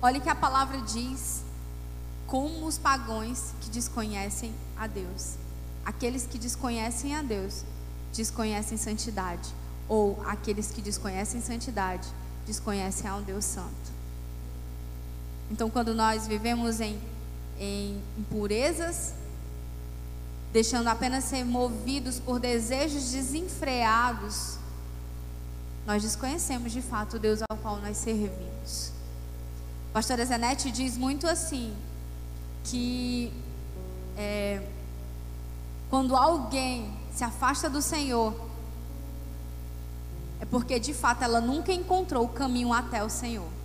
Olha 0.00 0.20
que 0.20 0.28
a 0.28 0.34
palavra 0.34 0.80
diz 0.82 1.42
como 2.26 2.66
os 2.66 2.76
pagões 2.76 3.54
que 3.60 3.70
desconhecem 3.70 4.54
a 4.76 4.86
Deus. 4.86 5.36
Aqueles 5.84 6.26
que 6.26 6.38
desconhecem 6.38 7.16
a 7.16 7.22
Deus 7.22 7.64
desconhecem 8.12 8.76
santidade, 8.76 9.48
ou 9.88 10.22
aqueles 10.26 10.70
que 10.70 10.82
desconhecem 10.82 11.40
santidade 11.40 12.06
desconhecem 12.46 13.08
ao 13.08 13.20
Deus 13.22 13.44
Santo. 13.44 13.97
Então, 15.50 15.70
quando 15.70 15.94
nós 15.94 16.26
vivemos 16.26 16.80
em 16.80 16.98
em 17.58 18.00
impurezas, 18.16 19.14
deixando 20.52 20.88
apenas 20.88 21.24
ser 21.24 21.44
movidos 21.44 22.18
por 22.20 22.38
desejos 22.38 23.10
desenfreados, 23.10 24.56
nós 25.86 26.02
desconhecemos 26.02 26.72
de 26.72 26.80
fato 26.80 27.16
o 27.16 27.18
Deus 27.18 27.40
ao 27.48 27.56
qual 27.56 27.78
nós 27.78 27.96
servimos. 27.96 28.92
Pastora 29.92 30.24
Zenete 30.24 30.70
diz 30.70 30.96
muito 30.96 31.26
assim, 31.26 31.74
que 32.64 33.32
é, 34.16 34.62
quando 35.90 36.14
alguém 36.14 36.92
se 37.12 37.24
afasta 37.24 37.68
do 37.68 37.82
Senhor, 37.82 38.34
é 40.40 40.44
porque 40.44 40.78
de 40.78 40.94
fato 40.94 41.24
ela 41.24 41.40
nunca 41.40 41.72
encontrou 41.72 42.24
o 42.24 42.28
caminho 42.28 42.72
até 42.72 43.02
o 43.02 43.10
Senhor. 43.10 43.57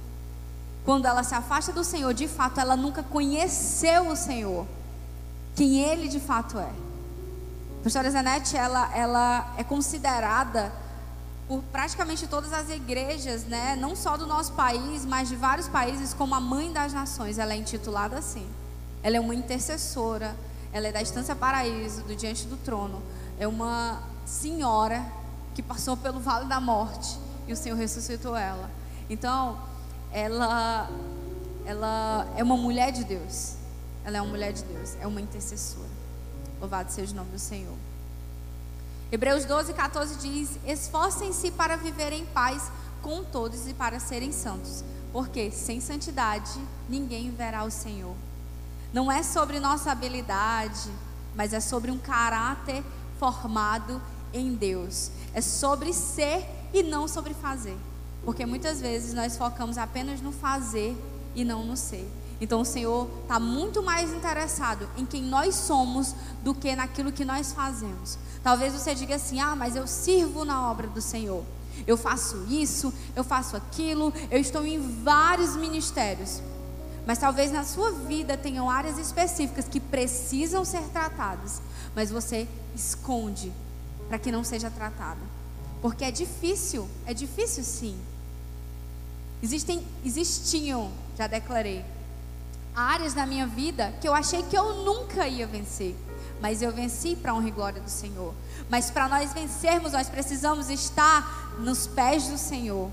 Quando 0.85 1.05
ela 1.05 1.23
se 1.23 1.33
afasta 1.33 1.71
do 1.71 1.83
Senhor, 1.83 2.13
de 2.13 2.27
fato, 2.27 2.59
ela 2.59 2.75
nunca 2.75 3.03
conheceu 3.03 4.09
o 4.09 4.15
Senhor, 4.15 4.67
quem 5.55 5.79
Ele 5.79 6.07
de 6.07 6.19
fato 6.19 6.59
é. 6.59 6.69
A 7.79 7.83
pastora 7.83 8.09
Zanete, 8.09 8.57
ela, 8.57 8.89
ela 8.95 9.53
é 9.57 9.63
considerada 9.63 10.71
por 11.47 11.61
praticamente 11.71 12.27
todas 12.27 12.53
as 12.53 12.69
igrejas, 12.69 13.43
né, 13.43 13.75
não 13.75 13.95
só 13.95 14.17
do 14.17 14.25
nosso 14.25 14.53
país, 14.53 15.05
mas 15.05 15.29
de 15.29 15.35
vários 15.35 15.67
países, 15.67 16.13
como 16.13 16.33
a 16.33 16.39
mãe 16.39 16.71
das 16.71 16.93
nações. 16.93 17.37
Ela 17.37 17.53
é 17.53 17.57
intitulada 17.57 18.17
assim. 18.17 18.47
Ela 19.01 19.17
é 19.17 19.19
uma 19.19 19.35
intercessora, 19.35 20.35
ela 20.71 20.87
é 20.87 20.91
da 20.91 21.01
Estância 21.01 21.35
Paraíso, 21.35 22.01
do 22.03 22.15
Diante 22.15 22.45
do 22.47 22.57
Trono. 22.57 23.01
É 23.37 23.47
uma 23.47 24.01
senhora 24.25 25.05
que 25.53 25.61
passou 25.61 25.95
pelo 25.97 26.19
vale 26.19 26.45
da 26.45 26.59
morte 26.59 27.17
e 27.47 27.53
o 27.53 27.55
Senhor 27.55 27.75
ressuscitou 27.75 28.35
ela. 28.35 28.71
Então, 29.09 29.59
ela, 30.13 30.89
ela 31.65 32.27
é 32.37 32.43
uma 32.43 32.55
mulher 32.55 32.91
de 32.91 33.03
Deus. 33.03 33.55
Ela 34.05 34.17
é 34.17 34.21
uma 34.21 34.29
mulher 34.29 34.53
de 34.53 34.63
Deus, 34.63 34.95
é 35.01 35.07
uma 35.07 35.19
intercessora. 35.19 35.89
Louvado 36.59 36.91
seja 36.91 37.11
o 37.13 37.15
nome 37.15 37.31
do 37.31 37.39
Senhor. 37.39 37.75
Hebreus 39.11 39.45
12, 39.45 39.73
14 39.73 40.15
diz: 40.17 40.59
Esforcem-se 40.65 41.51
para 41.51 41.75
viver 41.75 42.13
em 42.13 42.25
paz 42.27 42.71
com 43.01 43.23
todos 43.23 43.67
e 43.67 43.73
para 43.73 43.99
serem 43.99 44.31
santos, 44.31 44.83
porque 45.11 45.51
sem 45.51 45.81
santidade 45.81 46.59
ninguém 46.87 47.31
verá 47.31 47.63
o 47.63 47.71
Senhor. 47.71 48.15
Não 48.93 49.11
é 49.11 49.23
sobre 49.23 49.59
nossa 49.59 49.91
habilidade, 49.91 50.91
mas 51.35 51.53
é 51.53 51.59
sobre 51.59 51.89
um 51.89 51.97
caráter 51.97 52.83
formado 53.19 54.01
em 54.33 54.53
Deus. 54.53 55.11
É 55.33 55.41
sobre 55.41 55.93
ser 55.93 56.45
e 56.73 56.83
não 56.83 57.07
sobre 57.07 57.33
fazer. 57.33 57.77
Porque 58.25 58.45
muitas 58.45 58.79
vezes 58.79 59.13
nós 59.13 59.37
focamos 59.37 59.77
apenas 59.77 60.21
no 60.21 60.31
fazer 60.31 60.95
e 61.35 61.43
não 61.43 61.65
no 61.65 61.75
ser. 61.75 62.09
Então 62.39 62.61
o 62.61 62.65
Senhor 62.65 63.09
está 63.21 63.39
muito 63.39 63.81
mais 63.81 64.11
interessado 64.13 64.89
em 64.97 65.05
quem 65.05 65.23
nós 65.23 65.55
somos 65.55 66.13
do 66.43 66.53
que 66.53 66.75
naquilo 66.75 67.11
que 67.11 67.23
nós 67.23 67.53
fazemos. 67.53 68.17
Talvez 68.43 68.73
você 68.73 68.93
diga 68.93 69.15
assim: 69.15 69.39
ah, 69.39 69.55
mas 69.55 69.75
eu 69.75 69.87
sirvo 69.87 70.43
na 70.43 70.69
obra 70.69 70.87
do 70.87 71.01
Senhor. 71.01 71.43
Eu 71.87 71.97
faço 71.97 72.45
isso, 72.49 72.93
eu 73.15 73.23
faço 73.23 73.55
aquilo, 73.55 74.13
eu 74.29 74.39
estou 74.39 74.65
em 74.65 74.79
vários 75.03 75.55
ministérios. 75.55 76.41
Mas 77.05 77.17
talvez 77.17 77.51
na 77.51 77.63
sua 77.63 77.91
vida 77.91 78.37
tenham 78.37 78.69
áreas 78.69 78.97
específicas 78.97 79.67
que 79.67 79.79
precisam 79.79 80.63
ser 80.63 80.83
tratadas, 80.93 81.61
mas 81.95 82.09
você 82.09 82.47
esconde 82.75 83.51
para 84.07 84.17
que 84.17 84.31
não 84.31 84.43
seja 84.43 84.69
tratada. 84.69 85.19
Porque 85.81 86.05
é 86.05 86.11
difícil, 86.11 86.87
é 87.05 87.13
difícil 87.13 87.63
sim. 87.63 87.97
Existem, 89.43 89.85
existiam, 90.05 90.89
já 91.17 91.27
declarei, 91.27 91.83
áreas 92.73 93.13
na 93.13 93.25
minha 93.25 93.45
vida 93.45 93.93
que 93.99 94.07
eu 94.07 94.13
achei 94.13 94.41
que 94.43 94.57
eu 94.57 94.85
nunca 94.85 95.27
ia 95.27 95.45
vencer. 95.45 95.97
Mas 96.39 96.61
eu 96.61 96.71
venci 96.71 97.13
para 97.13 97.31
a 97.31 97.35
honra 97.35 97.49
e 97.49 97.51
glória 97.51 97.81
do 97.81 97.89
Senhor. 97.89 98.33
Mas 98.69 98.89
para 98.89 99.09
nós 99.09 99.33
vencermos, 99.33 99.91
nós 99.91 100.07
precisamos 100.07 100.69
estar 100.69 101.57
nos 101.59 101.85
pés 101.87 102.27
do 102.29 102.37
Senhor. 102.37 102.89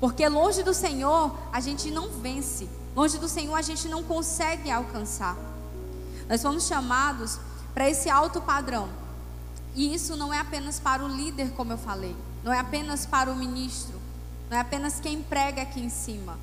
Porque 0.00 0.28
longe 0.28 0.64
do 0.64 0.74
Senhor, 0.74 1.38
a 1.52 1.60
gente 1.60 1.92
não 1.92 2.10
vence. 2.10 2.68
Longe 2.96 3.16
do 3.16 3.28
Senhor, 3.28 3.54
a 3.54 3.62
gente 3.62 3.86
não 3.86 4.02
consegue 4.02 4.72
alcançar. 4.72 5.36
Nós 6.28 6.42
fomos 6.42 6.66
chamados 6.66 7.38
para 7.72 7.88
esse 7.88 8.10
alto 8.10 8.40
padrão. 8.40 8.88
E 9.76 9.94
isso 9.94 10.16
não 10.16 10.34
é 10.34 10.40
apenas 10.40 10.80
para 10.80 11.04
o 11.04 11.08
líder, 11.08 11.52
como 11.52 11.72
eu 11.72 11.78
falei. 11.78 12.16
Não 12.42 12.52
é 12.52 12.58
apenas 12.58 13.06
para 13.06 13.30
o 13.30 13.36
ministro. 13.36 13.93
Não 14.50 14.56
é 14.56 14.60
apenas 14.60 15.00
quem 15.00 15.22
prega 15.22 15.62
aqui 15.62 15.80
em 15.80 15.88
cima. 15.88 16.38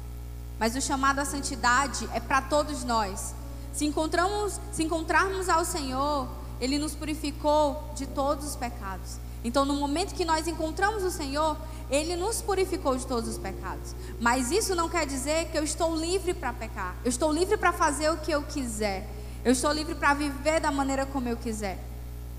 Mas 0.59 0.75
o 0.75 0.81
chamado 0.81 1.19
à 1.19 1.25
santidade 1.25 2.07
é 2.13 2.19
para 2.19 2.41
todos 2.41 2.83
nós. 2.83 3.33
Se 3.73 3.85
encontramos, 3.85 4.59
se 4.71 4.83
encontrarmos 4.83 5.49
ao 5.49 5.65
Senhor, 5.65 6.27
ele 6.59 6.77
nos 6.77 6.93
purificou 6.93 7.91
de 7.95 8.05
todos 8.05 8.45
os 8.45 8.55
pecados. 8.55 9.17
Então, 9.43 9.65
no 9.65 9.73
momento 9.73 10.13
que 10.13 10.23
nós 10.23 10.47
encontramos 10.47 11.03
o 11.03 11.09
Senhor, 11.09 11.57
ele 11.89 12.15
nos 12.15 12.41
purificou 12.41 12.95
de 12.95 13.07
todos 13.07 13.27
os 13.27 13.37
pecados. 13.37 13.95
Mas 14.19 14.51
isso 14.51 14.75
não 14.75 14.87
quer 14.87 15.05
dizer 15.05 15.45
que 15.45 15.57
eu 15.57 15.63
estou 15.63 15.95
livre 15.95 16.33
para 16.33 16.53
pecar. 16.53 16.95
Eu 17.03 17.09
estou 17.09 17.33
livre 17.33 17.57
para 17.57 17.73
fazer 17.73 18.11
o 18.11 18.17
que 18.17 18.31
eu 18.31 18.43
quiser. 18.43 19.09
Eu 19.43 19.53
estou 19.53 19.71
livre 19.71 19.95
para 19.95 20.13
viver 20.13 20.59
da 20.59 20.71
maneira 20.71 21.05
como 21.05 21.27
eu 21.27 21.37
quiser. 21.37 21.79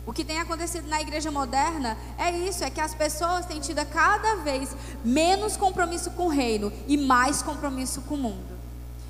O 0.05 0.13
que 0.13 0.25
tem 0.25 0.41
acontecido 0.41 0.89
na 0.89 1.01
igreja 1.01 1.31
moderna 1.31 1.97
é 2.19 2.31
isso, 2.31 2.65
é 2.65 2.71
que 2.71 2.81
as 2.81 2.95
pessoas 2.95 3.47
têm 3.47 3.61
tido 3.61 3.85
cada 3.87 4.37
vez 4.37 4.75
menos 5.05 5.57
compromisso 5.57 6.11
com 6.11 6.27
o 6.27 6.29
reino 6.29 6.73
e 6.89 6.97
mais 6.97 7.41
compromisso 7.41 8.01
com 8.03 8.15
o 8.17 8.19
mundo. 8.19 8.59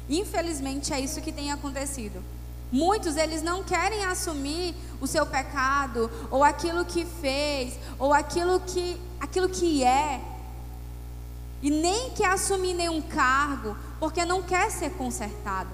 Infelizmente 0.09 0.93
é 0.93 1.01
isso 1.01 1.22
que 1.22 1.32
tem 1.32 1.51
acontecido. 1.51 2.22
Muitos 2.70 3.16
eles 3.16 3.43
não 3.43 3.62
querem 3.62 4.05
assumir 4.05 4.74
o 5.01 5.07
seu 5.07 5.24
pecado 5.24 6.11
ou 6.30 6.45
aquilo 6.45 6.84
que 6.84 7.05
fez 7.05 7.78
ou 7.99 8.12
aquilo 8.12 8.61
que 8.61 9.01
aquilo 9.20 9.49
que 9.49 9.84
é. 9.84 10.20
E 11.62 11.70
nem 11.70 12.11
quer 12.11 12.30
assumir 12.30 12.74
nenhum 12.74 13.01
cargo 13.01 13.76
porque 14.01 14.24
não 14.24 14.43
quer 14.43 14.70
ser 14.70 14.90
consertado. 14.90 15.70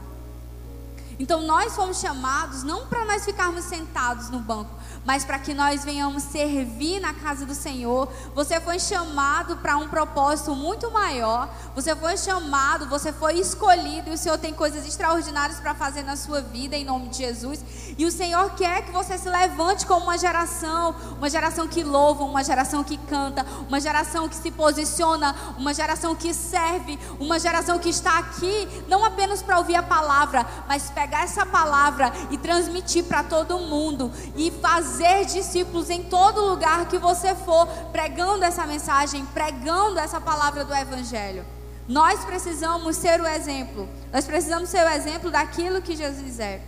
Então 1.18 1.42
nós 1.42 1.74
fomos 1.74 1.98
chamados 1.98 2.62
não 2.62 2.86
para 2.86 3.04
nós 3.04 3.24
ficarmos 3.24 3.64
sentados 3.64 4.30
no 4.30 4.38
banco, 4.38 4.70
mas 5.04 5.24
para 5.24 5.38
que 5.38 5.54
nós 5.54 5.84
venhamos 5.84 6.22
servir 6.24 7.00
na 7.00 7.14
casa 7.14 7.46
do 7.46 7.54
Senhor. 7.54 8.08
Você 8.34 8.60
foi 8.60 8.78
chamado 8.78 9.56
para 9.56 9.76
um 9.76 9.88
propósito 9.88 10.54
muito 10.54 10.90
maior. 10.90 11.48
Você 11.74 11.94
foi 11.96 12.16
chamado, 12.16 12.88
você 12.88 13.12
foi 13.12 13.38
escolhido 13.38 14.10
e 14.10 14.14
o 14.14 14.18
Senhor 14.18 14.38
tem 14.38 14.52
coisas 14.52 14.86
extraordinárias 14.86 15.60
para 15.60 15.74
fazer 15.74 16.02
na 16.02 16.16
sua 16.16 16.40
vida 16.40 16.76
em 16.76 16.84
nome 16.84 17.08
de 17.08 17.18
Jesus. 17.18 17.64
E 17.96 18.04
o 18.04 18.12
Senhor 18.12 18.50
quer 18.50 18.82
que 18.82 18.92
você 18.92 19.16
se 19.16 19.28
levante 19.28 19.86
como 19.86 20.04
uma 20.04 20.18
geração, 20.18 20.94
uma 21.16 21.30
geração 21.30 21.66
que 21.66 21.82
louva, 21.82 22.24
uma 22.24 22.44
geração 22.44 22.84
que 22.84 22.96
canta, 22.96 23.46
uma 23.66 23.80
geração 23.80 24.28
que 24.28 24.36
se 24.36 24.50
posiciona, 24.50 25.34
uma 25.56 25.72
geração 25.72 26.14
que 26.14 26.34
serve, 26.34 26.98
uma 27.18 27.38
geração 27.38 27.78
que 27.78 27.88
está 27.88 28.18
aqui 28.18 28.68
não 28.88 29.04
apenas 29.04 29.42
para 29.42 29.58
ouvir 29.58 29.76
a 29.76 29.82
palavra, 29.82 30.46
mas 30.66 30.90
pegar 30.90 31.22
essa 31.22 31.46
palavra 31.46 32.12
e 32.30 32.38
transmitir 32.38 33.04
para 33.04 33.22
todo 33.22 33.58
mundo 33.58 34.10
e 34.36 34.50
fazer 34.50 34.87
fazer 34.88 35.26
discípulos 35.26 35.90
em 35.90 36.02
todo 36.04 36.48
lugar 36.48 36.88
que 36.88 36.98
você 36.98 37.34
for, 37.34 37.66
pregando 37.92 38.44
essa 38.44 38.66
mensagem, 38.66 39.24
pregando 39.26 39.98
essa 39.98 40.18
palavra 40.18 40.64
do 40.64 40.74
Evangelho. 40.74 41.44
Nós 41.86 42.24
precisamos 42.24 42.96
ser 42.96 43.20
o 43.20 43.26
exemplo. 43.26 43.86
Nós 44.10 44.24
precisamos 44.24 44.70
ser 44.70 44.84
o 44.86 44.90
exemplo 44.90 45.30
daquilo 45.30 45.82
que 45.82 45.94
Jesus 45.94 46.40
é. 46.40 46.62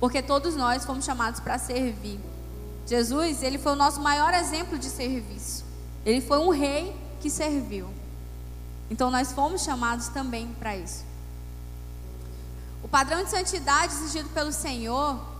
Porque 0.00 0.20
todos 0.20 0.56
nós 0.56 0.84
fomos 0.84 1.04
chamados 1.04 1.38
para 1.38 1.58
servir. 1.58 2.20
Jesus, 2.86 3.42
ele 3.42 3.58
foi 3.58 3.72
o 3.72 3.76
nosso 3.76 4.00
maior 4.00 4.34
exemplo 4.34 4.78
de 4.78 4.86
serviço. 4.86 5.64
Ele 6.04 6.20
foi 6.20 6.38
um 6.38 6.50
rei 6.50 6.94
que 7.20 7.30
serviu. 7.30 7.88
Então 8.90 9.10
nós 9.10 9.32
fomos 9.32 9.62
chamados 9.62 10.08
também 10.08 10.48
para 10.58 10.76
isso. 10.76 11.04
O 12.82 12.88
padrão 12.88 13.24
de 13.24 13.30
santidade 13.30 13.94
exigido 13.94 14.28
pelo 14.30 14.52
Senhor 14.52 15.35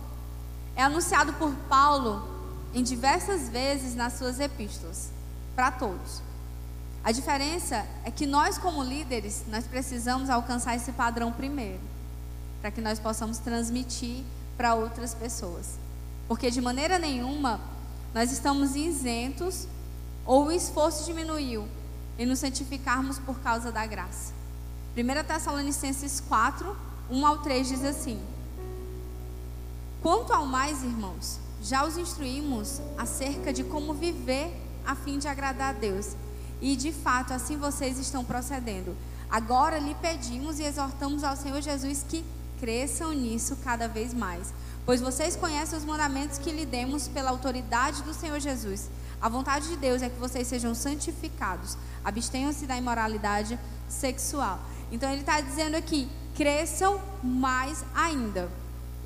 é 0.77 0.83
anunciado 0.83 1.33
por 1.33 1.51
Paulo 1.67 2.23
em 2.71 2.83
diversas 2.83 3.49
vezes 3.49 3.95
nas 3.95 4.13
suas 4.13 4.39
epístolas, 4.39 5.09
para 5.55 5.71
todos. 5.71 6.21
A 7.03 7.11
diferença 7.11 7.83
é 8.05 8.11
que 8.11 8.27
nós 8.27 8.59
como 8.59 8.83
líderes, 8.83 9.43
nós 9.47 9.65
precisamos 9.65 10.29
alcançar 10.29 10.75
esse 10.75 10.91
padrão 10.91 11.31
primeiro, 11.31 11.79
para 12.61 12.69
que 12.69 12.79
nós 12.79 12.99
possamos 12.99 13.39
transmitir 13.39 14.23
para 14.55 14.75
outras 14.75 15.15
pessoas. 15.15 15.79
Porque 16.27 16.51
de 16.51 16.61
maneira 16.61 16.99
nenhuma 16.99 17.59
nós 18.13 18.31
estamos 18.31 18.75
isentos 18.75 19.67
ou 20.27 20.45
o 20.45 20.51
esforço 20.51 21.05
diminuiu 21.05 21.67
em 22.19 22.25
nos 22.25 22.37
santificarmos 22.37 23.17
por 23.17 23.39
causa 23.39 23.71
da 23.71 23.83
graça. 23.87 24.31
1 24.95 25.23
Tessalonicenses 25.25 26.19
4, 26.19 26.77
1 27.09 27.25
ao 27.25 27.39
3 27.39 27.67
diz 27.67 27.83
assim: 27.83 28.21
Quanto 30.01 30.31
ao 30.31 30.45
mais, 30.45 30.83
irmãos, 30.83 31.39
já 31.61 31.85
os 31.85 31.97
instruímos 31.97 32.79
acerca 32.97 33.51
de 33.51 33.63
como 33.63 33.93
viver 33.93 34.55
a 34.85 34.95
fim 34.95 35.17
de 35.17 35.27
agradar 35.27 35.75
a 35.75 35.77
Deus. 35.77 36.15
E 36.61 36.75
de 36.75 36.91
fato, 36.91 37.33
assim 37.33 37.57
vocês 37.57 37.99
estão 37.99 38.23
procedendo. 38.23 38.95
Agora 39.29 39.77
lhe 39.77 39.93
pedimos 39.95 40.59
e 40.59 40.63
exortamos 40.63 41.23
ao 41.23 41.35
Senhor 41.35 41.61
Jesus 41.61 42.05
que 42.07 42.23
cresçam 42.59 43.11
nisso 43.11 43.57
cada 43.63 43.87
vez 43.87 44.13
mais. 44.13 44.53
Pois 44.85 45.01
vocês 45.01 45.35
conhecem 45.35 45.77
os 45.77 45.83
mandamentos 45.83 46.37
que 46.37 46.51
lhe 46.51 46.65
demos 46.65 47.07
pela 47.07 47.29
autoridade 47.29 48.01
do 48.03 48.13
Senhor 48.13 48.39
Jesus. 48.39 48.89
A 49.21 49.27
vontade 49.27 49.67
de 49.67 49.75
Deus 49.75 50.01
é 50.01 50.09
que 50.09 50.19
vocês 50.19 50.47
sejam 50.47 50.73
santificados, 50.73 51.75
abstenham-se 52.05 52.65
da 52.65 52.77
imoralidade 52.77 53.59
sexual. 53.89 54.59
Então 54.91 55.11
ele 55.11 55.21
está 55.21 55.41
dizendo 55.41 55.75
aqui: 55.75 56.07
cresçam 56.35 57.01
mais 57.21 57.83
ainda. 57.93 58.49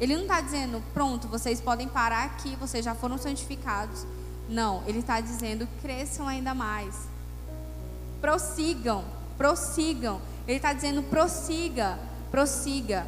Ele 0.01 0.15
não 0.15 0.23
está 0.23 0.41
dizendo, 0.41 0.81
pronto, 0.95 1.27
vocês 1.27 1.61
podem 1.61 1.87
parar 1.87 2.23
aqui, 2.23 2.55
vocês 2.55 2.83
já 2.83 2.95
foram 2.95 3.19
santificados. 3.19 4.03
Não, 4.49 4.81
ele 4.87 4.97
está 4.97 5.21
dizendo, 5.21 5.69
cresçam 5.79 6.27
ainda 6.27 6.55
mais. 6.55 6.95
Prossigam, 8.19 9.05
prossigam. 9.37 10.19
Ele 10.47 10.57
está 10.57 10.73
dizendo, 10.73 11.03
prossiga, 11.03 11.99
prossiga. 12.31 13.05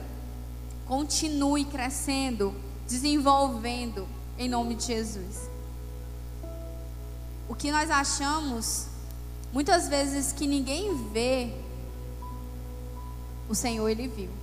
Continue 0.86 1.66
crescendo, 1.66 2.54
desenvolvendo, 2.88 4.08
em 4.38 4.48
nome 4.48 4.76
de 4.76 4.86
Jesus. 4.86 5.50
O 7.50 7.56
que 7.56 7.72
nós 7.72 7.89
achamos, 7.89 8.86
muitas 9.52 9.88
vezes, 9.89 10.32
que 10.32 10.46
ninguém 10.46 11.10
vê, 11.12 11.56
o 13.50 13.56
Senhor, 13.56 13.89
Ele 13.89 14.08
viu. 14.08 14.43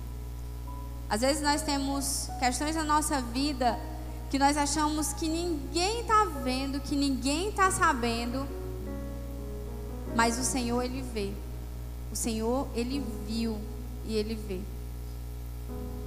Às 1.11 1.19
vezes 1.19 1.43
nós 1.43 1.61
temos 1.61 2.29
questões 2.39 2.73
na 2.73 2.85
nossa 2.85 3.19
vida 3.21 3.77
que 4.29 4.39
nós 4.39 4.55
achamos 4.55 5.11
que 5.11 5.27
ninguém 5.27 5.99
está 5.99 6.23
vendo, 6.41 6.79
que 6.79 6.95
ninguém 6.95 7.49
está 7.49 7.69
sabendo, 7.69 8.47
mas 10.15 10.39
o 10.39 10.43
Senhor 10.45 10.81
ele 10.81 11.01
vê. 11.01 11.33
O 12.13 12.15
Senhor 12.15 12.65
ele 12.73 13.05
viu 13.27 13.59
e 14.05 14.15
ele 14.15 14.35
vê. 14.35 14.61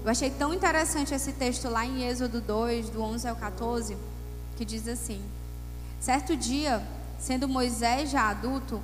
Eu 0.02 0.10
achei 0.10 0.30
tão 0.30 0.54
interessante 0.54 1.12
esse 1.12 1.32
texto 1.34 1.68
lá 1.68 1.84
em 1.84 2.08
Êxodo 2.08 2.40
2, 2.40 2.88
do 2.88 3.02
11 3.02 3.28
ao 3.28 3.36
14, 3.36 3.98
que 4.56 4.64
diz 4.64 4.88
assim: 4.88 5.20
Certo 6.00 6.34
dia, 6.34 6.82
sendo 7.18 7.46
Moisés 7.46 8.10
já 8.10 8.30
adulto, 8.30 8.80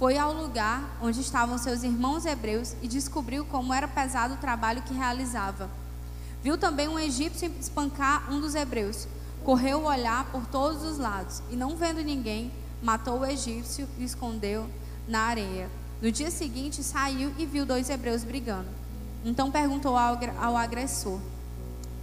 foi 0.00 0.16
ao 0.16 0.32
lugar 0.32 0.96
onde 1.02 1.20
estavam 1.20 1.58
seus 1.58 1.82
irmãos 1.82 2.24
hebreus 2.24 2.74
e 2.80 2.88
descobriu 2.88 3.44
como 3.44 3.74
era 3.74 3.86
pesado 3.86 4.32
o 4.32 4.38
trabalho 4.38 4.80
que 4.80 4.94
realizava. 4.94 5.68
Viu 6.42 6.56
também 6.56 6.88
um 6.88 6.98
egípcio 6.98 7.52
espancar 7.60 8.32
um 8.32 8.40
dos 8.40 8.54
hebreus. 8.54 9.06
Correu 9.44 9.80
o 9.80 9.84
olhar 9.84 10.24
por 10.32 10.46
todos 10.46 10.82
os 10.84 10.96
lados 10.96 11.42
e, 11.50 11.54
não 11.54 11.76
vendo 11.76 12.02
ninguém, 12.02 12.50
matou 12.82 13.20
o 13.20 13.26
egípcio 13.26 13.86
e 13.98 14.04
escondeu 14.04 14.66
na 15.06 15.20
areia. 15.20 15.68
No 16.00 16.10
dia 16.10 16.30
seguinte, 16.30 16.82
saiu 16.82 17.34
e 17.36 17.44
viu 17.44 17.66
dois 17.66 17.90
hebreus 17.90 18.24
brigando. 18.24 18.68
Então 19.22 19.50
perguntou 19.50 19.98
ao 19.98 20.56
agressor: 20.56 21.20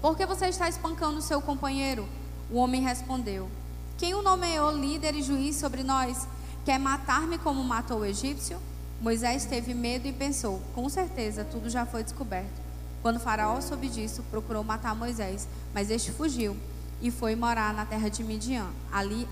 Por 0.04 0.16
que 0.16 0.24
você 0.24 0.46
está 0.46 0.70
espancando 0.70 1.20
seu 1.20 1.42
companheiro? 1.42 2.08
O 2.52 2.58
homem 2.58 2.80
respondeu: 2.80 3.50
Quem 3.98 4.14
o 4.14 4.22
nomeou 4.22 4.70
líder 4.70 5.16
e 5.16 5.24
juiz 5.24 5.56
sobre 5.56 5.82
nós? 5.82 6.28
Quer 6.68 6.80
matar-me 6.80 7.38
como 7.38 7.64
matou 7.64 8.00
o 8.00 8.06
egípcio? 8.06 8.60
Moisés 9.00 9.46
teve 9.46 9.74
medo 9.74 10.06
e 10.06 10.12
pensou: 10.12 10.62
Com 10.76 10.90
certeza, 10.90 11.46
tudo 11.46 11.70
já 11.70 11.86
foi 11.86 12.04
descoberto. 12.04 12.62
Quando 13.02 13.22
Faraó 13.22 13.62
soube 13.62 13.88
disso, 13.88 14.22
procurou 14.30 14.66
matar 14.66 14.94
Moisés, 14.94 15.48
mas 15.74 15.90
este 15.90 16.12
fugiu 16.12 16.58
e 17.02 17.10
foi 17.10 17.38
morar 17.38 17.74
na 17.74 17.86
terra 17.86 18.10
de 18.10 18.22
Midian. 18.22 18.68
Ali 18.92 19.26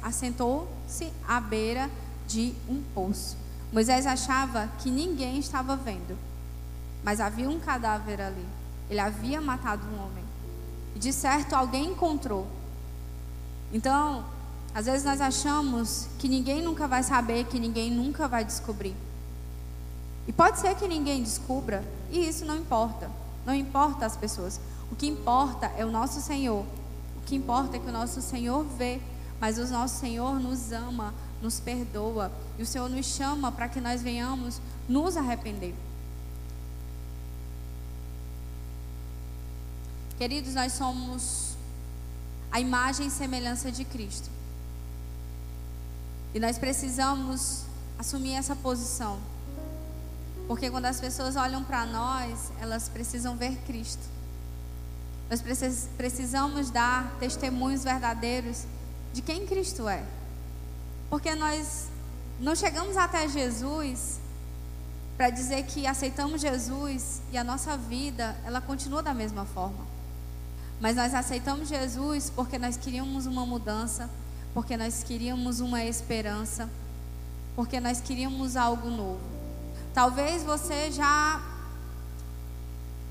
assentou-se 0.00 1.12
à 1.26 1.40
beira 1.40 1.90
de 2.28 2.54
um 2.68 2.80
poço. 2.94 3.36
Moisés 3.72 4.06
achava 4.06 4.70
que 4.78 4.88
ninguém 4.88 5.36
estava 5.40 5.74
vendo, 5.74 6.16
mas 7.02 7.20
havia 7.20 7.50
um 7.50 7.58
cadáver 7.58 8.20
ali. 8.20 8.46
Ele 8.88 9.00
havia 9.00 9.40
matado 9.40 9.84
um 9.84 10.00
homem. 10.00 10.24
E 10.94 11.00
de 11.00 11.12
certo 11.12 11.54
alguém 11.54 11.86
encontrou. 11.86 12.46
Então, 13.72 14.24
às 14.78 14.86
vezes 14.86 15.04
nós 15.04 15.20
achamos 15.20 16.06
que 16.20 16.28
ninguém 16.28 16.62
nunca 16.62 16.86
vai 16.86 17.02
saber, 17.02 17.46
que 17.46 17.58
ninguém 17.58 17.90
nunca 17.90 18.28
vai 18.28 18.44
descobrir. 18.44 18.94
E 20.24 20.32
pode 20.32 20.60
ser 20.60 20.72
que 20.76 20.86
ninguém 20.86 21.20
descubra, 21.20 21.84
e 22.12 22.28
isso 22.28 22.44
não 22.44 22.56
importa. 22.56 23.10
Não 23.44 23.52
importa 23.52 24.06
as 24.06 24.16
pessoas. 24.16 24.60
O 24.88 24.94
que 24.94 25.08
importa 25.08 25.66
é 25.76 25.84
o 25.84 25.90
nosso 25.90 26.20
Senhor. 26.20 26.64
O 27.16 27.26
que 27.26 27.34
importa 27.34 27.76
é 27.76 27.80
que 27.80 27.88
o 27.88 27.92
nosso 27.92 28.22
Senhor 28.22 28.64
vê, 28.78 29.00
mas 29.40 29.58
o 29.58 29.66
nosso 29.66 29.98
Senhor 29.98 30.38
nos 30.38 30.70
ama, 30.70 31.12
nos 31.42 31.58
perdoa, 31.58 32.30
e 32.56 32.62
o 32.62 32.66
Senhor 32.66 32.88
nos 32.88 33.06
chama 33.06 33.50
para 33.50 33.68
que 33.68 33.80
nós 33.80 34.00
venhamos 34.00 34.60
nos 34.88 35.16
arrepender. 35.16 35.74
Queridos, 40.16 40.54
nós 40.54 40.72
somos 40.74 41.56
a 42.48 42.60
imagem 42.60 43.08
e 43.08 43.10
semelhança 43.10 43.72
de 43.72 43.84
Cristo. 43.84 44.37
E 46.34 46.40
nós 46.40 46.58
precisamos 46.58 47.62
assumir 47.98 48.34
essa 48.34 48.54
posição. 48.54 49.18
Porque 50.46 50.70
quando 50.70 50.86
as 50.86 51.00
pessoas 51.00 51.36
olham 51.36 51.62
para 51.64 51.84
nós, 51.84 52.50
elas 52.60 52.88
precisam 52.88 53.36
ver 53.36 53.56
Cristo. 53.66 54.02
Nós 55.30 55.42
precisamos 55.96 56.70
dar 56.70 57.14
testemunhos 57.20 57.84
verdadeiros 57.84 58.64
de 59.12 59.20
quem 59.20 59.46
Cristo 59.46 59.88
é. 59.88 60.02
Porque 61.10 61.34
nós 61.34 61.88
não 62.40 62.54
chegamos 62.54 62.96
até 62.96 63.28
Jesus 63.28 64.20
para 65.16 65.30
dizer 65.30 65.64
que 65.64 65.86
aceitamos 65.86 66.40
Jesus 66.40 67.20
e 67.32 67.36
a 67.36 67.42
nossa 67.42 67.76
vida, 67.76 68.36
ela 68.44 68.60
continua 68.60 69.02
da 69.02 69.12
mesma 69.12 69.44
forma. 69.44 69.84
Mas 70.80 70.94
nós 70.94 71.12
aceitamos 71.12 71.68
Jesus 71.68 72.30
porque 72.30 72.56
nós 72.56 72.76
queríamos 72.76 73.26
uma 73.26 73.44
mudança, 73.44 74.08
porque 74.58 74.76
nós 74.76 75.04
queríamos 75.04 75.60
uma 75.60 75.84
esperança, 75.84 76.68
porque 77.54 77.78
nós 77.78 78.00
queríamos 78.00 78.56
algo 78.56 78.90
novo. 78.90 79.20
Talvez 79.94 80.42
você 80.42 80.90
já 80.90 81.40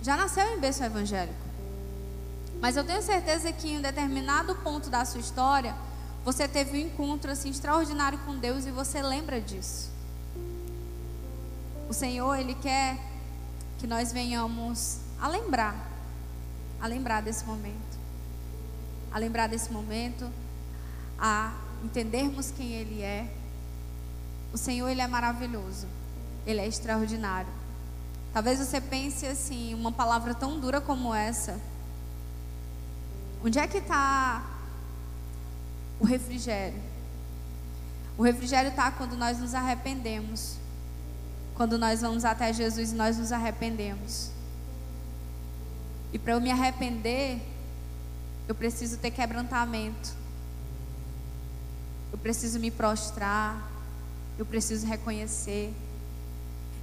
já 0.01 0.17
nasceu 0.17 0.45
em 0.53 0.59
berço 0.59 0.83
evangélico. 0.83 1.39
Mas 2.59 2.75
eu 2.75 2.83
tenho 2.83 3.01
certeza 3.01 3.49
que 3.53 3.69
em 3.69 3.77
um 3.77 3.81
determinado 3.81 4.55
ponto 4.55 4.89
da 4.89 5.05
sua 5.05 5.21
história, 5.21 5.73
você 6.25 6.49
teve 6.49 6.83
um 6.83 6.87
encontro 6.87 7.31
assim 7.31 7.49
extraordinário 7.49 8.19
com 8.25 8.37
Deus 8.37 8.65
e 8.65 8.71
você 8.71 9.01
lembra 9.01 9.39
disso. 9.39 9.89
O 11.87 11.93
Senhor, 11.93 12.35
ele 12.35 12.55
quer 12.55 12.99
que 13.79 13.87
nós 13.87 14.11
venhamos 14.11 14.97
a 15.17 15.29
lembrar, 15.29 15.75
a 16.81 16.87
lembrar 16.87 17.21
desse 17.21 17.45
momento. 17.45 17.97
A 19.13 19.17
lembrar 19.17 19.47
desse 19.47 19.71
momento, 19.71 20.29
a 21.20 21.53
entendermos 21.84 22.51
quem 22.51 22.74
ele 22.74 23.01
é. 23.01 23.32
O 24.53 24.57
Senhor, 24.57 24.89
ele 24.89 25.01
é 25.01 25.07
maravilhoso. 25.07 25.88
Ele 26.45 26.61
é 26.61 26.68
extraordinário. 26.68 27.51
Talvez 28.34 28.59
você 28.59 28.80
pense 28.80 29.26
assim, 29.26 29.74
uma 29.74 29.91
palavra 29.91 30.34
tão 30.34 30.59
dura 30.59 30.80
como 30.80 31.13
essa. 31.13 31.59
Onde 33.43 33.59
é 33.59 33.68
que 33.68 33.78
está 33.78 34.45
o 35.99 36.05
refrigério? 36.05 36.82
O 38.18 38.24
refrigério 38.24 38.70
está 38.70 38.91
quando 38.91 39.15
nós 39.15 39.38
nos 39.38 39.53
arrependemos. 39.53 40.55
Quando 41.55 41.78
nós 41.78 42.01
vamos 42.01 42.26
até 42.26 42.51
Jesus 42.51 42.91
e 42.91 42.95
nós 42.95 43.18
nos 43.18 43.32
arrependemos. 43.32 44.32
E 46.11 46.18
para 46.18 46.34
eu 46.34 46.41
me 46.41 46.51
arrepender, 46.51 47.39
eu 48.47 48.55
preciso 48.55 48.97
ter 48.97 49.11
quebrantamento. 49.11 50.16
Eu 52.12 52.18
preciso 52.18 52.60
me 52.60 52.72
prostrar. 52.72 53.72
Eu 54.38 54.45
preciso 54.45 54.86
reconhecer. 54.86 55.74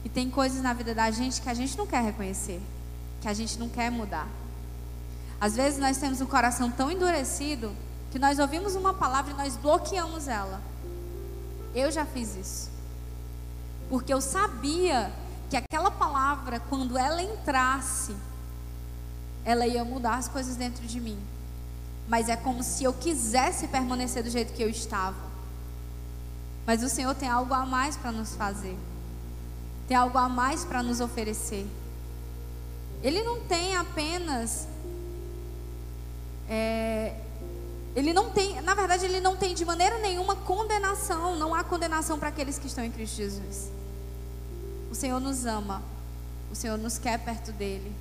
E 0.04 0.08
tem 0.08 0.30
coisas 0.30 0.62
na 0.62 0.72
vida 0.72 0.94
da 0.94 1.10
gente 1.10 1.40
que 1.40 1.48
a 1.48 1.54
gente 1.54 1.78
não 1.78 1.86
quer 1.86 2.02
reconhecer, 2.02 2.60
que 3.22 3.28
a 3.28 3.32
gente 3.32 3.58
não 3.58 3.68
quer 3.68 3.90
mudar. 3.90 4.28
Às 5.40 5.56
vezes 5.56 5.78
nós 5.78 5.96
temos 5.96 6.20
um 6.20 6.26
coração 6.26 6.70
tão 6.70 6.90
endurecido 6.90 7.74
que 8.10 8.18
nós 8.18 8.38
ouvimos 8.38 8.74
uma 8.74 8.92
palavra 8.92 9.32
e 9.32 9.36
nós 9.36 9.56
bloqueamos 9.56 10.28
ela. 10.28 10.60
Eu 11.74 11.90
já 11.90 12.04
fiz 12.04 12.36
isso. 12.36 12.70
Porque 13.88 14.12
eu 14.12 14.20
sabia 14.20 15.12
que 15.48 15.56
aquela 15.56 15.90
palavra, 15.90 16.60
quando 16.60 16.98
ela 16.98 17.22
entrasse, 17.22 18.14
ela 19.44 19.66
ia 19.66 19.84
mudar 19.84 20.16
as 20.16 20.28
coisas 20.28 20.56
dentro 20.56 20.86
de 20.86 21.00
mim. 21.00 21.18
Mas 22.08 22.28
é 22.28 22.36
como 22.36 22.62
se 22.62 22.84
eu 22.84 22.92
quisesse 22.92 23.68
permanecer 23.68 24.22
do 24.22 24.30
jeito 24.30 24.52
que 24.52 24.62
eu 24.62 24.68
estava. 24.68 25.16
Mas 26.66 26.82
o 26.82 26.88
Senhor 26.88 27.14
tem 27.14 27.28
algo 27.28 27.52
a 27.54 27.64
mais 27.64 27.96
para 27.96 28.12
nos 28.12 28.34
fazer 28.34 28.76
tem 29.86 29.96
algo 29.96 30.16
a 30.16 30.28
mais 30.28 30.64
para 30.64 30.82
nos 30.82 31.00
oferecer. 31.00 31.66
Ele 33.02 33.22
não 33.22 33.40
tem 33.40 33.76
apenas. 33.76 34.66
É, 36.48 37.16
ele 37.94 38.12
não 38.12 38.30
tem, 38.30 38.60
na 38.62 38.74
verdade, 38.74 39.04
ele 39.04 39.20
não 39.20 39.36
tem 39.36 39.54
de 39.54 39.64
maneira 39.64 39.98
nenhuma 39.98 40.34
condenação. 40.34 41.36
Não 41.36 41.54
há 41.54 41.62
condenação 41.62 42.18
para 42.18 42.30
aqueles 42.30 42.58
que 42.58 42.66
estão 42.66 42.82
em 42.82 42.90
Cristo 42.90 43.16
Jesus. 43.16 43.70
O 44.90 44.94
Senhor 44.94 45.20
nos 45.20 45.44
ama. 45.44 45.82
O 46.50 46.54
Senhor 46.54 46.78
nos 46.78 46.98
quer 46.98 47.18
perto 47.18 47.52
dele. 47.52 47.94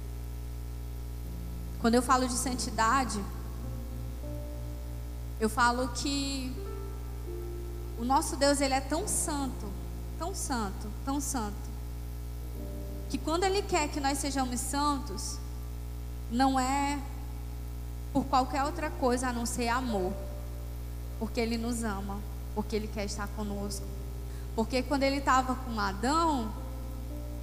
Quando 1.82 1.96
eu 1.96 2.02
falo 2.02 2.28
de 2.28 2.34
santidade, 2.34 3.22
eu 5.40 5.50
falo 5.50 5.90
que 5.90 6.54
o 8.00 8.06
nosso 8.06 8.36
Deus 8.36 8.62
ele 8.62 8.74
é 8.74 8.82
tão 8.82 9.08
santo, 9.08 9.68
tão 10.18 10.34
santo, 10.34 10.90
tão 11.06 11.20
santo, 11.20 11.74
que 13.14 13.18
quando 13.20 13.44
Ele 13.44 13.62
quer 13.62 13.88
que 13.90 14.00
nós 14.00 14.18
sejamos 14.18 14.60
santos, 14.60 15.38
não 16.32 16.60
é 16.60 17.00
por 18.12 18.26
qualquer 18.26 18.64
outra 18.64 18.90
coisa 18.90 19.28
a 19.28 19.32
não 19.32 19.46
ser 19.46 19.68
amor, 19.68 20.12
porque 21.20 21.40
Ele 21.40 21.56
nos 21.56 21.84
ama, 21.84 22.20
porque 22.56 22.76
Ele 22.76 22.88
quer 22.88 23.06
estar 23.06 23.28
conosco. 23.28 23.86
Porque 24.56 24.82
quando 24.82 25.04
Ele 25.04 25.18
estava 25.18 25.54
com 25.54 25.80
Adão, 25.80 26.52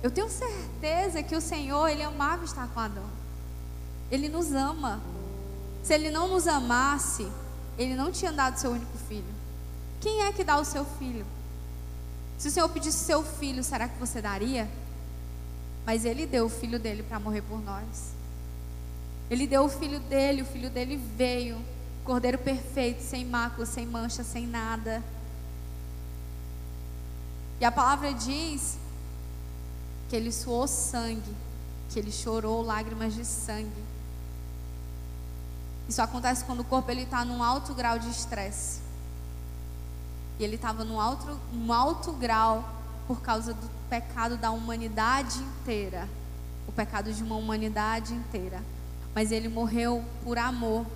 eu 0.02 0.10
tenho 0.10 0.28
certeza 0.28 1.22
que 1.22 1.36
o 1.36 1.40
Senhor, 1.40 1.86
Ele 1.86 2.02
amava 2.02 2.44
estar 2.44 2.66
com 2.66 2.80
Adão. 2.80 3.06
Ele 4.10 4.28
nos 4.28 4.52
ama. 4.52 5.00
Se 5.84 5.94
Ele 5.94 6.10
não 6.10 6.26
nos 6.26 6.48
amasse, 6.48 7.30
Ele 7.78 7.94
não 7.94 8.10
tinha 8.12 8.32
dado 8.32 8.58
seu 8.58 8.72
único 8.72 8.96
filho. 9.08 9.34
Quem 10.00 10.22
é 10.22 10.32
que 10.32 10.44
dá 10.44 10.58
o 10.58 10.64
seu 10.64 10.84
filho? 10.84 11.26
Se 12.38 12.48
o 12.48 12.50
Senhor 12.50 12.68
pedisse 12.68 13.04
seu 13.04 13.22
filho, 13.22 13.62
será 13.62 13.88
que 13.88 13.98
você 13.98 14.22
daria? 14.22 14.68
Mas 15.84 16.04
ele 16.04 16.26
deu 16.26 16.46
o 16.46 16.48
filho 16.48 16.78
dele 16.78 17.02
para 17.02 17.20
morrer 17.20 17.42
por 17.42 17.60
nós. 17.60 18.12
Ele 19.30 19.46
deu 19.46 19.64
o 19.64 19.68
filho 19.68 20.00
dele, 20.00 20.42
o 20.42 20.46
filho 20.46 20.70
dele 20.70 20.96
veio, 21.16 21.60
cordeiro 22.04 22.38
perfeito, 22.38 23.02
sem 23.02 23.24
mácula, 23.24 23.66
sem 23.66 23.86
mancha, 23.86 24.24
sem 24.24 24.46
nada. 24.46 25.02
E 27.60 27.64
a 27.64 27.70
palavra 27.70 28.14
diz 28.14 28.78
que 30.08 30.16
ele 30.16 30.32
suou 30.32 30.66
sangue, 30.66 31.36
que 31.90 31.98
ele 31.98 32.10
chorou 32.10 32.62
lágrimas 32.62 33.14
de 33.14 33.24
sangue. 33.24 33.89
Isso 35.90 36.00
acontece 36.00 36.44
quando 36.44 36.60
o 36.60 36.64
corpo 36.64 36.88
ele 36.88 37.02
está 37.02 37.24
num 37.24 37.42
alto 37.42 37.74
grau 37.74 37.98
de 37.98 38.08
estresse. 38.08 38.80
E 40.38 40.44
ele 40.44 40.54
estava 40.54 40.84
num 40.84 41.00
alto, 41.00 41.36
num 41.52 41.72
alto 41.72 42.12
grau 42.12 42.64
por 43.08 43.20
causa 43.20 43.52
do 43.52 43.68
pecado 43.88 44.36
da 44.36 44.52
humanidade 44.52 45.40
inteira. 45.40 46.08
O 46.68 46.70
pecado 46.70 47.12
de 47.12 47.20
uma 47.24 47.34
humanidade 47.34 48.14
inteira. 48.14 48.62
Mas 49.12 49.32
ele 49.32 49.48
morreu 49.48 50.04
por 50.22 50.38
amor. 50.38 50.86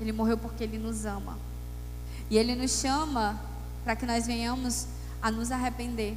Ele 0.00 0.12
morreu 0.12 0.38
porque 0.38 0.64
ele 0.64 0.78
nos 0.78 1.04
ama. 1.04 1.38
E 2.30 2.38
ele 2.38 2.54
nos 2.54 2.80
chama 2.80 3.38
para 3.84 3.94
que 3.94 4.06
nós 4.06 4.26
venhamos 4.26 4.86
a 5.20 5.30
nos 5.30 5.52
arrepender. 5.52 6.16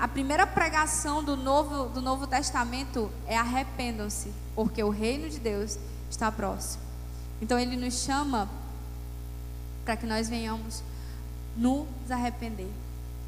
A 0.00 0.08
primeira 0.08 0.48
pregação 0.48 1.22
do 1.22 1.36
Novo, 1.36 1.90
do 1.90 2.02
Novo 2.02 2.26
Testamento 2.26 3.08
é 3.24 3.36
arrependam-se, 3.36 4.32
porque 4.56 4.82
o 4.82 4.90
reino 4.90 5.30
de 5.30 5.38
Deus 5.38 5.78
está 6.14 6.30
próximo. 6.32 6.82
Então 7.40 7.58
ele 7.58 7.76
nos 7.76 7.94
chama 8.04 8.48
para 9.84 9.96
que 9.96 10.06
nós 10.06 10.28
venhamos 10.28 10.82
nos 11.56 11.86
arrepender 12.10 12.70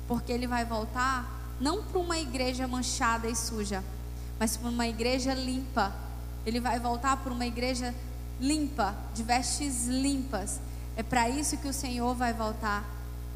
porque 0.09 0.33
ele 0.33 0.47
vai 0.47 0.65
voltar 0.65 1.27
não 1.61 1.83
para 1.83 1.99
uma 1.99 2.19
igreja 2.19 2.69
manchada 2.69 3.29
e 3.29 3.35
suja, 3.35 3.83
mas 4.39 4.57
para 4.57 4.69
uma 4.69 4.87
igreja 4.87 5.35
limpa. 5.35 5.93
Ele 6.45 6.61
vai 6.61 6.79
voltar 6.79 7.17
para 7.17 7.33
uma 7.33 7.47
igreja 7.47 7.95
limpa, 8.41 8.95
de 9.15 9.23
vestes 9.23 9.87
limpas. 9.87 10.61
É 10.97 11.03
para 11.03 11.29
isso 11.29 11.57
que 11.57 11.67
o 11.67 11.73
Senhor 11.73 12.15
vai 12.15 12.33
voltar. 12.33 12.85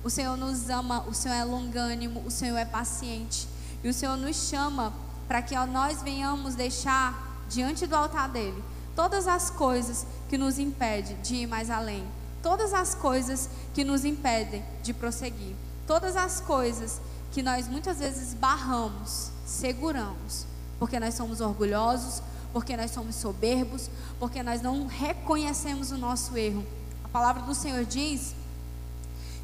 O 0.04 0.10
Senhor 0.10 0.36
nos 0.36 0.68
ama, 0.70 1.02
o 1.08 1.14
Senhor 1.14 1.34
é 1.34 1.44
longânimo, 1.44 2.22
o 2.24 2.30
Senhor 2.30 2.56
é 2.56 2.64
paciente. 2.64 3.48
E 3.82 3.88
o 3.88 3.94
Senhor 3.94 4.16
nos 4.16 4.48
chama 4.48 4.92
para 5.26 5.42
que 5.42 5.56
nós 5.66 6.02
venhamos 6.02 6.54
deixar 6.54 7.44
diante 7.48 7.86
do 7.86 7.96
altar 7.96 8.28
dele 8.28 8.62
todas 8.94 9.26
as 9.26 9.50
coisas 9.50 10.06
que 10.28 10.38
nos 10.38 10.58
impedem 10.58 11.16
de 11.22 11.36
ir 11.36 11.46
mais 11.46 11.70
além, 11.70 12.06
todas 12.42 12.72
as 12.72 12.94
coisas 12.94 13.48
que 13.74 13.84
nos 13.84 14.04
impedem 14.04 14.64
de 14.82 14.92
prosseguir 14.92 15.54
todas 15.90 16.14
as 16.14 16.40
coisas 16.40 17.00
que 17.32 17.42
nós 17.42 17.66
muitas 17.66 17.98
vezes 17.98 18.32
barramos, 18.32 19.32
seguramos, 19.44 20.46
porque 20.78 21.00
nós 21.00 21.14
somos 21.14 21.40
orgulhosos, 21.40 22.22
porque 22.52 22.76
nós 22.76 22.92
somos 22.92 23.16
soberbos, 23.16 23.90
porque 24.20 24.40
nós 24.40 24.62
não 24.62 24.86
reconhecemos 24.86 25.90
o 25.90 25.98
nosso 25.98 26.38
erro. 26.38 26.64
A 27.02 27.08
palavra 27.08 27.42
do 27.42 27.56
Senhor 27.56 27.84
diz 27.84 28.36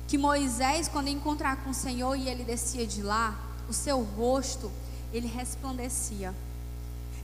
que 0.07 0.17
Moisés, 0.17 0.87
quando 0.87 1.09
encontrar 1.09 1.65
com 1.65 1.71
o 1.71 1.75
Senhor 1.75 2.15
e 2.15 2.29
ele 2.29 2.45
descia 2.45 2.87
de 2.87 3.03
lá, 3.03 3.37
o 3.69 3.73
seu 3.73 4.01
rosto, 4.01 4.71
ele 5.13 5.27
resplandecia. 5.27 6.33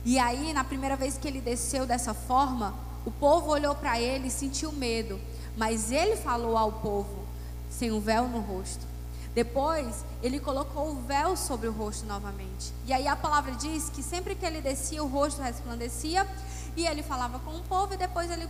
E 0.05 0.19
aí, 0.19 0.53
na 0.53 0.63
primeira 0.63 0.95
vez 0.95 1.17
que 1.17 1.27
ele 1.27 1.39
desceu 1.39 1.85
dessa 1.85 2.13
forma, 2.13 2.73
o 3.05 3.11
povo 3.11 3.51
olhou 3.51 3.73
para 3.73 3.99
ele 3.99 4.27
e 4.27 4.31
sentiu 4.31 4.71
medo, 4.71 5.19
mas 5.57 5.91
ele 5.91 6.15
falou 6.15 6.57
ao 6.57 6.71
povo 6.73 7.23
sem 7.69 7.91
o 7.91 7.97
um 7.97 7.99
véu 7.99 8.27
no 8.27 8.39
rosto. 8.39 8.85
Depois, 9.33 10.05
ele 10.21 10.39
colocou 10.39 10.91
o 10.91 11.01
véu 11.01 11.35
sobre 11.35 11.67
o 11.67 11.71
rosto 11.71 12.05
novamente. 12.05 12.71
E 12.85 12.93
aí 12.93 13.07
a 13.07 13.15
palavra 13.15 13.53
diz 13.53 13.89
que 13.89 14.03
sempre 14.03 14.35
que 14.35 14.45
ele 14.45 14.61
descia, 14.61 15.03
o 15.03 15.07
rosto 15.07 15.41
resplandecia. 15.41 16.27
E 16.75 16.85
ele 16.85 17.01
falava 17.01 17.39
com 17.39 17.51
o 17.51 17.63
povo 17.63 17.93
e 17.93 17.97
depois 17.97 18.29
ele 18.29 18.47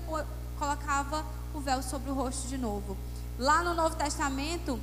colocava 0.58 1.26
o 1.54 1.60
véu 1.60 1.82
sobre 1.82 2.10
o 2.10 2.14
rosto 2.14 2.48
de 2.48 2.58
novo. 2.58 2.98
Lá 3.38 3.64
no 3.64 3.74
Novo 3.74 3.96
Testamento, 3.96 4.80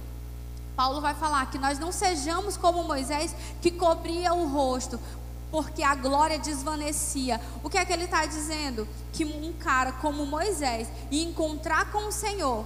Paulo 0.75 1.01
vai 1.01 1.15
falar 1.15 1.51
que 1.51 1.59
nós 1.59 1.79
não 1.79 1.93
sejamos 1.93 2.57
como 2.57 2.85
Moisés 2.85 3.35
que 3.61 3.71
cobria 3.71 4.33
o 4.33 4.49
rosto, 4.49 4.99
porque 5.51 5.83
a 5.83 5.95
glória 5.95 6.39
desvanecia. 6.39 7.41
O 7.63 7.71
que 7.71 7.79
é 7.79 7.85
que 7.85 7.93
ele 7.93 8.05
está 8.05 8.25
dizendo? 8.27 8.87
Que 9.13 9.25
um 9.25 9.53
cara 9.53 9.93
como 9.93 10.25
Moisés 10.25 10.89
ia 11.11 11.25
encontrar 11.25 11.91
com 11.91 12.09
o 12.09 12.13
Senhor 12.13 12.65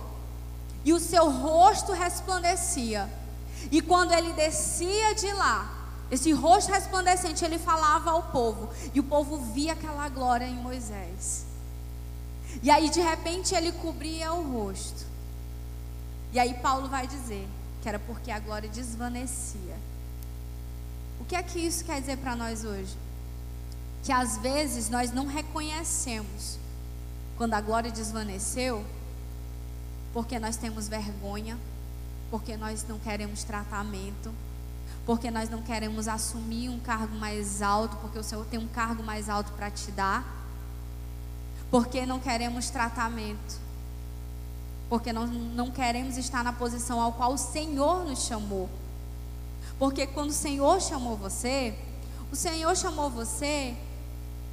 e 0.84 0.92
o 0.92 1.00
seu 1.00 1.30
rosto 1.30 1.92
resplandecia. 1.92 3.10
E 3.70 3.80
quando 3.80 4.12
ele 4.12 4.32
descia 4.34 5.14
de 5.14 5.32
lá, 5.32 5.84
esse 6.10 6.32
rosto 6.32 6.70
resplandecente, 6.70 7.44
ele 7.44 7.58
falava 7.58 8.10
ao 8.10 8.24
povo, 8.24 8.68
e 8.92 9.00
o 9.00 9.02
povo 9.02 9.38
via 9.38 9.72
aquela 9.72 10.08
glória 10.08 10.44
em 10.44 10.54
Moisés. 10.54 11.46
E 12.62 12.70
aí, 12.70 12.90
de 12.90 13.00
repente, 13.00 13.54
ele 13.54 13.72
cobria 13.72 14.32
o 14.32 14.52
rosto. 14.52 15.06
E 16.32 16.38
aí, 16.38 16.54
Paulo 16.54 16.88
vai 16.88 17.06
dizer 17.06 17.48
que 17.82 17.88
era 17.88 17.98
porque 17.98 18.30
a 18.30 18.38
glória 18.38 18.68
desvanecia. 18.68 19.76
O 21.24 21.26
que 21.26 21.36
é 21.36 21.42
que 21.42 21.58
isso 21.58 21.86
quer 21.86 22.00
dizer 22.00 22.18
para 22.18 22.36
nós 22.36 22.64
hoje? 22.64 22.94
Que 24.02 24.12
às 24.12 24.36
vezes 24.36 24.90
nós 24.90 25.10
não 25.10 25.26
reconhecemos 25.26 26.58
quando 27.38 27.54
a 27.54 27.62
glória 27.62 27.90
desvaneceu, 27.90 28.84
porque 30.12 30.38
nós 30.38 30.58
temos 30.58 30.86
vergonha, 30.86 31.58
porque 32.30 32.58
nós 32.58 32.86
não 32.86 32.98
queremos 32.98 33.42
tratamento, 33.42 34.30
porque 35.06 35.30
nós 35.30 35.48
não 35.48 35.62
queremos 35.62 36.08
assumir 36.08 36.68
um 36.68 36.78
cargo 36.78 37.16
mais 37.16 37.62
alto, 37.62 37.96
porque 37.96 38.18
o 38.18 38.22
Senhor 38.22 38.44
tem 38.44 38.60
um 38.60 38.68
cargo 38.68 39.02
mais 39.02 39.30
alto 39.30 39.50
para 39.52 39.70
te 39.70 39.90
dar, 39.92 40.46
porque 41.70 42.04
não 42.04 42.20
queremos 42.20 42.68
tratamento, 42.68 43.58
porque 44.90 45.10
nós 45.10 45.30
não 45.30 45.70
queremos 45.70 46.18
estar 46.18 46.44
na 46.44 46.52
posição 46.52 47.00
ao 47.00 47.14
qual 47.14 47.32
o 47.32 47.38
Senhor 47.38 48.04
nos 48.04 48.26
chamou. 48.26 48.68
Porque 49.78 50.06
quando 50.06 50.30
o 50.30 50.34
Senhor 50.34 50.80
chamou 50.80 51.16
você, 51.16 51.74
o 52.30 52.36
Senhor 52.36 52.76
chamou 52.76 53.10
você 53.10 53.74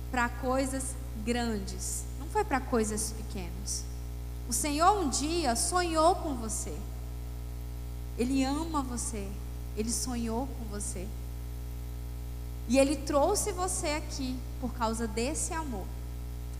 para 0.10 0.30
coisas 0.30 0.96
grandes, 1.24 2.04
não 2.20 2.28
foi 2.28 2.44
para 2.44 2.60
coisas 2.60 3.14
pequenas. 3.14 3.86
O 4.50 4.54
Senhor 4.54 5.00
um 5.00 5.10
dia 5.10 5.56
sonhou 5.56 6.16
com 6.16 6.36
você. 6.36 6.78
Ele 8.18 8.44
ama 8.44 8.82
você. 8.82 9.28
Ele 9.78 9.92
sonhou 9.92 10.48
com 10.48 10.66
você. 10.66 11.08
E 12.68 12.78
Ele 12.78 12.96
trouxe 12.96 13.52
você 13.52 13.90
aqui 13.90 14.38
por 14.60 14.74
causa 14.74 15.08
desse 15.08 15.54
amor. 15.54 15.86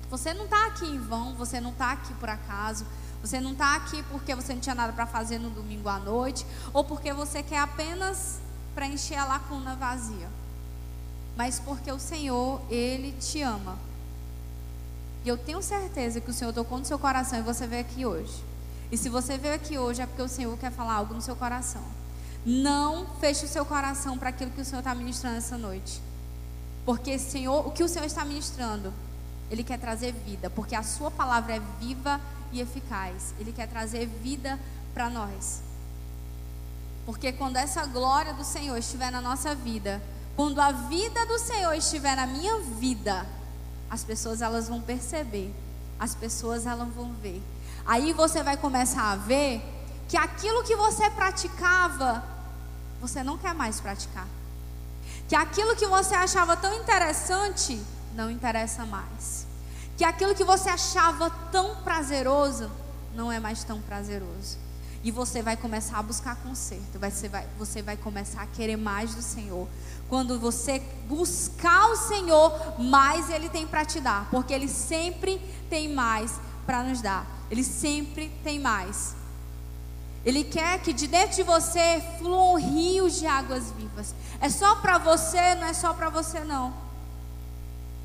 Você 0.10 0.34
não 0.34 0.46
está 0.46 0.68
aqui 0.68 0.86
em 0.86 1.00
vão, 1.00 1.36
você 1.36 1.62
não 1.62 1.72
está 1.72 1.92
aqui 1.92 2.14
por 2.16 2.28
acaso, 2.28 2.86
você 3.22 3.40
não 3.40 3.54
está 3.54 3.76
aqui 3.76 4.04
porque 4.12 4.36
você 4.36 4.54
não 4.54 4.60
tinha 4.60 4.76
nada 4.76 4.92
para 4.92 5.08
fazer 5.08 5.40
no 5.40 5.50
domingo 5.50 5.88
à 5.88 6.00
noite, 6.00 6.46
ou 6.74 6.84
porque 6.84 7.14
você 7.14 7.42
quer 7.42 7.60
apenas 7.60 8.40
preencher 8.76 9.16
a 9.16 9.26
lacuna 9.26 9.76
vazia, 9.76 10.30
mas 11.36 11.60
porque 11.60 11.92
o 11.92 12.00
Senhor, 12.00 12.62
Ele 12.70 13.12
te 13.14 13.42
ama. 13.42 13.78
E 15.24 15.30
eu 15.30 15.38
tenho 15.38 15.62
certeza 15.62 16.20
que 16.20 16.32
o 16.32 16.34
Senhor 16.34 16.54
tocou 16.54 16.80
no 16.80 16.86
seu 16.86 16.98
coração 16.98 17.40
e 17.40 17.42
você 17.42 17.68
veio 17.68 17.82
aqui 17.82 18.06
hoje. 18.06 18.44
E 18.92 18.98
se 18.98 19.08
você 19.08 19.38
veio 19.38 19.54
aqui 19.54 19.78
hoje 19.78 20.02
é 20.02 20.06
porque 20.06 20.22
o 20.22 20.28
Senhor 20.28 20.58
quer 20.58 20.72
falar 20.72 20.96
algo 20.96 21.14
no 21.14 21.22
seu 21.22 21.36
coração. 21.36 21.84
Não 22.46 23.06
feche 23.20 23.46
o 23.46 23.48
seu 23.48 23.64
coração 23.64 24.18
para 24.18 24.30
aquilo 24.30 24.52
que 24.52 24.62
o 24.62 24.66
Senhor 24.66 24.80
está 24.80 24.96
ministrando 24.96 25.38
essa 25.38 25.58
noite. 25.58 26.02
Porque 26.86 27.20
Senhor, 27.20 27.68
o 27.68 27.72
que 27.72 27.84
o 27.84 27.88
Senhor 27.88 28.06
está 28.06 28.26
ministrando, 28.26 28.92
Ele 29.50 29.64
quer 29.64 29.80
trazer 29.80 30.12
vida. 30.12 30.50
Porque 30.50 30.76
a 30.76 30.82
Sua 30.82 31.12
palavra 31.12 31.56
é 31.56 31.62
viva 31.80 32.20
e 32.52 32.60
eficaz. 32.60 33.34
Ele 33.40 33.52
quer 33.52 33.68
trazer 33.68 34.08
vida 34.08 34.60
para 34.94 35.10
nós. 35.10 35.62
Porque 37.06 37.32
quando 37.32 37.58
essa 37.58 37.86
glória 37.86 38.34
do 38.34 38.44
Senhor 38.44 38.78
estiver 38.78 39.12
na 39.12 39.22
nossa 39.22 39.56
vida, 39.56 40.02
quando 40.36 40.60
a 40.60 40.72
vida 40.72 41.26
do 41.26 41.38
Senhor 41.40 41.74
estiver 41.74 42.16
na 42.16 42.28
minha 42.28 42.60
vida, 42.60 43.26
as 43.90 44.04
pessoas 44.04 44.42
elas 44.42 44.68
vão 44.68 44.82
perceber, 44.82 45.54
as 46.00 46.16
pessoas 46.16 46.66
elas 46.66 46.88
vão 46.90 47.14
ver. 47.22 47.42
Aí 47.86 48.14
você 48.14 48.44
vai 48.44 48.56
começar 48.56 49.12
a 49.12 49.16
ver 49.16 49.62
que 50.08 50.16
aquilo 50.16 50.64
que 50.64 50.76
você 50.76 51.10
praticava, 51.10 52.24
você 53.02 53.24
não 53.24 53.38
quer 53.38 53.54
mais 53.54 53.80
praticar. 53.80 54.28
Que 55.28 55.36
aquilo 55.36 55.76
que 55.76 55.88
você 55.88 56.14
achava 56.14 56.56
tão 56.56 56.74
interessante, 56.76 57.82
não 58.14 58.30
interessa 58.30 58.86
mais. 58.86 59.48
Que 59.98 60.04
aquilo 60.04 60.36
que 60.36 60.44
você 60.44 60.70
achava 60.70 61.30
tão 61.52 61.78
prazeroso, 61.78 62.70
não 63.14 63.32
é 63.32 63.40
mais 63.40 63.64
tão 63.64 63.82
prazeroso. 63.82 64.58
E 65.04 65.10
você 65.10 65.42
vai 65.42 65.58
começar 65.58 65.98
a 65.98 66.04
buscar 66.04 66.36
conserto. 66.38 67.00
Você 67.00 67.28
vai, 67.28 67.48
você 67.58 67.82
vai 67.82 67.98
começar 67.98 68.42
a 68.42 68.48
querer 68.48 68.78
mais 68.78 69.16
do 69.16 69.22
Senhor. 69.22 69.68
Quando 70.08 70.40
você 70.40 70.80
buscar 71.08 71.90
o 71.90 71.96
Senhor, 71.96 72.80
mais 72.80 73.30
Ele 73.30 73.50
tem 73.50 73.66
para 73.66 73.84
te 73.84 74.00
dar. 74.00 74.30
Porque 74.30 74.54
Ele 74.54 74.68
sempre 74.68 75.40
tem 75.70 75.92
mais 75.92 76.40
para 76.66 76.84
nos 76.84 77.02
dar. 77.02 77.26
Ele 77.50 77.64
sempre 77.64 78.30
tem 78.44 78.60
mais. 78.60 79.16
Ele 80.24 80.44
quer 80.44 80.80
que 80.80 80.94
de 80.94 81.08
dentro 81.08 81.36
de 81.36 81.44
você 81.44 82.04
fluam 82.20 82.56
rios 82.56 83.20
de 83.20 83.26
águas 83.26 83.72
vivas. 83.72 84.14
É 84.40 84.50
só 84.50 84.76
para 84.76 85.00
você, 85.00 85.56
não 85.56 85.66
é 85.66 85.74
só 85.74 85.94
para 85.94 86.10
você 86.10 86.42
não. 86.42 86.74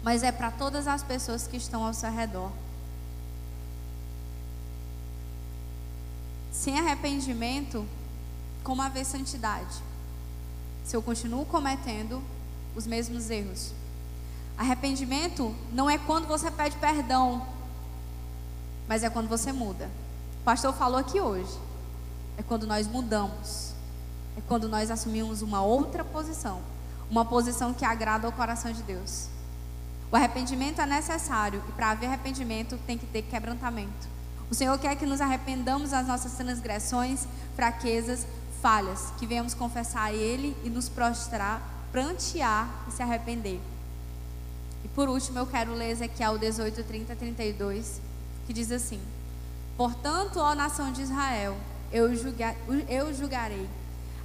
Mas 0.03 0.22
é 0.22 0.32
para 0.32 0.51
todas 0.51 0.86
as 0.86 1.03
pessoas 1.03 1.47
que 1.47 1.59
estão 1.59 1.84
ao 1.84 1.92
seu 1.92 2.11
redor. 2.11 2.51
Sem 6.57 6.78
arrependimento, 6.80 7.86
como 8.64 8.80
haver 8.80 9.04
santidade? 9.04 9.76
Se 10.84 10.96
eu 10.96 11.02
continuo 11.02 11.44
cometendo 11.44 12.22
os 12.74 12.86
mesmos 12.86 13.28
erros. 13.28 13.72
Arrependimento 14.57 15.54
não 15.70 15.88
é 15.88 15.98
quando 15.98 16.26
você 16.26 16.50
pede 16.50 16.76
perdão, 16.78 17.46
mas 18.88 19.04
é 19.04 19.11
quando 19.11 19.28
você 19.28 19.52
muda. 19.52 19.90
O 20.40 20.44
pastor 20.44 20.72
falou 20.72 20.98
aqui 20.98 21.20
hoje. 21.20 21.57
É 22.38 22.42
quando 22.42 22.66
nós 22.66 22.86
mudamos. 22.86 23.74
É 24.36 24.40
quando 24.48 24.66
nós 24.66 24.90
assumimos 24.90 25.42
uma 25.42 25.62
outra 25.62 26.04
posição. 26.04 26.62
Uma 27.11 27.24
posição 27.24 27.74
que 27.74 27.84
agrada 27.84 28.26
ao 28.26 28.32
coração 28.32 28.72
de 28.72 28.82
Deus. 28.82 29.28
O 30.11 30.16
arrependimento 30.16 30.80
é 30.80 30.86
necessário. 30.86 31.62
E 31.68 31.72
para 31.72 31.90
haver 31.90 32.07
arrependimento 32.07 32.78
tem 32.86 32.96
que 32.96 33.07
ter 33.07 33.22
quebrantamento. 33.22 34.15
O 34.51 34.55
Senhor 34.55 34.78
quer 34.78 34.97
que 34.97 35.07
nos 35.07 35.20
arrependamos 35.20 35.90
das 35.90 36.07
nossas 36.07 36.32
transgressões, 36.32 37.26
fraquezas, 37.55 38.26
falhas, 38.62 39.12
que 39.18 39.26
venhamos 39.26 39.55
confessar 39.55 40.05
a 40.05 40.12
Ele 40.12 40.57
e 40.64 40.70
nos 40.70 40.88
prostrar, 40.88 41.61
prantear 41.90 42.68
e 42.88 42.92
se 42.92 43.03
arrepender. 43.03 43.61
E 44.84 44.88
por 44.88 45.09
último, 45.09 45.38
eu 45.38 45.47
quero 45.47 45.74
ler 45.74 45.90
Ezequiel 45.90 46.38
18, 46.38 46.84
30, 46.84 47.16
32, 47.16 48.01
que 48.47 48.53
diz 48.53 48.70
assim: 48.70 49.01
Portanto, 49.76 50.38
ó 50.38 50.55
nação 50.55 50.92
de 50.92 51.03
Israel, 51.03 51.57
eu, 51.92 52.14
julga, 52.14 52.55
eu 52.88 53.12
julgarei 53.12 53.68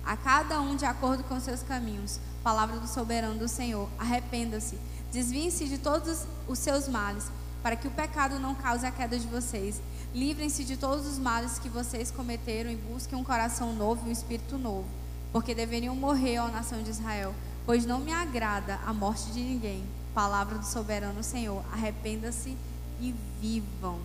a 0.05 0.15
cada 0.15 0.59
um 0.61 0.75
de 0.75 0.85
acordo 0.85 1.23
com 1.23 1.39
seus 1.39 1.63
caminhos. 1.63 2.19
Palavra 2.43 2.79
do 2.79 2.87
soberano 2.87 3.37
do 3.37 3.47
Senhor. 3.47 3.87
Arrependa-se, 3.99 4.77
desviem-se 5.11 5.67
de 5.67 5.77
todos 5.77 6.25
os 6.47 6.59
seus 6.59 6.87
males, 6.87 7.25
para 7.61 7.75
que 7.75 7.87
o 7.87 7.91
pecado 7.91 8.39
não 8.39 8.55
cause 8.55 8.85
a 8.85 8.91
queda 8.91 9.17
de 9.17 9.27
vocês. 9.27 9.81
Livrem-se 10.13 10.65
de 10.65 10.75
todos 10.75 11.07
os 11.07 11.17
males 11.17 11.57
que 11.57 11.69
vocês 11.69 12.11
cometeram 12.11 12.69
e 12.69 12.75
busquem 12.75 13.17
um 13.17 13.23
coração 13.23 13.73
novo 13.73 14.05
e 14.05 14.09
um 14.09 14.11
espírito 14.11 14.57
novo, 14.57 14.87
porque 15.31 15.55
deveriam 15.55 15.95
morrer, 15.95 16.39
ó 16.39 16.49
nação 16.49 16.83
de 16.83 16.89
Israel, 16.89 17.33
pois 17.65 17.85
não 17.85 17.99
me 17.99 18.11
agrada 18.11 18.77
a 18.85 18.93
morte 18.93 19.31
de 19.31 19.39
ninguém. 19.39 19.83
Palavra 20.13 20.57
do 20.57 20.65
soberano 20.65 21.23
Senhor. 21.23 21.63
Arrependa-se 21.71 22.57
e 22.99 23.15
vivam. 23.39 23.99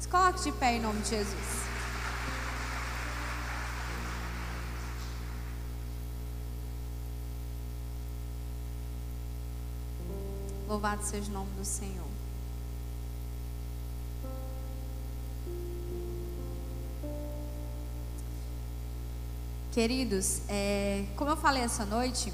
Se 0.00 0.08
coloque 0.08 0.42
de 0.42 0.52
pé 0.52 0.76
em 0.76 0.80
nome 0.80 1.02
de 1.02 1.10
Jesus. 1.10 1.68
Louvado 10.66 11.02
seja 11.02 11.30
o 11.30 11.34
nome 11.34 11.50
do 11.58 11.64
Senhor. 11.64 12.07
Queridos, 19.72 20.40
é, 20.48 21.04
como 21.14 21.30
eu 21.30 21.36
falei 21.36 21.62
essa 21.62 21.84
noite, 21.84 22.32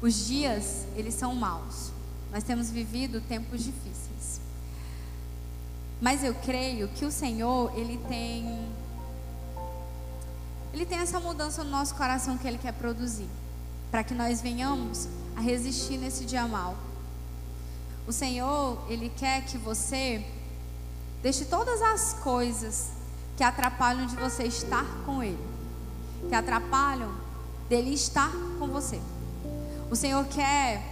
os 0.00 0.26
dias 0.26 0.86
eles 0.94 1.14
são 1.14 1.34
maus. 1.34 1.90
Nós 2.32 2.44
temos 2.44 2.70
vivido 2.70 3.20
tempos 3.20 3.64
difíceis. 3.64 4.40
Mas 6.00 6.22
eu 6.22 6.34
creio 6.34 6.88
que 6.88 7.04
o 7.04 7.10
Senhor 7.10 7.76
ele 7.76 7.98
tem 8.08 8.68
ele 10.72 10.86
tem 10.86 10.98
essa 10.98 11.18
mudança 11.18 11.64
no 11.64 11.70
nosso 11.70 11.96
coração 11.96 12.38
que 12.38 12.46
ele 12.46 12.56
quer 12.56 12.72
produzir, 12.72 13.28
para 13.90 14.04
que 14.04 14.14
nós 14.14 14.40
venhamos 14.40 15.08
a 15.36 15.40
resistir 15.40 15.98
nesse 15.98 16.24
dia 16.24 16.46
mal. 16.46 16.76
O 18.06 18.12
Senhor, 18.12 18.80
ele 18.88 19.08
quer 19.08 19.44
que 19.44 19.58
você 19.58 20.24
deixe 21.20 21.44
todas 21.44 21.82
as 21.82 22.14
coisas 22.14 22.90
que 23.36 23.42
atrapalham 23.42 24.06
de 24.06 24.14
você 24.14 24.44
estar 24.44 24.86
com 25.04 25.20
ele 25.20 25.49
que 26.28 26.34
atrapalham 26.34 27.12
dele 27.68 27.94
estar 27.94 28.30
com 28.58 28.66
você. 28.66 29.00
O 29.90 29.96
Senhor 29.96 30.24
quer 30.26 30.82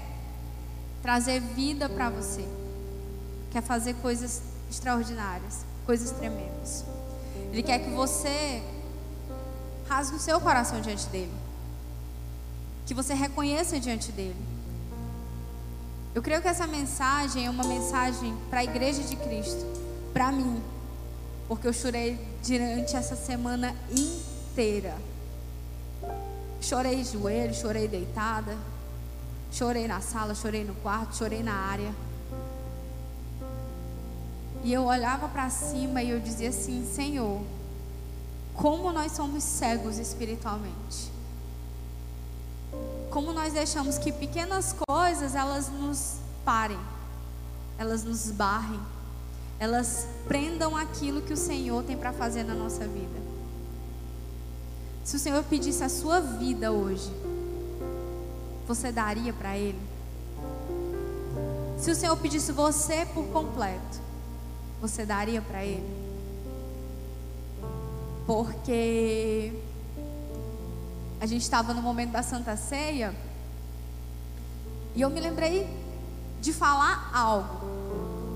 trazer 1.03 1.41
vida 1.41 1.89
para 1.89 2.11
você, 2.11 2.45
quer 3.51 3.63
fazer 3.63 3.95
coisas 3.95 4.43
extraordinárias, 4.71 5.65
coisas 5.87 6.11
tremendas. 6.11 6.85
Ele 7.53 7.63
quer 7.63 7.79
que 7.79 7.91
você 7.91 8.63
rasgue 9.89 10.17
o 10.17 10.21
seu 10.21 10.41
coração 10.41 10.81
diante 10.81 11.07
dele. 11.07 11.33
que 12.87 12.95
você 12.95 13.13
reconheça 13.13 13.79
diante 13.79 14.11
dele. 14.11 14.35
Eu 16.15 16.23
creio 16.23 16.41
que 16.41 16.49
essa 16.49 16.67
mensagem 16.67 17.45
é 17.45 17.51
uma 17.51 17.65
mensagem 17.65 18.35
para 18.49 18.61
a 18.61 18.65
igreja 18.65 19.03
de 19.03 19.15
Cristo, 19.15 19.63
para 20.13 20.33
mim, 20.33 20.59
porque 21.47 21.69
eu 21.69 21.73
chorei 21.73 22.19
durante 22.43 22.97
essa 22.97 23.15
semana 23.15 23.77
inteira. 23.91 24.97
Chorei 26.61 27.03
de 27.03 27.13
joelho, 27.13 27.55
chorei 27.55 27.87
deitada, 27.87 28.57
chorei 29.53 29.87
na 29.87 30.01
sala, 30.01 30.35
chorei 30.35 30.65
no 30.65 30.75
quarto, 30.77 31.17
chorei 31.17 31.43
na 31.43 31.55
área. 31.55 31.95
E 34.65 34.73
eu 34.73 34.85
olhava 34.85 35.29
para 35.29 35.49
cima 35.51 36.03
e 36.03 36.11
eu 36.11 36.21
dizia 36.21 36.49
assim: 36.49 36.85
Senhor, 36.85 37.41
como 38.55 38.93
nós 38.93 39.13
somos 39.13 39.45
cegos 39.45 39.99
espiritualmente. 39.99 41.13
Como 43.09 43.33
nós 43.33 43.53
deixamos 43.53 43.97
que 43.97 44.13
pequenas 44.13 44.75
coisas 44.87 45.35
elas 45.35 45.69
nos 45.69 46.17
parem, 46.45 46.79
elas 47.79 48.05
nos 48.05 48.31
barrem, 48.31 48.81
elas 49.59 50.07
prendam 50.27 50.77
aquilo 50.77 51.23
que 51.23 51.33
o 51.33 51.37
Senhor 51.37 51.83
tem 51.85 51.97
para 51.97 52.13
fazer 52.13 52.43
na 52.43 52.55
nossa 52.55 52.87
vida. 52.87 53.28
Se 55.09 55.17
o 55.17 55.19
Senhor 55.19 55.43
pedisse 55.43 55.83
a 55.83 55.89
sua 55.89 56.21
vida 56.21 56.71
hoje, 56.71 57.11
você 58.67 58.93
daria 58.93 59.33
para 59.33 59.57
Ele? 59.57 59.81
Se 61.79 61.91
o 61.91 61.95
Senhor 61.95 62.15
pedisse 62.19 62.53
você 62.53 63.07
por 63.15 63.25
completo, 63.29 64.03
você 64.83 65.07
daria 65.07 65.41
para 65.41 65.65
Ele? 65.65 65.89
Porque 68.27 69.51
a 71.19 71.25
gente 71.25 71.41
estava 71.41 71.73
no 71.73 71.81
momento 71.81 72.11
da 72.11 72.23
Santa 72.23 72.55
Ceia 72.55 73.15
e 74.95 75.01
eu 75.01 75.09
me 75.09 75.21
lembrei 75.21 75.67
de 76.39 76.53
falar 76.53 77.11
algo. 77.15 77.67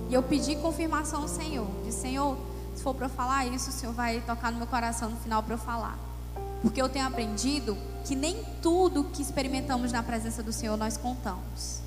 E 0.09 0.15
eu 0.15 0.23
pedi 0.23 0.57
confirmação 0.57 1.21
ao 1.21 1.29
Senhor. 1.29 1.69
Disse, 1.85 2.01
Senhor, 2.01 2.35
se 2.75 2.83
for 2.83 2.95
para 2.95 3.05
eu 3.05 3.11
falar 3.11 3.45
isso, 3.45 3.69
o 3.69 3.73
Senhor 3.75 3.93
vai 3.93 4.23
tocar 4.23 4.51
no 4.51 4.57
meu 4.57 4.67
coração 4.67 5.11
no 5.11 5.19
final 5.19 5.43
para 5.43 5.53
eu 5.53 5.59
falar. 5.59 6.12
Porque 6.63 6.81
eu 6.81 6.89
tenho 6.89 7.07
aprendido 7.07 7.77
que 8.05 8.15
nem 8.15 8.43
tudo 8.63 9.05
que 9.05 9.21
experimentamos 9.21 9.93
na 9.93 10.03
presença 10.03 10.43
do 10.43 10.53
Senhor 10.53 10.77
nós 10.77 10.97
contamos. 10.97 11.81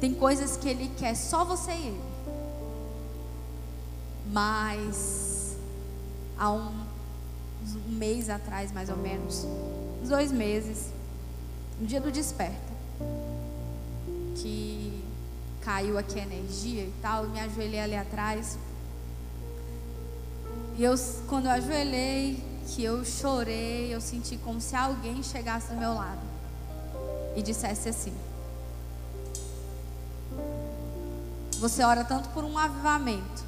Tem 0.00 0.14
coisas 0.14 0.56
que 0.56 0.68
Ele 0.68 0.90
quer 0.96 1.14
só 1.14 1.44
você 1.44 1.72
e 1.72 1.86
Ele. 1.88 2.00
Mas 4.32 5.56
há 6.38 6.50
um, 6.52 6.70
um 7.88 7.92
mês 7.92 8.30
atrás, 8.30 8.72
mais 8.72 8.88
ou 8.88 8.96
menos, 8.96 9.46
uns 10.02 10.08
dois 10.08 10.30
meses, 10.30 10.92
no 11.80 11.86
dia 11.86 12.00
do 12.00 12.10
desperta, 12.12 12.72
que 14.36 15.02
caiu 15.60 15.98
aqui 15.98 16.18
a 16.18 16.22
energia 16.22 16.82
e 16.82 16.92
tal, 17.02 17.24
eu 17.24 17.30
me 17.30 17.40
ajoelhei 17.40 17.80
ali 17.80 17.96
atrás. 17.96 18.58
E 20.78 20.84
eu, 20.84 20.94
quando 21.28 21.46
eu 21.46 21.52
ajoelhei, 21.52 22.42
que 22.70 22.84
eu 22.84 23.04
chorei, 23.04 23.92
eu 23.92 24.00
senti 24.00 24.36
como 24.36 24.60
se 24.60 24.76
alguém 24.76 25.22
chegasse 25.22 25.68
do 25.68 25.76
meu 25.76 25.92
lado 25.92 26.20
e 27.34 27.42
dissesse 27.42 27.88
assim: 27.88 28.14
Você 31.58 31.82
ora 31.82 32.04
tanto 32.04 32.28
por 32.30 32.44
um 32.44 32.56
avivamento. 32.56 33.44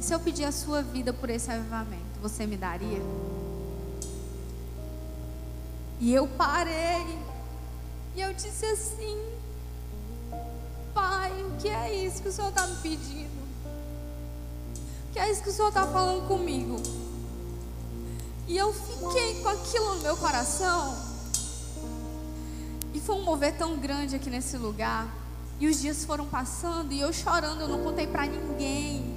E 0.00 0.02
se 0.02 0.14
eu 0.14 0.20
pedir 0.20 0.44
a 0.44 0.52
sua 0.52 0.82
vida 0.82 1.12
por 1.12 1.28
esse 1.28 1.50
avivamento, 1.50 2.18
você 2.22 2.46
me 2.46 2.56
daria? 2.56 3.02
E 6.00 6.14
eu 6.14 6.26
parei. 6.28 7.18
E 8.16 8.20
eu 8.22 8.32
disse 8.32 8.64
assim: 8.64 9.18
Pai, 10.94 11.30
o 11.42 11.60
que 11.60 11.68
é 11.68 11.94
isso 11.94 12.22
que 12.22 12.28
o 12.28 12.32
Senhor 12.32 12.48
está 12.48 12.66
me 12.66 12.76
pedindo? 12.76 13.38
O 15.08 15.12
que 15.12 15.18
é 15.18 15.30
isso 15.30 15.42
que 15.42 15.50
o 15.50 15.52
Senhor 15.52 15.68
está 15.68 15.86
falando 15.86 16.26
comigo? 16.26 16.80
E 18.48 18.56
eu 18.56 18.72
fiquei 18.72 19.42
com 19.42 19.48
aquilo 19.50 19.96
no 19.96 20.00
meu 20.00 20.16
coração. 20.16 20.96
E 22.94 22.98
foi 22.98 23.14
um 23.16 23.22
mover 23.22 23.54
tão 23.58 23.76
grande 23.76 24.16
aqui 24.16 24.30
nesse 24.30 24.56
lugar. 24.56 25.06
E 25.60 25.68
os 25.68 25.78
dias 25.78 26.04
foram 26.04 26.24
passando 26.24 26.92
e 26.92 27.00
eu 27.00 27.12
chorando, 27.12 27.60
eu 27.60 27.68
não 27.68 27.82
contei 27.82 28.06
para 28.06 28.24
ninguém. 28.24 29.14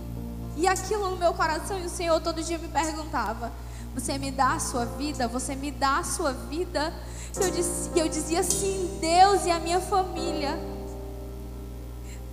E 0.57 0.67
aquilo 0.67 1.09
no 1.09 1.15
meu 1.15 1.33
coração, 1.33 1.79
e 1.79 1.85
o 1.85 1.89
Senhor 1.89 2.19
todo 2.19 2.43
dia 2.43 2.57
me 2.57 2.67
perguntava: 2.67 3.53
Você 3.95 4.17
me 4.17 4.31
dá 4.31 4.55
a 4.55 4.59
sua 4.59 4.85
vida? 4.85 5.29
Você 5.29 5.55
me 5.55 5.71
dá 5.71 5.99
a 5.99 6.03
sua 6.03 6.33
vida? 6.33 6.93
E 7.39 7.43
eu, 7.43 7.51
disse, 7.51 7.89
eu 7.95 8.09
dizia 8.09 8.41
assim: 8.41 8.99
Deus 8.99 9.45
e 9.45 9.51
a 9.51 9.59
minha 9.59 9.79
família. 9.79 10.59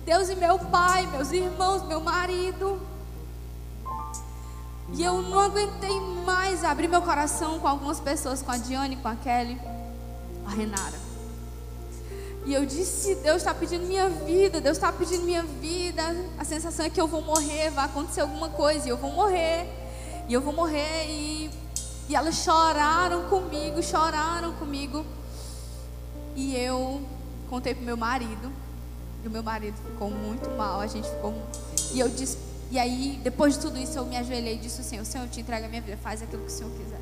Deus 0.05 0.27
e 0.27 0.35
meu 0.35 0.59
pai, 0.59 1.07
meus 1.07 1.31
irmãos, 1.31 1.87
meu 1.87 2.01
marido. 2.01 2.88
E 4.93 5.03
eu 5.03 5.21
não 5.21 5.39
aguentei 5.39 5.99
mais 6.25 6.63
abrir 6.63 6.87
meu 6.87 7.01
coração 7.01 7.59
com 7.59 7.67
algumas 7.67 7.99
pessoas, 7.99 8.41
com 8.41 8.51
a 8.51 8.57
Diane, 8.57 8.95
com 8.97 9.07
a 9.07 9.15
Kelly, 9.15 9.59
a 10.45 10.49
Renara. 10.49 11.09
E 12.45 12.53
eu 12.53 12.65
disse: 12.65 13.15
Deus 13.15 13.37
está 13.37 13.53
pedindo 13.53 13.85
minha 13.85 14.09
vida, 14.09 14.59
Deus 14.59 14.77
está 14.77 14.91
pedindo 14.91 15.23
minha 15.23 15.43
vida. 15.43 16.03
A 16.37 16.43
sensação 16.43 16.85
é 16.85 16.89
que 16.89 16.99
eu 16.99 17.07
vou 17.07 17.21
morrer, 17.21 17.69
vai 17.69 17.85
acontecer 17.85 18.21
alguma 18.21 18.49
coisa 18.49 18.87
e 18.87 18.89
eu 18.89 18.97
vou 18.97 19.11
morrer. 19.11 19.67
E 20.27 20.33
eu 20.33 20.41
vou 20.41 20.53
morrer. 20.53 21.05
E, 21.07 21.51
e 22.07 22.15
elas 22.15 22.35
choraram 22.35 23.23
comigo, 23.29 23.81
choraram 23.83 24.53
comigo. 24.53 25.05
E 26.35 26.55
eu 26.55 27.01
contei 27.49 27.75
pro 27.75 27.83
meu 27.83 27.97
marido. 27.97 28.51
E 29.23 29.27
o 29.27 29.31
meu 29.31 29.43
marido 29.43 29.75
ficou 29.85 30.09
muito 30.09 30.49
mal. 30.51 30.79
A 30.79 30.87
gente 30.87 31.07
ficou. 31.07 31.33
E 31.93 31.99
eu 31.99 32.09
disse 32.09 32.48
e 32.71 32.77
aí, 32.77 33.19
depois 33.23 33.55
de 33.55 33.61
tudo 33.61 33.79
isso, 33.79 33.97
eu 33.97 34.05
me 34.05 34.15
ajoelhei 34.15 34.55
e 34.55 34.59
disse: 34.59 34.83
Senhor, 34.83 35.03
Senhor, 35.03 35.23
eu 35.23 35.29
te 35.29 35.41
entrego 35.41 35.65
a 35.65 35.69
minha 35.69 35.81
vida, 35.81 35.97
faz 35.97 36.21
aquilo 36.21 36.43
que 36.43 36.51
o 36.51 36.55
Senhor 36.55 36.71
quiser. 36.71 37.01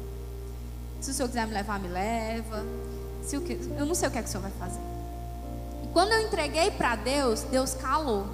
Se 1.01 1.11
o 1.11 1.13
Senhor 1.13 1.27
quiser 1.27 1.45
me 1.45 1.53
levar, 1.53 1.79
me 1.79 1.89
leva. 1.89 2.65
Se 3.21 3.35
eu, 3.35 3.43
eu 3.77 3.85
não 3.85 3.93
sei 3.93 4.07
o 4.07 4.11
que 4.11 4.17
é 4.17 4.21
que 4.21 4.29
o 4.29 4.31
Senhor 4.31 4.43
vai 4.43 4.51
fazer. 4.51 4.79
E 5.83 5.87
quando 5.87 6.13
eu 6.13 6.25
entreguei 6.25 6.71
para 6.71 6.95
Deus, 6.95 7.41
Deus 7.41 7.73
calou. 7.73 8.27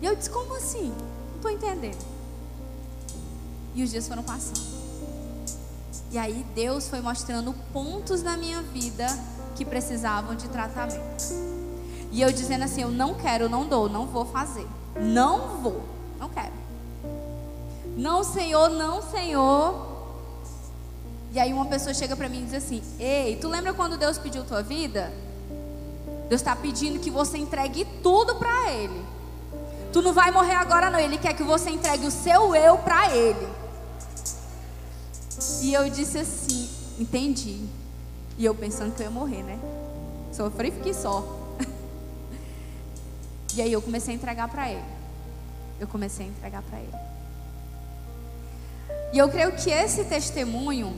E 0.00 0.06
eu 0.06 0.14
disse: 0.14 0.30
Como 0.30 0.56
assim? 0.56 0.94
Não 1.30 1.36
estou 1.36 1.50
entendendo. 1.50 1.98
E 3.74 3.82
os 3.82 3.90
dias 3.90 4.06
foram 4.06 4.22
passando. 4.22 4.60
E 6.12 6.18
aí 6.18 6.46
Deus 6.54 6.88
foi 6.88 7.00
mostrando 7.00 7.52
pontos 7.72 8.22
na 8.22 8.36
minha 8.36 8.62
vida 8.62 9.06
que 9.56 9.64
precisavam 9.64 10.36
de 10.36 10.48
tratamento. 10.48 11.24
E 12.12 12.22
eu 12.22 12.30
dizendo 12.30 12.62
assim: 12.62 12.82
Eu 12.82 12.90
não 12.90 13.14
quero, 13.14 13.48
não 13.48 13.66
dou, 13.66 13.88
não 13.88 14.06
vou 14.06 14.24
fazer. 14.24 14.66
Não 14.96 15.58
vou, 15.62 15.82
não 16.18 16.28
quero. 16.28 16.52
Não, 17.96 18.24
Senhor, 18.24 18.70
não, 18.70 19.02
Senhor. 19.02 19.88
E 21.32 21.38
aí 21.38 21.52
uma 21.52 21.66
pessoa 21.66 21.94
chega 21.94 22.16
para 22.16 22.28
mim 22.28 22.42
e 22.42 22.44
diz 22.44 22.54
assim: 22.54 22.82
Ei, 22.98 23.36
tu 23.36 23.48
lembra 23.48 23.72
quando 23.72 23.96
Deus 23.96 24.18
pediu 24.18 24.44
tua 24.44 24.62
vida? 24.62 25.12
Deus 26.28 26.40
está 26.40 26.54
pedindo 26.56 26.98
que 26.98 27.10
você 27.10 27.38
entregue 27.38 27.84
tudo 28.02 28.36
para 28.36 28.70
Ele. 28.72 29.04
Tu 29.92 30.00
não 30.00 30.12
vai 30.12 30.30
morrer 30.30 30.54
agora, 30.54 30.90
não. 30.90 30.98
Ele 30.98 31.18
quer 31.18 31.34
que 31.34 31.42
você 31.42 31.70
entregue 31.70 32.06
o 32.06 32.10
seu 32.10 32.54
eu 32.54 32.78
para 32.78 33.14
Ele. 33.14 33.48
E 35.62 35.72
eu 35.72 35.88
disse 35.90 36.18
assim: 36.18 36.68
Entendi. 36.98 37.60
E 38.38 38.44
eu 38.44 38.54
pensando 38.54 38.94
que 38.94 39.02
eu 39.02 39.06
ia 39.06 39.10
morrer, 39.10 39.42
né? 39.42 39.58
Sofri 40.32 40.70
fiquei 40.70 40.94
só. 40.94 41.39
E 43.54 43.62
aí 43.62 43.72
eu 43.72 43.82
comecei 43.82 44.14
a 44.14 44.16
entregar 44.16 44.48
para 44.48 44.68
ele. 44.70 44.84
Eu 45.78 45.88
comecei 45.88 46.26
a 46.26 46.28
entregar 46.28 46.62
para 46.62 46.78
ele. 46.78 46.94
E 49.12 49.18
eu 49.18 49.28
creio 49.28 49.52
que 49.52 49.70
esse 49.70 50.04
testemunho 50.04 50.94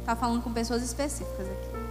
está 0.00 0.14
falando 0.14 0.42
com 0.42 0.52
pessoas 0.52 0.82
específicas 0.82 1.46
aqui. 1.46 1.86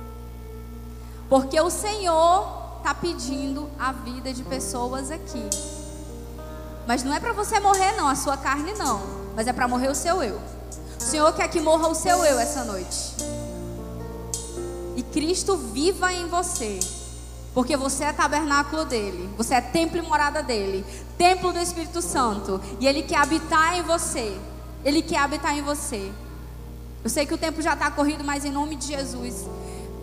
Porque 1.28 1.59
o 1.59 1.69
Senhor 1.69 2.78
está 2.78 2.93
pedindo 2.93 3.69
a 3.78 3.91
vida 3.91 4.32
de 4.32 4.43
pessoas 4.43 5.11
aqui. 5.11 5.49
Mas 6.88 7.03
não 7.03 7.13
é 7.13 7.19
para 7.19 7.34
você 7.34 7.59
morrer, 7.59 7.93
não, 7.93 8.07
a 8.07 8.15
sua 8.15 8.38
carne 8.38 8.73
não. 8.73 9.01
Mas 9.36 9.47
é 9.47 9.53
para 9.53 9.67
morrer 9.67 9.89
o 9.89 9.95
seu 9.95 10.23
eu. 10.23 10.39
O 10.99 11.03
Senhor 11.03 11.34
quer 11.34 11.49
que 11.49 11.59
morra 11.59 11.88
o 11.88 11.95
seu 11.95 12.23
eu 12.23 12.39
essa 12.39 12.63
noite. 12.63 13.15
E 14.95 15.03
Cristo 15.03 15.57
viva 15.57 16.13
em 16.13 16.28
você. 16.28 16.80
Porque 17.56 17.78
você 17.78 18.03
é 18.03 18.12
tabernáculo 18.12 18.84
dele, 18.84 19.30
você 19.38 19.56
é 19.56 19.62
templo 19.62 19.97
e 19.97 20.01
morada 20.01 20.43
dele, 20.43 20.86
templo 21.18 21.53
do 21.53 21.60
Espírito 21.60 22.01
Santo, 22.01 22.60
e 22.82 22.86
ele 22.86 23.01
quer 23.01 23.16
habitar 23.16 23.78
em 23.78 23.82
você. 23.82 24.38
Ele 24.84 25.01
quer 25.01 25.20
habitar 25.20 25.58
em 25.58 25.62
você. 25.62 26.12
Eu 27.01 27.10
sei 27.10 27.26
que 27.26 27.34
o 27.34 27.38
tempo 27.38 27.62
já 27.62 27.74
está 27.74 27.89
corrido, 27.89 28.26
mas 28.26 28.43
em 28.43 28.51
nome 28.51 28.76
de 28.76 28.88
Jesus, 28.88 29.47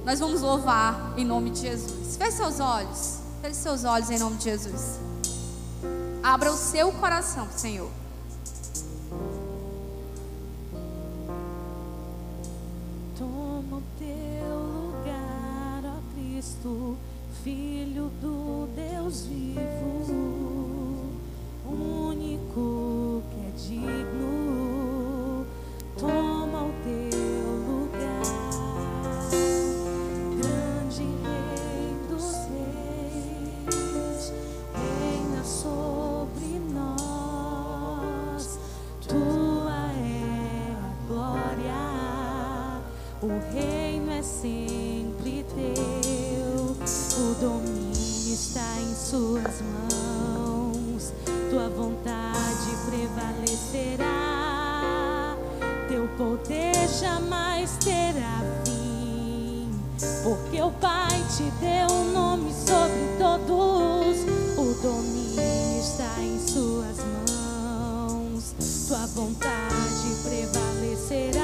nós 0.03 0.19
vamos 0.19 0.41
louvar 0.41 1.13
em 1.15 1.27
nome 1.27 1.51
de 1.51 1.61
Jesus. 1.61 2.17
Feche 2.17 2.39
seus 2.39 2.59
olhos, 2.59 3.19
feche 3.43 3.57
seus 3.57 3.85
olhos 3.85 4.09
em 4.09 4.19
nome 4.19 4.39
de 4.39 4.45
Jesus. 4.45 4.99
Abra 6.23 6.51
o 6.51 6.57
seu 6.57 6.91
coração, 6.93 7.47
Senhor. 7.55 7.91
Toma 13.19 13.83
Cristo, 16.15 16.97
Filho 17.43 18.09
do 18.21 18.69
Deus 18.77 19.27
vivo, 19.27 21.11
único 21.67 23.21
que 23.31 23.41
é 23.41 23.51
digno, 23.57 25.45
toma 25.99 26.67
o 26.67 26.73
teu 26.85 27.51
lugar, 27.67 28.23
grande 30.39 31.03
Rei 31.03 31.97
dos 32.09 32.29
Reis, 33.67 34.33
reina 34.77 35.43
sobre 35.43 36.61
nós, 36.73 38.57
tua 39.09 39.91
é 39.99 40.77
a 40.79 40.93
glória, 41.09 41.83
o 43.21 43.27
reino 43.53 44.13
é 44.13 44.23
sempre 44.23 44.82
domínio 47.43 48.33
está 48.33 48.79
em 48.81 48.95
suas 48.95 49.61
mãos, 49.91 51.13
tua 51.51 51.69
vontade 51.71 52.71
prevalecerá, 52.87 54.07
teu 55.89 56.07
poder 56.17 56.89
jamais 57.01 57.77
terá 57.79 58.41
fim, 58.65 59.69
porque 60.23 60.63
o 60.63 60.71
Pai 60.71 61.21
te 61.37 61.51
deu 61.59 61.89
um 61.91 62.13
nome 62.13 62.53
sobre 62.53 63.09
todos, 63.19 64.19
o 64.57 64.75
domínio 64.81 65.81
está 65.81 66.21
em 66.21 66.39
suas 66.47 66.99
mãos, 67.27 68.55
tua 68.87 69.05
vontade 69.17 70.15
prevalecerá, 70.23 71.42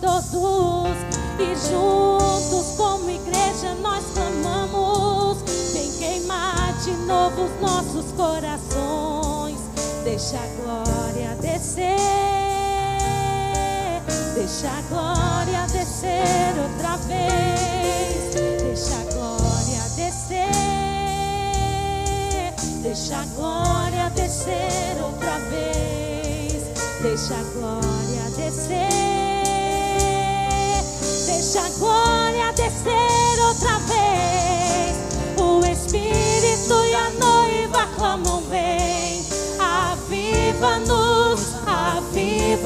todos, 0.00 0.96
e 1.38 1.54
juntos, 1.68 2.76
como 2.76 3.10
igreja, 3.10 3.74
nós 3.82 4.04
clamamos: 4.14 5.42
vem 5.72 5.90
queimar 5.92 6.72
de 6.82 6.92
novo 7.06 7.44
os 7.44 7.60
nossos 7.60 8.12
corações, 8.12 9.58
deixa 10.04 10.38
a 10.38 10.46
glória 10.62 11.36
descer. 11.40 11.96
Deixa 14.34 14.68
a 14.68 14.82
glória 14.88 15.66
descer 15.72 16.54
outra 16.62 16.96
vez. 16.98 18.34
Deixa 18.60 18.94
a 18.94 19.04
glória 19.14 19.82
descer. 19.96 20.52
Deixa 22.82 23.16
a 23.16 23.24
glória 23.34 24.10
descer 24.10 25.02
outra 25.02 25.38
vez. 25.50 26.62
Deixa 27.02 27.34
a 27.34 27.42
glória 27.54 28.30
descer. 28.36 29.05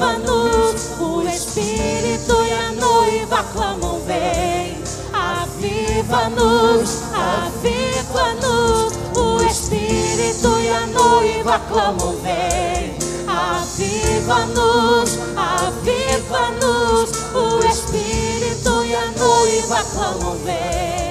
Aviva-nos. 0.01 0.99
O 0.99 1.21
Espírito 1.21 2.43
e 2.43 2.53
a 2.53 2.71
noiva 2.73 3.43
clamam: 3.53 4.01
Vem, 4.05 4.77
aviva-nos, 5.13 7.01
aviva-nos. 7.13 8.93
O 9.15 9.41
Espírito 9.43 10.59
e 10.59 10.69
a 10.69 10.87
noiva 10.87 11.59
clamam: 11.69 12.15
Vem, 12.17 12.95
aviva-nos, 13.27 15.19
aviva-nos. 15.35 17.11
O 17.33 17.65
Espírito 17.65 18.83
e 18.85 18.95
a 18.95 19.05
noiva 19.11 19.83
clamam: 19.93 20.35
Vem. 20.43 21.10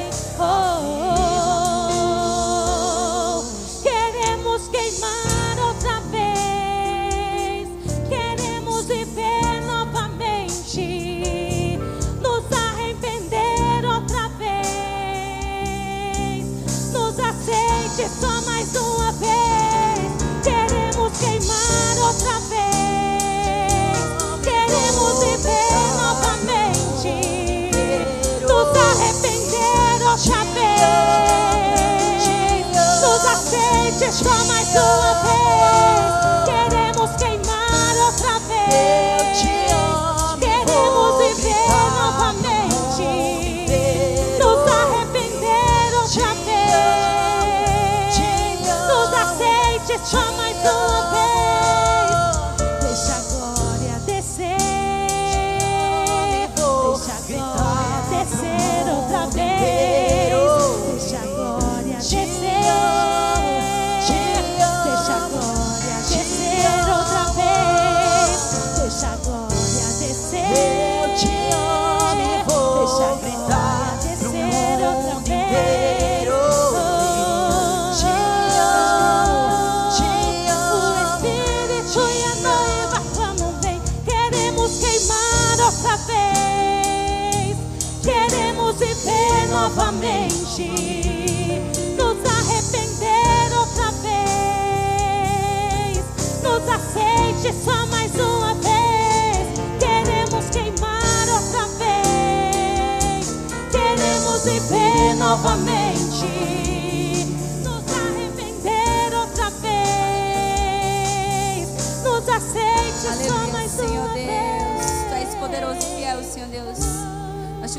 Aceite 34.11 34.13
só 34.13 34.45
mais 34.47 34.75
uma 34.75 35.23
vez. 35.23 35.60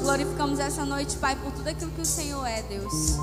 Glorificamos 0.02 0.60
essa 0.60 0.84
noite, 0.84 1.16
Pai, 1.18 1.36
por 1.36 1.52
tudo 1.52 1.68
aquilo 1.68 1.92
que 1.92 2.02
o 2.02 2.06
Senhor 2.06 2.46
é, 2.46 2.62
Deus. 2.64 3.18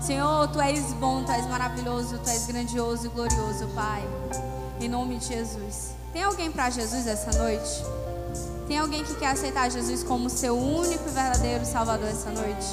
Senhor, 0.00 0.48
Tu 0.48 0.60
és 0.60 0.92
bom, 0.94 1.22
Tu 1.24 1.32
és 1.32 1.46
maravilhoso, 1.46 2.18
Tu 2.18 2.30
és 2.30 2.46
grandioso 2.46 3.06
e 3.06 3.08
glorioso, 3.08 3.68
Pai. 3.74 4.02
Em 4.80 4.88
nome 4.88 5.18
de 5.18 5.26
Jesus. 5.26 5.90
Tem 6.12 6.22
alguém 6.22 6.50
para 6.50 6.70
Jesus 6.70 7.06
essa 7.06 7.38
noite? 7.38 7.84
Tem 8.66 8.78
alguém 8.78 9.04
que 9.04 9.14
quer 9.16 9.28
aceitar 9.28 9.70
Jesus 9.70 10.02
como 10.02 10.30
seu 10.30 10.56
único 10.56 11.08
e 11.08 11.12
verdadeiro 11.12 11.64
Salvador 11.64 12.08
essa 12.08 12.30
noite? 12.30 12.66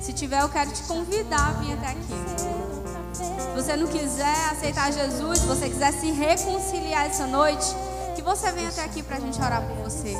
Se 0.00 0.12
tiver, 0.12 0.42
eu 0.42 0.48
quero 0.48 0.70
te 0.70 0.82
convidar 0.82 1.48
a 1.48 1.52
vir 1.52 1.72
até 1.72 1.88
aqui. 1.88 2.56
Se 3.12 3.62
você 3.62 3.76
não 3.76 3.86
quiser 3.86 4.50
aceitar 4.50 4.92
Jesus, 4.92 5.38
se 5.38 5.46
você 5.46 5.68
quiser 5.68 5.92
se 5.92 6.10
reconciliar 6.10 7.06
essa 7.06 7.26
noite, 7.26 7.66
que 8.14 8.22
você 8.22 8.50
venha 8.52 8.68
até 8.68 8.84
aqui 8.84 9.02
para 9.02 9.16
a 9.16 9.20
gente 9.20 9.40
orar 9.40 9.62
por 9.62 9.76
você. 9.84 10.16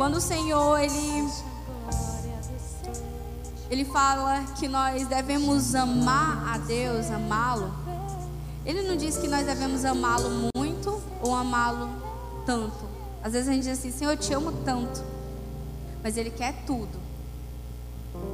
Quando 0.00 0.14
o 0.14 0.20
Senhor, 0.22 0.80
Ele, 0.80 1.30
Ele 3.70 3.84
fala 3.84 4.46
que 4.58 4.66
nós 4.66 5.06
devemos 5.06 5.74
amar 5.74 6.54
a 6.54 6.56
Deus, 6.56 7.10
amá-lo, 7.10 7.70
Ele 8.64 8.80
não 8.88 8.96
diz 8.96 9.18
que 9.18 9.28
nós 9.28 9.44
devemos 9.44 9.84
amá-lo 9.84 10.48
muito 10.56 11.02
ou 11.20 11.34
amá-lo 11.34 11.90
tanto. 12.46 12.88
Às 13.22 13.34
vezes 13.34 13.50
a 13.50 13.52
gente 13.52 13.64
diz 13.64 13.78
assim, 13.78 13.92
Senhor, 13.92 14.12
eu 14.12 14.16
te 14.16 14.32
amo 14.32 14.52
tanto. 14.64 15.04
Mas 16.02 16.16
Ele 16.16 16.30
quer 16.30 16.54
tudo. 16.64 16.98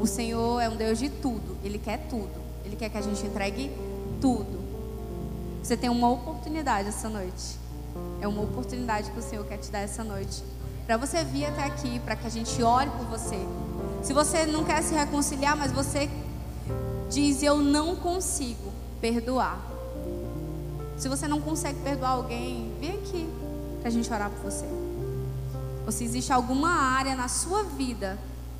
O 0.00 0.06
Senhor 0.06 0.60
é 0.60 0.68
um 0.68 0.76
Deus 0.76 1.00
de 1.00 1.08
tudo. 1.08 1.56
Ele 1.64 1.80
quer 1.80 2.06
tudo. 2.08 2.40
Ele 2.64 2.76
quer 2.76 2.90
que 2.90 2.98
a 2.98 3.02
gente 3.02 3.26
entregue 3.26 3.72
tudo. 4.20 4.60
Você 5.64 5.76
tem 5.76 5.90
uma 5.90 6.10
oportunidade 6.10 6.90
essa 6.90 7.08
noite. 7.08 7.58
É 8.20 8.28
uma 8.28 8.42
oportunidade 8.42 9.10
que 9.10 9.18
o 9.18 9.22
Senhor 9.22 9.44
quer 9.46 9.56
te 9.56 9.68
dar 9.68 9.80
essa 9.80 10.04
noite. 10.04 10.44
Para 10.86 10.96
você 10.96 11.24
vir 11.24 11.46
até 11.46 11.64
aqui, 11.64 11.98
para 12.00 12.14
que 12.14 12.26
a 12.26 12.30
gente 12.30 12.62
ore 12.62 12.88
por 12.90 13.06
você. 13.06 13.36
Se 14.02 14.12
você 14.12 14.46
não 14.46 14.64
quer 14.64 14.82
se 14.82 14.94
reconciliar, 14.94 15.56
mas 15.56 15.72
você 15.72 16.08
diz: 17.10 17.42
Eu 17.42 17.58
não 17.58 17.96
consigo 17.96 18.72
perdoar. 19.00 19.60
Se 20.96 21.08
você 21.08 21.26
não 21.28 21.40
consegue 21.40 21.78
perdoar 21.80 22.10
alguém, 22.10 22.72
vem 22.80 22.92
aqui 22.92 23.28
para 23.80 23.88
a 23.88 23.90
gente 23.90 24.12
orar 24.12 24.30
por 24.30 24.50
você. 24.50 24.64
Ou 25.84 25.92
se 25.92 26.04
existe 26.04 26.32
alguma 26.32 26.70
área 26.70 27.14
na 27.14 27.28
sua 27.28 27.62
vida 27.64 28.18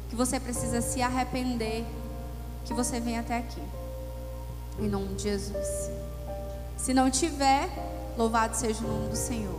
que 0.09 0.15
você 0.15 0.39
precisa 0.39 0.81
se 0.81 1.03
arrepender, 1.03 1.85
que 2.65 2.75
você 2.75 3.01
venha 3.01 3.21
até 3.21 3.39
aqui. 3.39 3.63
Em 4.79 4.89
nome 4.89 5.15
de 5.15 5.25
Jesus. 5.25 5.91
Se 6.77 6.93
não 6.93 7.11
tiver, 7.11 7.69
louvado 8.19 8.55
seja 8.55 8.85
o 8.85 8.89
nome 8.89 9.09
do 9.09 9.17
Senhor. 9.17 9.59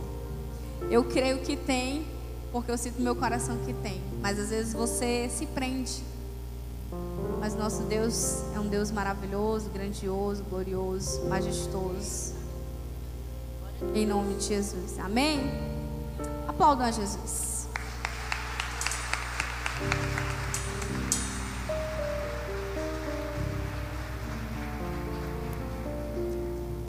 Eu 0.90 1.04
creio 1.04 1.38
que 1.38 1.56
tem, 1.56 2.06
porque 2.52 2.70
eu 2.70 2.78
sinto 2.78 3.00
meu 3.00 3.14
coração 3.14 3.56
que 3.64 3.72
tem. 3.74 4.00
Mas 4.20 4.38
às 4.38 4.50
vezes 4.50 4.72
você 4.72 5.28
se 5.30 5.46
prende. 5.46 6.02
Mas 7.40 7.54
nosso 7.54 7.82
Deus 7.82 8.42
é 8.54 8.60
um 8.60 8.68
Deus 8.68 8.90
maravilhoso, 8.90 9.70
grandioso, 9.70 10.42
glorioso, 10.44 11.24
majestoso. 11.26 12.34
Em 13.94 14.06
nome 14.06 14.34
de 14.34 14.44
Jesus. 14.44 14.98
Amém? 14.98 15.40
Aplaudam 16.48 16.86
a 16.86 16.90
Jesus. 16.90 17.68